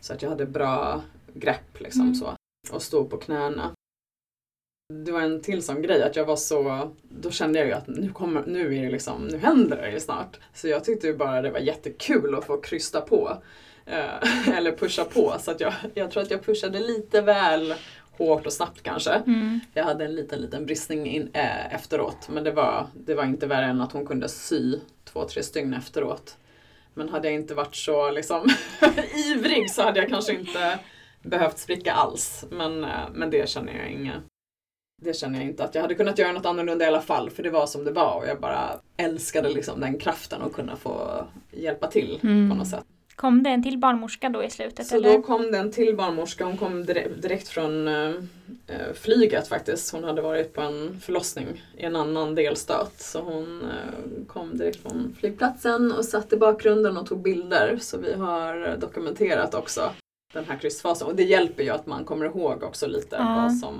Så 0.00 0.12
att 0.12 0.22
jag 0.22 0.30
hade 0.30 0.46
bra 0.46 1.02
grepp 1.34 1.80
liksom 1.80 2.02
Mm. 2.02 2.14
så. 2.14 2.34
Och 2.72 2.82
stod 2.82 3.10
på 3.10 3.16
knäna. 3.16 3.72
Det 5.04 5.12
var 5.12 5.20
en 5.20 5.40
till 5.42 5.62
sån 5.62 5.82
grej 5.82 6.02
att 6.02 6.16
jag 6.16 6.24
var 6.24 6.36
så, 6.36 6.90
då 7.08 7.30
kände 7.30 7.58
jag 7.58 7.68
ju 7.68 7.74
att 7.74 7.86
nu 7.86 8.08
kommer, 8.12 8.42
nu 8.46 8.78
är 8.78 8.82
det 8.82 8.90
liksom, 8.90 9.26
nu 9.26 9.38
händer 9.38 9.76
det 9.76 9.90
ju 9.90 10.00
snart. 10.00 10.38
Så 10.54 10.68
jag 10.68 10.84
tyckte 10.84 11.06
ju 11.06 11.16
bara 11.16 11.42
det 11.42 11.50
var 11.50 11.58
jättekul 11.60 12.34
att 12.34 12.44
få 12.44 12.60
krysta 12.60 13.00
på. 13.00 13.42
Eh, 13.86 14.48
eller 14.56 14.72
pusha 14.72 15.04
på. 15.04 15.34
Så 15.40 15.50
att 15.50 15.60
jag, 15.60 15.72
jag 15.94 16.10
tror 16.10 16.22
att 16.22 16.30
jag 16.30 16.44
pushade 16.44 16.80
lite 16.80 17.20
väl 17.20 17.74
hårt 18.18 18.46
och 18.46 18.52
snabbt 18.52 18.82
kanske. 18.82 19.10
Mm. 19.12 19.60
Jag 19.74 19.84
hade 19.84 20.04
en 20.04 20.14
liten, 20.14 20.40
liten 20.40 20.66
bristning 20.66 21.06
in, 21.06 21.30
eh, 21.32 21.74
efteråt. 21.74 22.28
Men 22.28 22.44
det 22.44 22.50
var, 22.50 22.86
det 22.94 23.14
var 23.14 23.24
inte 23.24 23.46
värre 23.46 23.64
än 23.64 23.80
att 23.80 23.92
hon 23.92 24.06
kunde 24.06 24.28
sy 24.28 24.78
två, 25.04 25.24
tre 25.24 25.42
stygn 25.42 25.74
efteråt. 25.74 26.36
Men 26.94 27.08
hade 27.08 27.28
jag 27.28 27.34
inte 27.34 27.54
varit 27.54 27.74
så 27.76 28.10
liksom 28.10 28.48
ivrig 29.32 29.70
så 29.70 29.82
hade 29.82 30.00
jag 30.00 30.08
kanske 30.08 30.32
inte 30.32 30.78
behövt 31.22 31.58
spricka 31.58 31.92
alls. 31.92 32.44
Men, 32.50 32.84
eh, 32.84 32.90
men 33.12 33.30
det 33.30 33.48
känner 33.48 33.78
jag 33.78 33.90
inget. 33.90 34.22
Det 35.02 35.16
känner 35.16 35.38
jag 35.38 35.48
inte 35.48 35.64
att 35.64 35.74
jag 35.74 35.82
hade 35.82 35.94
kunnat 35.94 36.18
göra 36.18 36.32
något 36.32 36.46
annorlunda 36.46 36.84
i 36.84 36.88
alla 36.88 37.00
fall. 37.00 37.30
För 37.30 37.42
det 37.42 37.50
var 37.50 37.66
som 37.66 37.84
det 37.84 37.90
var 37.92 38.16
och 38.16 38.26
jag 38.26 38.40
bara 38.40 38.80
älskade 38.96 39.48
liksom 39.48 39.80
den 39.80 39.98
kraften 39.98 40.42
att 40.42 40.52
kunna 40.52 40.76
få 40.76 41.26
hjälpa 41.50 41.86
till 41.86 42.20
Mm. 42.22 42.50
på 42.50 42.56
något 42.56 42.68
sätt. 42.68 42.84
Kom 43.22 43.42
det 43.42 43.50
en 43.50 43.62
till 43.62 43.78
barnmorska 43.78 44.28
då 44.28 44.44
i 44.44 44.50
slutet? 44.50 44.86
Så 44.86 44.96
eller? 44.96 45.12
då 45.12 45.22
kom 45.22 45.42
det 45.52 45.58
en 45.58 45.70
till 45.72 45.96
barnmorska, 45.96 46.44
hon 46.44 46.56
kom 46.56 46.82
dire- 46.84 47.08
direkt 47.22 47.48
från 47.48 47.88
eh, 47.88 48.08
eh, 48.66 48.92
flyget 48.94 49.48
faktiskt. 49.48 49.92
Hon 49.92 50.04
hade 50.04 50.22
varit 50.22 50.54
på 50.54 50.60
en 50.60 51.00
förlossning 51.00 51.62
i 51.76 51.84
en 51.84 51.96
annan 51.96 52.34
delstat. 52.34 53.00
Så 53.00 53.20
hon 53.20 53.62
eh, 53.62 54.26
kom 54.26 54.56
direkt 54.58 54.82
från 54.82 55.16
flygplatsen 55.20 55.92
och 55.92 56.04
satt 56.04 56.32
i 56.32 56.36
bakgrunden 56.36 56.96
och 56.96 57.06
tog 57.06 57.22
bilder. 57.22 57.78
Så 57.80 57.98
vi 57.98 58.12
har 58.12 58.76
dokumenterat 58.76 59.54
också 59.54 59.90
den 60.34 60.44
här 60.44 60.58
krystfasen. 60.58 61.06
Och 61.08 61.16
det 61.16 61.22
hjälper 61.24 61.62
ju 61.62 61.70
att 61.70 61.86
man 61.86 62.04
kommer 62.04 62.26
ihåg 62.26 62.62
också 62.62 62.86
lite 62.86 63.16
Ja. 63.18 63.34
vad 63.42 63.56
som 63.56 63.74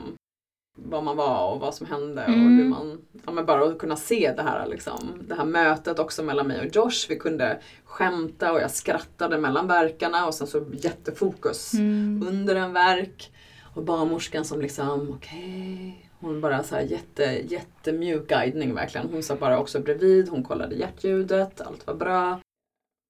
vad 0.75 1.05
man 1.05 1.17
var 1.17 1.53
och 1.55 1.61
vad 1.61 1.75
som 1.75 1.87
hände 1.87 2.23
och 2.23 2.29
Mm. 2.33 2.59
hur 2.59 2.65
man, 2.69 3.01
ja 3.27 3.33
men 3.33 3.47
bara 3.47 3.65
att 3.65 3.79
kunna 3.79 3.97
se 3.97 4.33
det 4.37 4.43
här 4.43 4.67
liksom, 4.67 5.13
det 5.29 5.35
här 5.35 5.45
mötet 5.45 5.99
också 5.99 6.23
mellan 6.23 6.47
mig 6.47 6.61
och 6.61 6.77
Josh. 6.77 7.07
Vi 7.09 7.17
kunde 7.19 7.59
skämta 7.85 8.53
och 8.53 8.61
jag 8.61 8.71
skrattade 8.71 9.39
mellan 9.39 9.67
verkarna 9.67 10.27
och 10.27 10.35
sen 10.35 10.47
så 10.47 10.65
jättefokus 10.73 11.75
Mm. 11.75 12.25
under 12.29 12.55
en 12.57 12.73
verk. 12.73 13.33
Och 13.75 13.83
barnmorskan 13.83 14.45
som 14.45 14.61
liksom, 14.61 15.11
okej. 15.11 16.11
Hon 16.21 16.41
bara 16.41 16.63
så 16.63 16.75
här 16.75 16.83
jätte, 16.83 17.23
jättemjuk 17.49 18.29
guidning 18.29 18.75
verkligen. 18.75 19.09
Hon 19.13 19.23
sa 19.23 19.37
bara 19.37 19.59
också 19.59 19.81
bredvid, 19.81 20.29
hon 20.29 20.43
kollade 20.43 20.75
hjärtljudet, 20.75 21.61
allt 21.61 21.87
var 21.87 21.95
bra. 21.95 22.41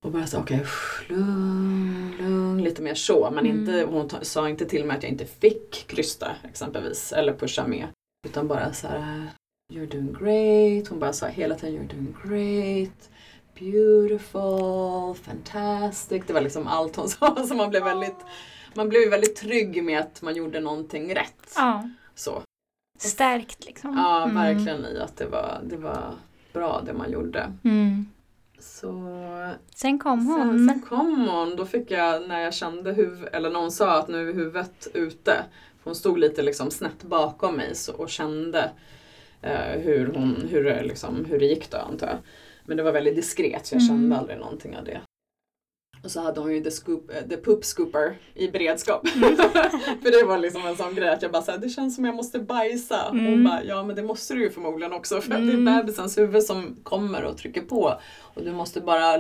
Och 0.05 0.11
bara 0.13 0.27
så 0.27 0.39
okej, 0.39 0.65
lugn, 1.09 1.21
lugn, 1.21 1.92
lite 2.73 2.83
mer 2.83 2.95
så. 2.95 3.31
Men 3.31 3.47
Mm. 3.47 3.59
inte, 3.61 3.87
hon 3.91 4.11
sa 4.23 4.49
inte 4.49 4.65
till 4.67 4.85
mig 4.85 4.97
att 4.97 5.03
jag 5.03 5.13
inte 5.13 5.27
fick 5.27 5.87
krysta 5.87 6.37
exempelvis, 6.45 7.13
eller 7.13 7.33
pusha 7.33 7.67
med. 7.67 7.87
Utan 8.27 8.49
bara 8.49 8.73
så 8.73 8.87
här, 8.89 9.29
you're 9.73 9.91
doing 9.93 10.13
great. 10.21 10.89
Hon 10.89 10.99
bara 10.99 11.13
sa 11.13 11.27
hela 11.27 11.55
tiden, 11.55 11.75
you're 11.89 11.95
doing 11.95 12.17
great. 12.25 13.09
Beautiful, 13.59 15.15
fantastic. 15.15 16.23
Det 16.27 16.33
var 16.33 16.41
liksom 16.41 16.67
allt 16.67 16.97
hon 16.97 17.09
sa. 17.09 17.47
Så 17.47 17.55
man 17.55 17.71
blev 17.71 17.85
väldigt, 17.85 18.17
man 18.75 18.89
blev 18.89 19.11
väldigt 19.11 19.37
trygg 19.37 19.85
med 19.85 20.01
att 20.01 20.23
man 20.23 20.35
gjorde 20.37 20.61
någonting 20.61 21.15
rätt. 21.15 21.53
Ja, 21.57 21.89
Så. 22.15 22.43
stärkt 22.99 23.65
liksom. 23.67 23.95
Ja, 23.97 24.23
Mm. 24.23 24.35
verkligen 24.35 24.85
i 24.87 24.99
att 25.01 25.17
det 25.17 25.27
var, 25.27 25.61
det 25.65 25.77
var 25.77 26.15
bra 26.53 26.83
det 26.87 26.93
man 26.93 27.13
gjorde. 27.13 27.53
Mm. 27.65 28.07
Så 28.63 28.93
Sen 29.75 29.99
kom 29.99 30.27
hon. 30.27 30.39
Sen, 30.59 30.69
sen 30.69 30.81
kom 30.89 31.29
hon, 31.29 31.57
då 31.57 31.67
fick 31.67 31.91
jag 31.91 32.29
när 32.29 32.41
jag 32.41 32.55
kände 32.55 32.93
huvudet, 32.93 33.35
eller 33.35 33.51
någon 33.51 33.71
sa 33.73 33.99
att 33.99 34.09
nu 34.09 34.29
är 34.31 34.35
huvudet 34.35 34.89
ute. 34.95 35.45
Hon 35.85 35.95
stod 35.95 36.19
lite 36.19 36.43
liksom 36.43 36.71
snett 36.71 37.03
bakom 37.03 37.55
mig 37.57 37.75
så, 37.75 37.93
och 37.95 38.09
kände 38.11 38.71
eh, 39.43 39.81
hur, 39.81 40.07
hon, 40.07 40.49
hur, 40.51 40.83
liksom, 40.83 41.25
hur 41.25 41.39
det 41.39 41.47
gick 41.47 41.71
då 41.71 41.77
antar 41.77 42.07
jag. 42.07 42.17
Men 42.65 42.77
det 42.77 42.83
var 42.83 42.93
väldigt 42.93 43.17
diskret 43.17 43.67
så 43.67 43.75
jag 43.75 43.83
Mm. 43.83 43.89
kände 44.01 44.17
aldrig 44.17 44.39
någonting 44.39 44.77
av 44.77 44.85
det. 44.85 45.01
Och 46.05 46.11
så 46.11 46.21
hade 46.21 46.41
hon 46.41 46.53
ju 46.55 46.61
the, 46.63 46.71
scoop, 46.71 47.11
eh, 47.11 47.29
the 47.29 47.37
poop 47.37 47.65
scooper 47.65 48.19
i 48.35 48.49
beredskap. 48.51 49.07
Mm. 49.17 49.37
För 50.03 50.21
det 50.21 50.27
var 50.27 50.39
liksom 50.39 50.67
en 50.67 50.77
sån 50.77 50.95
grej 50.95 51.09
att 51.09 51.23
jag 51.23 51.33
bara 51.33 51.43
såhär, 51.43 51.59
det 51.59 51.69
känns 51.69 51.95
som 51.95 52.05
jag 52.05 52.15
måste 52.15 52.39
bajsa. 52.39 53.07
Hon 53.09 53.19
Mm. 53.27 53.45
bara, 53.45 53.65
ja 53.65 53.83
men 53.83 53.97
det 53.97 54.03
måste 54.03 54.35
du 54.35 54.41
ju 54.43 54.51
förmodligen 54.51 54.93
också 54.93 55.21
för 55.21 55.33
att 55.35 55.47
det 55.47 55.53
Mm. 55.53 55.69
är 55.69 55.77
bebisens 55.83 56.19
huvud 56.19 56.43
som 56.43 56.77
kommer 56.83 57.25
och 57.25 57.37
trycker 57.37 57.61
på. 57.63 57.95
Och 58.21 58.43
du 58.45 58.53
måste 58.53 58.81
bara, 58.81 59.19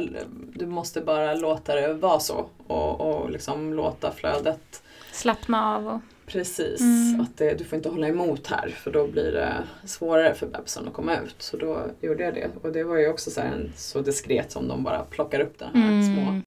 du 0.54 0.66
måste 0.66 1.00
bara 1.00 1.34
låta 1.34 1.74
det 1.74 1.94
vara 1.94 2.20
så 2.20 2.46
och, 2.66 3.00
och 3.00 3.30
liksom 3.30 3.74
låta 3.74 4.12
flödet 4.12 4.82
Slappna 5.12 5.74
av 5.76 5.86
och... 5.88 6.00
Precis, 6.26 6.80
Mm. 6.80 7.20
att 7.20 7.37
det, 7.38 7.54
du 7.58 7.64
får 7.64 7.76
inte 7.76 7.88
hålla 7.88 8.08
emot 8.08 8.46
här 8.46 8.68
för 8.68 8.90
då 8.90 9.06
blir 9.06 9.33
det 9.33 9.52
svårare 9.85 10.35
för 10.35 10.46
bebisen 10.46 10.88
att 10.88 10.94
komma 10.94 11.16
ut. 11.18 11.35
Så 11.38 11.56
då 11.56 11.78
gjorde 12.00 12.24
jag 12.24 12.35
det. 12.35 12.48
Och 12.62 12.72
det 12.72 12.85
var 12.85 12.96
ju 12.96 13.08
också 13.08 13.30
så, 13.30 13.40
här 13.40 13.70
så 13.76 14.00
diskret 14.00 14.52
som 14.52 14.68
de 14.68 14.83
bara 14.85 14.98
plockar 15.04 15.40
upp 15.40 15.58
de 15.58 15.64
här 15.80 16.02
små 16.14 16.22
Mm. 16.30 16.42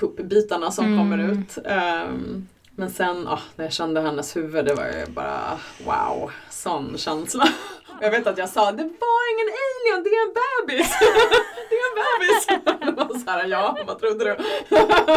Puppbitarna 0.00 0.70
som 0.70 0.84
Mm. 0.84 0.98
kommer 0.98 1.18
ut. 1.32 1.58
Ehm, 1.66 2.48
men 2.76 2.90
sen 2.90 3.28
ah, 3.28 3.38
när 3.56 3.64
jag 3.64 3.72
kände 3.72 4.00
hennes 4.00 4.36
huvud, 4.36 4.64
det 4.64 4.74
var 4.74 4.84
ju 4.84 5.12
bara 5.12 5.58
wow, 5.84 6.30
sån 6.50 6.98
känsla. 6.98 7.44
Och 7.88 7.96
jag 8.04 8.10
vet 8.10 8.26
att 8.26 8.38
jag 8.38 8.48
sa, 8.48 8.72
det 8.72 8.82
var 8.82 9.34
ingen 9.34 9.48
alien, 9.48 10.04
det 10.04 10.10
är 10.10 10.26
en 10.26 10.34
bebis! 10.66 10.98
det 11.70 11.74
är 11.76 11.84
en 11.90 11.96
bebis! 11.96 12.96
Var 12.96 13.08
så 13.08 13.18
såhär, 13.18 13.46
ja 13.46 13.76
vad 13.86 13.98
trodde 13.98 14.24
du? 14.24 14.36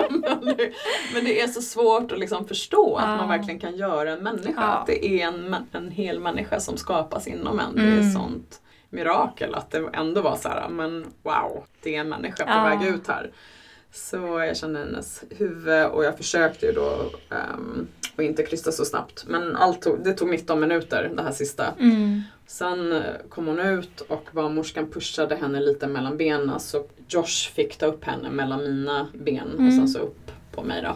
men, 0.09 0.45
det, 0.57 0.71
men 1.13 1.23
det 1.25 1.41
är 1.41 1.47
så 1.47 1.61
svårt 1.61 2.11
att 2.11 2.19
liksom 2.19 2.47
förstå 2.47 2.95
att 2.95 3.07
man 3.19 3.29
verkligen 3.29 3.59
kan 3.59 3.75
göra 3.75 4.11
en 4.11 4.23
människa. 4.23 4.53
Ja. 4.55 4.61
Att 4.63 4.87
det 4.87 5.05
är 5.05 5.27
en, 5.27 5.55
en 5.71 5.91
hel 5.91 6.19
människa 6.19 6.59
som 6.59 6.77
skapas 6.77 7.27
inom 7.27 7.59
en. 7.59 7.75
Det 7.75 7.81
är 7.81 7.87
Mm. 7.87 8.11
sånt 8.11 8.61
mirakel 8.89 9.55
att 9.55 9.71
det 9.71 9.89
ändå 9.93 10.21
var 10.21 10.35
så 10.35 10.49
här, 10.49 10.69
men 10.69 11.05
wow, 11.23 11.63
det 11.83 11.95
är 11.95 11.99
en 11.99 12.09
människa 12.09 12.45
på 12.45 12.51
Ja. 12.51 12.63
väg 12.63 12.83
ut 12.87 13.07
här. 13.07 13.31
Så 13.93 14.17
jag 14.17 14.57
kände 14.57 14.79
hennes 14.79 15.23
huvud 15.29 15.85
och 15.85 16.03
jag 16.03 16.17
försökte 16.17 16.65
ju 16.65 16.71
då 16.71 17.11
um, 17.29 17.87
och 18.15 18.23
inte 18.23 18.43
krysta 18.43 18.71
så 18.71 18.85
snabbt. 18.85 19.25
Men 19.27 19.55
allt 19.55 19.81
tog, 19.81 20.03
det 20.03 20.13
tog 20.13 20.29
19 20.29 20.59
minuter 20.59 21.11
det 21.17 21.23
här 21.23 21.31
sista. 21.31 21.65
Mm. 21.79 22.21
Sen 22.47 22.91
eh, 22.91 23.01
kom 23.29 23.47
hon 23.47 23.59
ut 23.59 24.01
och 24.01 24.29
barnmorskan 24.31 24.87
pushade 24.91 25.35
henne 25.35 25.59
lite 25.59 25.87
mellan 25.87 26.17
benen 26.17 26.59
så 26.59 26.85
Josh 27.07 27.51
fick 27.55 27.77
ta 27.77 27.85
upp 27.85 28.03
henne 28.05 28.29
mellan 28.29 28.63
mina 28.63 29.07
ben 29.13 29.47
och 29.53 29.59
Mm. 29.59 29.71
sen 29.77 29.87
så 29.87 29.99
upp 29.99 30.31
på 30.51 30.63
mig 30.63 30.81
då. 30.81 30.95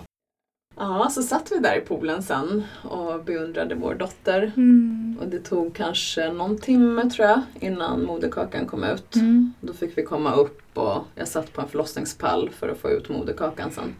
Ja, 0.79 1.09
så 1.09 1.23
satt 1.23 1.51
vi 1.51 1.59
där 1.59 1.77
i 1.77 1.81
poolen 1.81 2.23
sen 2.23 2.63
och 2.83 3.23
beundrade 3.23 3.75
vår 3.75 3.95
dotter. 3.95 4.51
Mm. 4.57 5.17
Och 5.21 5.27
det 5.27 5.39
tog 5.39 5.75
kanske 5.75 6.33
någon 6.33 6.57
timme 6.57 7.09
tror 7.09 7.27
jag 7.27 7.41
innan 7.59 8.05
moderkakan 8.05 8.65
kom 8.65 8.83
ut. 8.83 9.15
Mm. 9.15 9.53
Då 9.61 9.73
fick 9.73 9.97
vi 9.97 10.03
komma 10.03 10.35
upp 10.35 10.77
och 10.77 11.03
jag 11.15 11.27
satt 11.27 11.53
på 11.53 11.61
en 11.61 11.67
förlossningspall 11.67 12.49
för 12.49 12.69
att 12.69 12.77
få 12.77 12.89
ut 12.89 13.09
moderkakan 13.09 13.71
sen. 13.71 13.95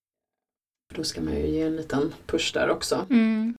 Då 0.96 1.04
ska 1.04 1.22
man 1.22 1.34
ju 1.34 1.48
ge 1.48 1.62
en 1.62 1.76
liten 1.76 2.14
push 2.26 2.54
där 2.54 2.70
också. 2.70 3.06
Mm. 3.10 3.56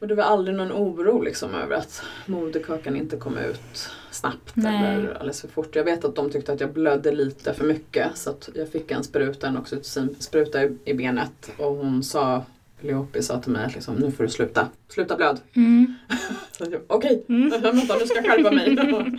Och 0.00 0.08
det 0.08 0.14
var 0.14 0.24
aldrig 0.24 0.56
någon 0.56 0.72
oro 0.72 1.22
liksom 1.22 1.54
över 1.54 1.76
att 1.76 2.02
moderkakan 2.26 2.96
inte 2.96 3.16
kom 3.16 3.38
ut 3.38 3.90
snabbt 4.14 4.50
Nej. 4.54 4.94
eller 4.94 5.14
alldeles 5.14 5.40
för 5.40 5.48
fort. 5.48 5.76
Jag 5.76 5.84
vet 5.84 6.04
att 6.04 6.14
de 6.16 6.30
tyckte 6.30 6.52
att 6.52 6.60
jag 6.60 6.72
blödde 6.72 7.12
lite 7.12 7.54
för 7.54 7.64
mycket 7.64 8.16
så 8.18 8.30
att 8.30 8.48
jag 8.54 8.68
fick 8.68 8.90
en 8.90 9.04
spruta, 9.04 9.46
en 9.46 9.56
oxytocinspruta 9.56 10.64
i, 10.64 10.76
i 10.84 10.94
benet 10.94 11.50
och 11.58 11.74
hon 11.74 12.02
sa, 12.02 12.42
Leopi 12.80 13.22
sa 13.22 13.38
till 13.40 13.52
mig 13.52 13.64
att 13.64 13.74
liksom, 13.74 13.94
nu 13.94 14.10
får 14.12 14.24
du 14.24 14.30
sluta, 14.30 14.68
sluta 14.88 15.16
blöd. 15.16 15.40
Mm. 15.56 15.94
Okej, 16.86 17.24
Mm. 17.28 17.48
vänta 17.62 17.96
nu 18.00 18.06
ska 18.06 18.16
jag 18.16 18.26
skärpa 18.26 18.50
mig. 18.50 19.18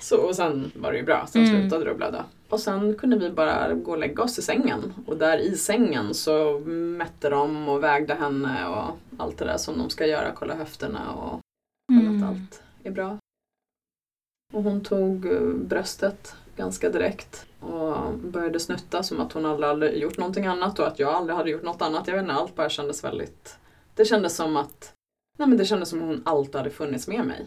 Så, 0.00 0.16
och 0.16 0.36
sen 0.36 0.72
var 0.74 0.92
det 0.92 0.98
ju 0.98 1.04
bra, 1.04 1.26
sen 1.30 1.44
Mm. 1.44 1.60
slutade 1.60 1.84
det 1.84 1.90
att 1.90 1.96
blöda. 1.96 2.24
Och 2.48 2.60
sen 2.60 2.94
kunde 2.94 3.18
vi 3.18 3.30
bara 3.30 3.74
gå 3.74 3.90
och 3.92 3.98
lägga 3.98 4.22
oss 4.22 4.38
i 4.38 4.42
sängen. 4.42 4.92
Och 5.06 5.16
där 5.16 5.38
i 5.38 5.56
sängen 5.56 6.14
så 6.14 6.58
mätte 6.98 7.28
de 7.30 7.68
och 7.68 7.82
vägde 7.82 8.14
henne 8.14 8.66
och 8.68 8.98
allt 9.22 9.38
det 9.38 9.44
där 9.44 9.56
som 9.56 9.78
de 9.78 9.90
ska 9.90 10.06
göra, 10.06 10.32
kolla 10.34 10.54
höfterna 10.54 11.12
och 11.12 11.40
Mm. 11.92 12.22
att 12.22 12.28
allt 12.28 12.62
är 12.84 12.90
bra. 12.90 13.18
Och 14.52 14.62
hon 14.62 14.82
tog 14.82 15.26
eh, 15.26 15.40
bröstet 15.54 16.34
ganska 16.56 16.90
direkt 16.90 17.46
och 17.60 18.14
började 18.18 18.60
snutta 18.60 19.02
som 19.02 19.20
att 19.20 19.32
hon 19.32 19.46
aldrig 19.46 19.68
hade 19.68 19.90
gjort 19.90 20.18
någonting 20.18 20.46
annat 20.46 20.78
och 20.78 20.86
att 20.86 20.98
jag 20.98 21.14
aldrig 21.14 21.36
hade 21.36 21.50
gjort 21.50 21.62
något 21.62 21.82
annat. 21.82 22.06
Jag 22.06 22.14
vet 22.14 22.22
inte, 22.22 22.34
allt 22.34 22.54
bara 22.54 22.68
kändes 22.68 23.04
väldigt... 23.04 23.56
Det 23.94 24.04
kändes 24.04 24.36
som 24.36 24.56
att... 24.56 24.92
Nej 25.38 25.48
men 25.48 25.58
det 25.58 25.64
kändes 25.64 25.88
som 25.88 25.98
att 25.98 26.06
hon 26.06 26.22
alltid 26.24 26.54
hade 26.56 26.70
funnits 26.70 27.08
med 27.08 27.26
mig. 27.26 27.44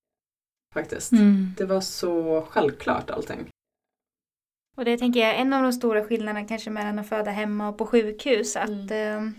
Faktiskt. 0.73 1.11
Mm. 1.11 1.53
Det 1.57 1.65
var 1.65 1.81
så 1.81 2.41
självklart 2.49 3.09
allting. 3.09 3.49
Och 4.77 4.85
det 4.85 4.97
tänker 4.97 5.19
jag 5.19 5.29
är 5.29 5.33
en 5.41 5.53
av 5.53 5.63
de 5.63 5.73
stora 5.73 6.03
skillnaderna 6.03 6.47
kanske 6.47 6.69
mellan 6.69 6.99
att 6.99 7.09
föda 7.09 7.31
hemma 7.31 7.69
och 7.69 7.77
på 7.77 7.85
sjukhus. 7.85 8.55
Att, 8.55 8.69
Mm. 8.69 9.27
eh, 9.27 9.31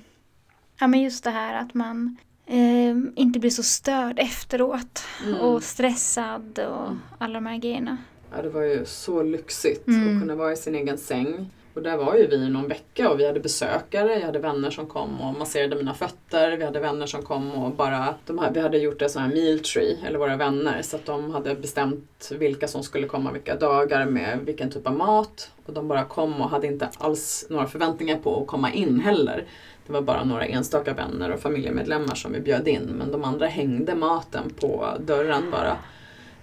ja 0.79 0.87
men 0.87 1.01
just 1.03 1.25
det 1.25 1.31
här 1.31 1.61
att 1.62 1.75
man 1.75 2.17
eh, 2.47 2.97
inte 3.16 3.38
blir 3.38 3.51
så 3.51 3.62
störd 3.62 4.18
efteråt 4.18 5.03
Mm. 5.26 5.40
och 5.40 5.62
stressad 5.62 6.59
och 6.59 6.86
Mm. 6.86 7.01
alla 7.18 7.34
de 7.34 7.47
här 7.47 7.57
grejerna. 7.59 7.97
Ja, 8.36 8.42
det 8.42 8.49
var 8.49 8.62
ju 8.62 8.84
så 8.84 9.22
lyxigt 9.22 9.88
Mm. 9.88 10.16
att 10.16 10.22
kunna 10.22 10.34
vara 10.34 10.53
i 10.53 10.57
sin 10.57 10.74
egen 10.74 10.99
säng. 10.99 11.51
Och 11.74 11.82
där 11.82 11.97
var 11.97 12.14
ju 12.16 12.26
vi 12.26 12.36
i 12.36 12.49
någon 12.49 12.68
vecka 12.68 13.11
och 13.11 13.20
vi 13.20 13.26
hade 13.26 13.40
besökare, 13.40 14.12
jag 14.18 14.26
hade 14.26 14.38
vänner 14.38 14.70
som 14.70 14.86
kom 14.86 15.20
och 15.20 15.38
masserade 15.38 15.76
mina 15.76 15.94
fötter, 15.94 16.57
vi 16.57 16.64
hade 16.64 16.80
vänner 16.80 17.07
som 17.07 17.22
kom 17.22 17.51
och 17.53 17.70
bara, 17.72 17.97
här, 17.97 18.51
vi 18.55 18.61
hade 18.61 18.78
gjort 18.78 19.03
ett 19.03 19.11
sån 19.11 19.22
här 19.22 19.28
meal 19.34 19.59
tree, 19.59 19.99
eller 20.07 20.18
våra 20.18 20.36
vänner, 20.36 20.82
så 20.82 20.97
att 20.97 21.07
de 21.07 21.30
hade 21.30 21.55
bestämt 21.55 22.32
vilka 22.38 22.68
som 22.68 22.82
skulle 22.82 23.07
komma 23.07 23.32
vilka 23.32 23.57
dagar 23.57 24.07
med 24.07 24.38
vilken 24.44 24.70
typ 24.70 24.86
av 24.86 24.97
mat. 24.97 25.51
Och 25.66 25.72
de 25.72 25.88
bara 25.88 26.05
kom 26.05 26.40
och 26.40 26.51
hade 26.51 26.66
inte 26.66 26.88
alls 26.99 27.47
några 27.51 27.66
förväntningar 27.66 28.16
på 28.16 28.40
att 28.40 28.47
komma 28.47 28.72
in 28.72 29.01
heller. 29.01 29.44
Det 29.87 29.93
var 29.93 30.01
bara 30.03 30.24
några 30.24 30.45
enstaka 30.47 30.95
vänner 30.95 31.30
och 31.32 31.41
familjemedlemmar 31.41 32.14
som 32.14 32.32
vi 32.32 32.41
bjöd 32.41 32.68
in, 32.68 32.82
men 32.99 33.12
de 33.12 33.24
andra 33.24 33.47
hängde 33.47 33.95
maten 33.95 34.51
på 34.61 34.87
dörren 35.07 35.51
bara 35.51 35.76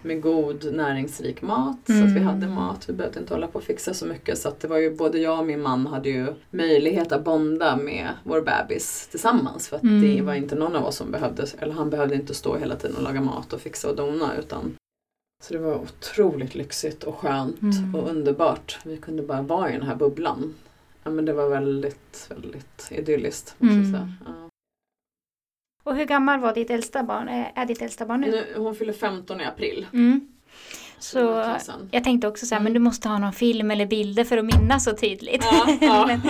med 0.06 0.22
god 0.22 0.74
näringsrik 0.74 1.42
mat. 1.42 1.78
Så 1.86 1.94
att 1.94 2.00
vi 2.00 2.20
Mm. 2.20 2.24
hade 2.24 2.48
mat, 2.48 2.90
vi 2.90 2.94
behövde 2.94 3.20
inte 3.20 3.34
hålla 3.34 3.48
på 3.48 3.58
och 3.58 3.64
fixa 3.64 3.94
så 3.94 4.06
mycket. 4.06 4.38
Så 4.38 4.48
att 4.48 4.60
det 4.60 4.68
var 4.68 4.78
ju 4.78 4.96
både 4.96 5.20
jag 5.20 5.40
och 5.40 5.46
min 5.46 5.62
man 5.62 5.88
hade 5.88 6.10
ju 6.10 6.28
möjlighet 6.50 7.12
att 7.12 7.24
bonda 7.24 7.76
med 7.78 8.08
vår 8.24 8.42
bebis 8.42 9.08
tillsammans. 9.08 9.68
För 9.68 9.76
att 9.78 9.84
Mm. 9.84 10.02
det 10.16 10.22
var 10.22 10.34
inte 10.34 10.56
någon 10.56 10.76
av 10.76 10.86
oss 10.86 10.96
som 10.96 11.12
behövde, 11.12 11.46
eller 11.60 11.74
han 11.74 11.90
behövde 11.90 12.16
inte 12.16 12.34
stå 12.34 12.58
hela 12.58 12.76
tiden 12.76 12.96
och 12.98 13.04
laga 13.04 13.22
mat 13.22 13.54
och 13.54 13.60
fixa 13.62 13.90
och 13.90 13.96
dona. 13.96 14.32
Utan, 14.40 14.76
så 15.44 15.54
det 15.54 15.60
var 15.60 15.76
otroligt 15.76 16.56
lyxigt 16.56 17.04
och 17.04 17.16
skönt 17.16 17.62
Mm. 17.62 17.96
och 17.96 18.10
underbart. 18.10 18.80
Vi 18.86 18.98
kunde 18.98 19.24
bara 19.24 19.42
vara 19.42 19.70
i 19.70 19.74
den 19.74 19.88
här 19.88 19.96
bubblan. 19.96 20.54
Ja 21.04 21.12
men 21.12 21.26
det 21.26 21.34
var 21.34 21.50
väldigt, 21.50 22.28
väldigt 22.30 22.88
idylliskt. 22.92 23.56
Måste 23.58 23.76
Mm. 23.76 23.92
säga. 23.92 24.14
Ja. 24.26 24.50
Och 25.84 25.96
hur 25.96 26.06
gammal 26.06 26.40
var 26.40 26.54
ditt 26.54 26.70
äldsta 26.70 27.04
barn? 27.04 27.28
Är, 27.56 27.66
ditt 27.66 27.82
äldsta 27.82 28.06
barn 28.06 28.22
nu? 28.22 28.32
Nu, 28.32 28.46
hon 28.58 28.76
fyller 28.76 28.94
15 28.94 29.42
i 29.42 29.46
april. 29.46 29.88
Mm. 29.94 30.28
Så 31.00 31.20
jag 31.92 32.04
tänkte 32.04 32.28
också 32.28 32.46
så 32.46 32.56
här, 32.56 32.60
Mm. 32.60 32.64
men 32.64 32.74
du 32.74 32.80
måste 32.80 33.10
ha 33.10 33.18
någon 33.18 33.34
film 33.34 33.72
eller 33.72 33.86
bilder 33.86 34.24
för 34.24 34.38
att 34.38 34.46
minnas 34.46 34.84
så 34.84 34.96
tydligt. 34.96 35.44
Ja, 35.52 35.78
ja. 35.82 36.06
Men- 36.08 36.22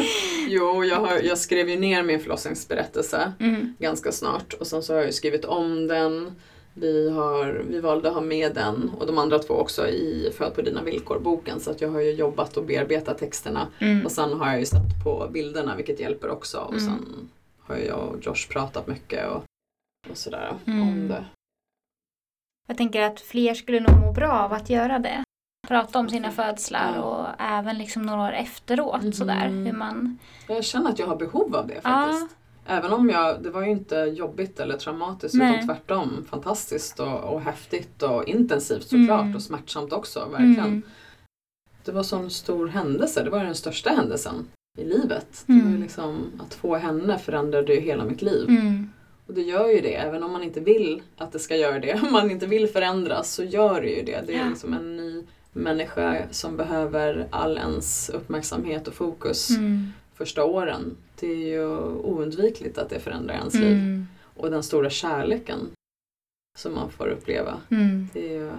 Jo, 0.47 0.84
jag, 0.84 0.95
har, 0.99 1.19
jag 1.24 1.38
skrev 1.38 1.69
ju 1.69 1.80
ner 1.80 2.03
min 2.03 2.19
förlossningsberättelse 2.19 3.34
mm. 3.39 3.76
ganska 3.80 4.11
snart 4.11 4.53
och 4.53 4.67
sen 4.67 4.84
så 4.84 4.93
har 4.93 4.97
jag 4.97 5.05
ju 5.07 5.13
skrivit 5.13 5.45
om 5.45 5.88
den. 5.88 6.32
Vi, 6.74 7.09
har, 7.09 7.61
vi 7.69 7.80
valde 7.80 8.07
att 8.09 8.13
ha 8.13 8.21
med 8.21 8.55
den 8.55 8.89
och 8.99 9.07
de 9.07 9.17
andra 9.17 9.39
två 9.39 9.53
också 9.53 9.88
i 9.88 10.32
Föd 10.38 10.55
på 10.55 10.61
dina 10.61 10.84
villkor-boken 10.84 11.59
så 11.59 11.71
att 11.71 11.82
jag 11.82 11.89
har 11.89 11.99
ju 11.99 12.11
jobbat 12.11 12.57
och 12.57 12.63
bearbetat 12.65 13.17
texterna 13.17 13.67
Mm. 13.80 14.05
och 14.05 14.11
sen 14.11 14.34
har 14.34 14.47
jag 14.47 14.59
ju 14.59 14.65
sett 14.65 15.03
på 15.03 15.28
bilderna 15.32 15.76
vilket 15.76 15.99
hjälper 15.99 16.30
också 16.30 16.57
och 16.59 16.74
Mm. 16.74 16.84
sen 16.86 17.30
har 17.59 17.76
jag 17.76 17.99
och 18.09 18.17
Josh 18.26 18.47
pratat 18.49 18.88
mycket 18.88 19.30
och, 19.30 19.43
och 20.09 20.17
sådär 20.17 20.53
Mm. 20.65 20.82
om 20.89 21.07
det. 21.07 21.26
Jag 22.67 22.78
tänker 22.78 23.01
att 23.01 23.19
fler 23.19 23.53
skulle 23.53 23.80
nog 23.80 23.99
må 23.99 24.11
bra 24.11 24.32
av 24.32 24.53
att 24.53 24.69
göra 24.69 24.99
det. 24.99 25.24
Prata 25.67 25.99
om 25.99 26.09
sina 26.09 26.32
födslar 26.32 26.93
Ja. 26.95 27.01
och 27.01 27.28
även 27.41 27.78
liksom 27.78 28.01
några 28.05 28.21
år 28.28 28.32
efteråt 28.34 29.15
sådär. 29.15 29.47
Hur 29.49 29.71
man... 29.74 30.17
Jag 30.47 30.63
känner 30.63 30.89
att 30.89 30.99
jag 30.99 31.07
har 31.07 31.15
behov 31.15 31.55
av 31.55 31.67
det 31.67 31.80
Ja. 31.84 32.28
Även 32.66 32.93
om 32.93 33.09
jag, 33.09 33.43
det 33.43 33.49
var 33.49 33.61
ju 33.64 33.70
inte 33.72 33.95
jobbigt 33.95 34.59
eller 34.59 34.78
traumatiskt 34.78 35.36
Nej. 35.38 35.53
utan 35.55 35.68
tvärtom 35.68 36.26
fantastiskt 36.30 36.99
och, 36.99 37.20
och 37.24 37.41
häftigt 37.41 38.03
och 38.03 38.24
intensivt 38.28 38.88
såklart 38.88 39.22
Mm. 39.22 39.36
och 39.36 39.41
smärtsamt 39.41 39.93
också, 39.93 40.28
verkligen. 40.32 40.59
Mm. 40.59 40.82
Det 41.86 41.91
var 41.91 42.03
sån 42.03 42.30
stor 42.30 42.68
händelse, 42.68 43.24
det 43.24 43.30
var 43.30 43.43
den 43.43 43.55
största 43.55 43.89
händelsen 43.89 44.47
i 44.80 44.84
livet. 44.84 45.43
Det 45.45 45.53
var 45.53 45.59
Mm. 45.61 45.82
liksom, 45.82 46.32
att 46.47 46.53
få 46.53 46.76
henne 46.76 47.18
förändrade 47.20 47.74
ju 47.76 47.82
hela 47.82 48.05
mitt 48.05 48.22
liv. 48.22 48.49
Mm. 48.49 48.89
Och 49.28 49.34
det 49.34 49.41
gör 49.41 49.68
ju 49.70 49.82
det, 49.82 49.95
även 49.95 50.24
om 50.24 50.32
man 50.32 50.43
inte 50.43 50.59
vill 50.59 51.01
att 51.18 51.32
det 51.32 51.39
ska 51.39 51.55
göra 51.55 51.80
det. 51.80 51.93
Om 52.03 52.11
man 52.11 52.32
inte 52.32 52.45
vill 52.47 52.68
förändras 52.68 53.34
så 53.34 53.43
gör 53.43 53.82
det 53.82 53.89
ju 53.89 54.03
det. 54.03 54.24
Det 54.28 54.36
är 54.36 54.49
liksom 54.49 54.74
en 54.74 54.97
ny 54.97 55.24
människa 55.51 56.22
som 56.32 56.57
behöver 56.57 57.28
all 57.32 57.57
ens 57.57 58.09
uppmärksamhet 58.09 58.88
och 58.88 58.93
fokus 58.93 59.49
Mm. 59.49 59.88
Första 60.16 60.43
åren. 60.43 60.97
Det 61.20 61.28
är 61.28 61.47
ju 61.47 61.68
oundvikligt 61.86 62.78
att 62.78 62.89
det 62.89 62.99
förändrar 62.99 63.36
ens 63.36 63.53
liv. 63.53 63.72
Mm. 63.72 64.07
Och 64.36 64.51
den 64.51 64.64
stora 64.64 64.89
kärleken 64.89 65.59
som 66.57 66.74
man 66.74 66.91
får 66.91 67.07
uppleva. 67.07 67.61
Mm. 67.72 68.09
Det 68.14 68.36
är 68.36 68.39
ju... 68.39 68.51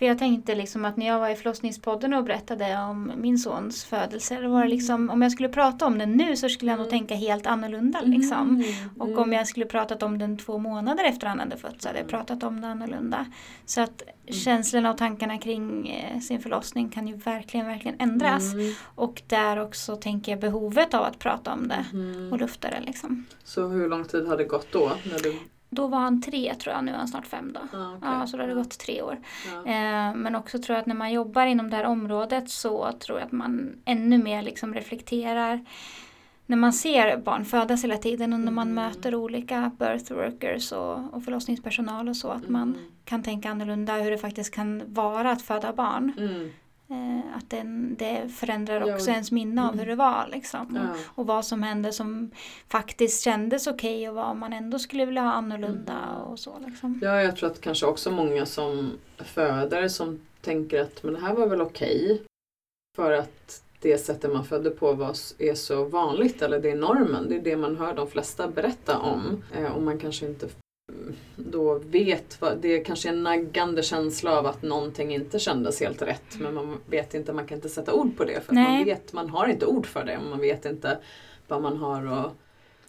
För 0.00 0.06
jag 0.06 0.18
tänkte 0.18 0.54
liksom 0.54 0.84
att 0.84 0.96
när 0.96 1.06
jag 1.06 1.18
var 1.18 1.28
i 1.28 1.34
förlossningspodden 1.36 2.14
och 2.14 2.24
berättade 2.24 2.78
om 2.78 3.12
min 3.16 3.38
sons 3.38 3.84
födelse, 3.84 4.48
var 4.48 4.62
det 4.62 4.68
liksom, 4.68 5.10
om 5.10 5.22
jag 5.22 5.32
skulle 5.32 5.48
prata 5.48 5.86
om 5.86 5.98
den 5.98 6.12
nu 6.12 6.36
så 6.36 6.48
skulle 6.48 6.70
jag 6.70 6.78
nog 6.78 6.86
Mm. 6.86 6.98
tänka 6.98 7.14
helt 7.14 7.46
annorlunda 7.46 8.00
liksom. 8.04 8.64
Och 8.98 9.06
Mm. 9.06 9.18
om 9.18 9.32
jag 9.32 9.46
skulle 9.48 9.66
pratat 9.66 10.02
om 10.02 10.18
den 10.18 10.38
två 10.38 10.58
månader 10.58 11.04
efter 11.04 11.26
han 11.26 11.38
hade 11.38 11.56
fötts 11.56 11.82
så 11.82 11.88
hade 11.88 11.98
jag 11.98 12.08
Mm. 12.12 12.18
pratat 12.26 12.42
om 12.42 12.60
det 12.60 12.66
annorlunda. 12.68 13.26
Så 13.66 13.80
att 13.80 14.02
känslorna 14.30 14.90
och 14.90 14.98
tankarna 14.98 15.38
kring 15.38 15.88
eh, 15.90 16.20
sin 16.20 16.40
förlossning 16.40 16.88
kan 16.88 17.08
ju 17.08 17.16
verkligen, 17.16 17.66
verkligen 17.66 18.00
ändras. 18.00 18.52
Mm. 18.54 18.72
Och 18.94 19.22
där 19.26 19.56
också 19.60 19.96
tänker 19.96 20.32
jag 20.32 20.40
behovet 20.40 20.94
av 20.94 21.04
att 21.04 21.18
prata 21.18 21.52
om 21.52 21.68
det 21.68 21.84
Mm. 21.92 22.32
och 22.32 22.38
lufta 22.38 22.70
det 22.70 22.80
liksom. 22.86 23.26
Så 23.44 23.66
hur 23.68 23.88
lång 23.88 24.04
tid 24.04 24.26
har 24.26 24.36
det 24.36 24.44
gått 24.44 24.72
då? 24.72 24.92
När 25.12 25.18
du... 25.18 25.36
Då 25.72 25.86
var 25.86 25.98
han 25.98 26.22
tre 26.22 26.54
tror 26.54 26.74
jag, 26.74 26.84
nu 26.84 26.92
är 26.92 26.96
han 26.96 27.08
snart 27.08 27.26
fem 27.26 27.52
då. 27.52 27.60
Ah, 27.78 27.94
okej. 27.96 28.08
Ja, 28.12 28.26
så 28.26 28.36
då 28.36 28.42
har 28.42 28.48
det 28.48 28.54
gått 28.54 28.78
tre 28.78 29.02
år. 29.02 29.18
Ja. 29.52 29.58
Eh, 29.72 30.14
men 30.14 30.36
också 30.36 30.58
tror 30.58 30.74
jag 30.74 30.80
att 30.80 30.86
när 30.86 30.94
man 30.94 31.12
jobbar 31.12 31.46
inom 31.46 31.70
det 31.70 31.76
här 31.76 31.84
området 31.84 32.50
så 32.50 32.92
tror 32.92 33.18
jag 33.18 33.26
att 33.26 33.32
man 33.32 33.72
ännu 33.84 34.18
mer 34.18 34.42
liksom 34.42 34.74
reflekterar 34.74 35.64
när 36.46 36.56
man 36.56 36.72
ser 36.72 37.16
barn 37.16 37.44
födas 37.44 37.84
hela 37.84 37.96
tiden 37.96 38.32
och 38.32 38.40
när 38.40 38.52
man 38.52 38.68
Mm. 38.70 38.74
möter 38.84 39.14
olika 39.14 39.70
birth 39.78 40.12
workers 40.12 40.72
och, 40.72 41.14
och 41.14 41.24
förlossningspersonal 41.24 42.08
och 42.08 42.16
så 42.16 42.28
att 42.28 42.48
man 42.48 42.62
Mm. 42.68 42.80
kan 43.04 43.22
tänka 43.22 43.50
annorlunda 43.50 43.94
hur 43.96 44.10
det 44.10 44.18
faktiskt 44.18 44.54
kan 44.54 44.82
vara 44.94 45.30
att 45.30 45.42
föda 45.42 45.72
barn. 45.72 46.12
Mm. 46.18 46.50
Eh, 46.90 47.36
att 47.36 47.50
den, 47.50 47.96
det 47.98 48.28
förändrar 48.28 48.80
Ja, 48.86 48.94
också 48.94 49.06
och- 49.10 49.12
ens 49.14 49.30
minne 49.32 49.62
av 49.62 49.68
mm. 49.68 49.78
hur 49.78 49.86
det 49.86 49.94
var. 49.96 50.28
Liksom. 50.32 50.78
Ja. 50.82 51.00
Och 51.14 51.26
vad 51.26 51.44
som 51.44 51.62
hände 51.62 51.92
som 51.92 52.30
faktiskt 52.68 53.24
kändes 53.24 53.66
okej 53.66 54.08
och 54.08 54.14
vad 54.14 54.36
man 54.36 54.52
ändå 54.52 54.78
skulle 54.78 55.04
vilja 55.04 55.22
ha 55.22 55.32
annorlunda 55.32 55.92
Mm. 55.92 56.22
och 56.22 56.38
så. 56.38 56.58
Liksom. 56.66 57.00
Ja, 57.02 57.22
jag 57.22 57.36
tror 57.36 57.50
att 57.50 57.60
kanske 57.60 57.86
också 57.86 58.10
många 58.10 58.46
som 58.46 58.92
föder 59.18 59.88
som 59.88 60.20
tänker 60.40 60.80
att 60.80 61.02
men 61.02 61.14
det 61.14 61.20
här 61.20 61.34
var 61.34 61.46
väl 61.46 61.60
okej. 61.60 62.22
För 62.96 63.12
att 63.12 63.62
det 63.80 63.98
sättet 63.98 64.32
man 64.32 64.44
födde 64.44 64.70
på 64.70 64.92
var, 64.92 65.10
är 65.38 65.54
så 65.54 65.84
vanligt 65.84 66.42
eller 66.42 66.60
det 66.60 66.70
är 66.70 66.76
normen. 66.76 67.28
Det 67.28 67.36
är 67.36 67.40
det 67.42 67.56
man 67.56 67.76
hör 67.76 67.94
de 67.94 68.06
flesta 68.10 68.48
berätta 68.48 68.98
om. 68.98 69.42
Eh, 69.56 69.72
och 69.72 69.82
man 69.82 69.98
kanske 69.98 70.26
inte 70.26 70.48
då 71.36 71.78
vet 71.78 72.40
vad, 72.40 72.58
det 72.58 72.68
är 72.80 72.84
kanske 72.84 73.08
en 73.08 73.22
naggande 73.22 73.82
känsla 73.82 74.38
av 74.38 74.46
att 74.46 74.62
någonting 74.62 75.14
inte 75.14 75.38
kändes 75.38 75.80
helt 75.80 76.02
rätt 76.02 76.36
men 76.40 76.54
man 76.54 76.80
vet 76.86 77.14
inte, 77.14 77.32
man 77.32 77.46
kan 77.46 77.56
inte 77.58 77.68
sätta 77.68 77.92
ord 77.92 78.16
på 78.16 78.24
det 78.24 78.40
för 78.46 78.54
man 78.54 78.84
vet, 78.84 79.12
man 79.12 79.30
har 79.30 79.46
inte 79.46 79.66
ord 79.66 79.86
för 79.86 80.04
det 80.04 80.18
och 80.18 80.24
man 80.30 80.40
vet 80.40 80.64
inte 80.66 80.98
vad 81.48 81.62
man 81.62 81.76
har 81.76 82.06
och 82.24 82.32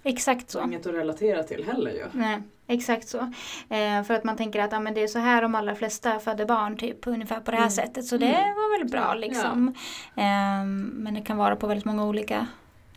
Exakt 0.03 0.49
så. 0.49 0.63
inget 0.63 0.85
att 0.85 0.93
relatera 0.93 1.43
till 1.43 1.63
heller 1.65 1.91
ju. 1.91 2.03
Nej, 2.11 2.41
exakt 2.67 3.07
så. 3.07 3.17
Eh, 3.69 4.03
för 4.03 4.13
att 4.13 4.23
man 4.23 4.37
tänker 4.37 4.59
att 4.59 4.73
ah, 4.73 4.79
men 4.79 4.93
det 4.93 5.03
är 5.03 5.07
så 5.07 5.19
här 5.19 5.41
de 5.41 5.55
allra 5.55 5.75
flesta 5.75 6.19
föder 6.19 6.45
barn, 6.45 6.77
typ 6.77 7.07
ungefär 7.07 7.39
på 7.39 7.51
det 7.51 7.57
här 7.57 7.63
Mm. 7.63 7.71
sättet. 7.71 8.05
Så 8.05 8.17
det 8.17 8.25
Mm. 8.25 8.55
var 8.55 8.79
väl 8.79 8.89
bra 8.89 8.99
Ja, 9.07 9.13
liksom. 9.13 9.75
Ehm, 10.15 10.81
men 10.95 11.13
det 11.13 11.21
kan 11.21 11.37
vara 11.37 11.55
på 11.55 11.67
väldigt 11.67 11.85
många 11.85 12.05
olika 12.05 12.47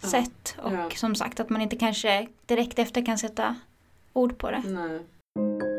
Ja. 0.03 0.09
sätt. 0.09 0.57
Och 0.63 0.73
Ja. 0.73 0.91
som 0.91 1.15
sagt 1.15 1.41
att 1.41 1.51
man 1.51 1.61
inte 1.63 1.77
kanske 1.77 2.29
direkt 2.47 2.79
efter 2.79 3.07
kan 3.07 3.19
sätta 3.19 3.57
ord 4.15 4.39
på 4.39 4.51
det. 4.51 4.63
Nej. 4.65 5.74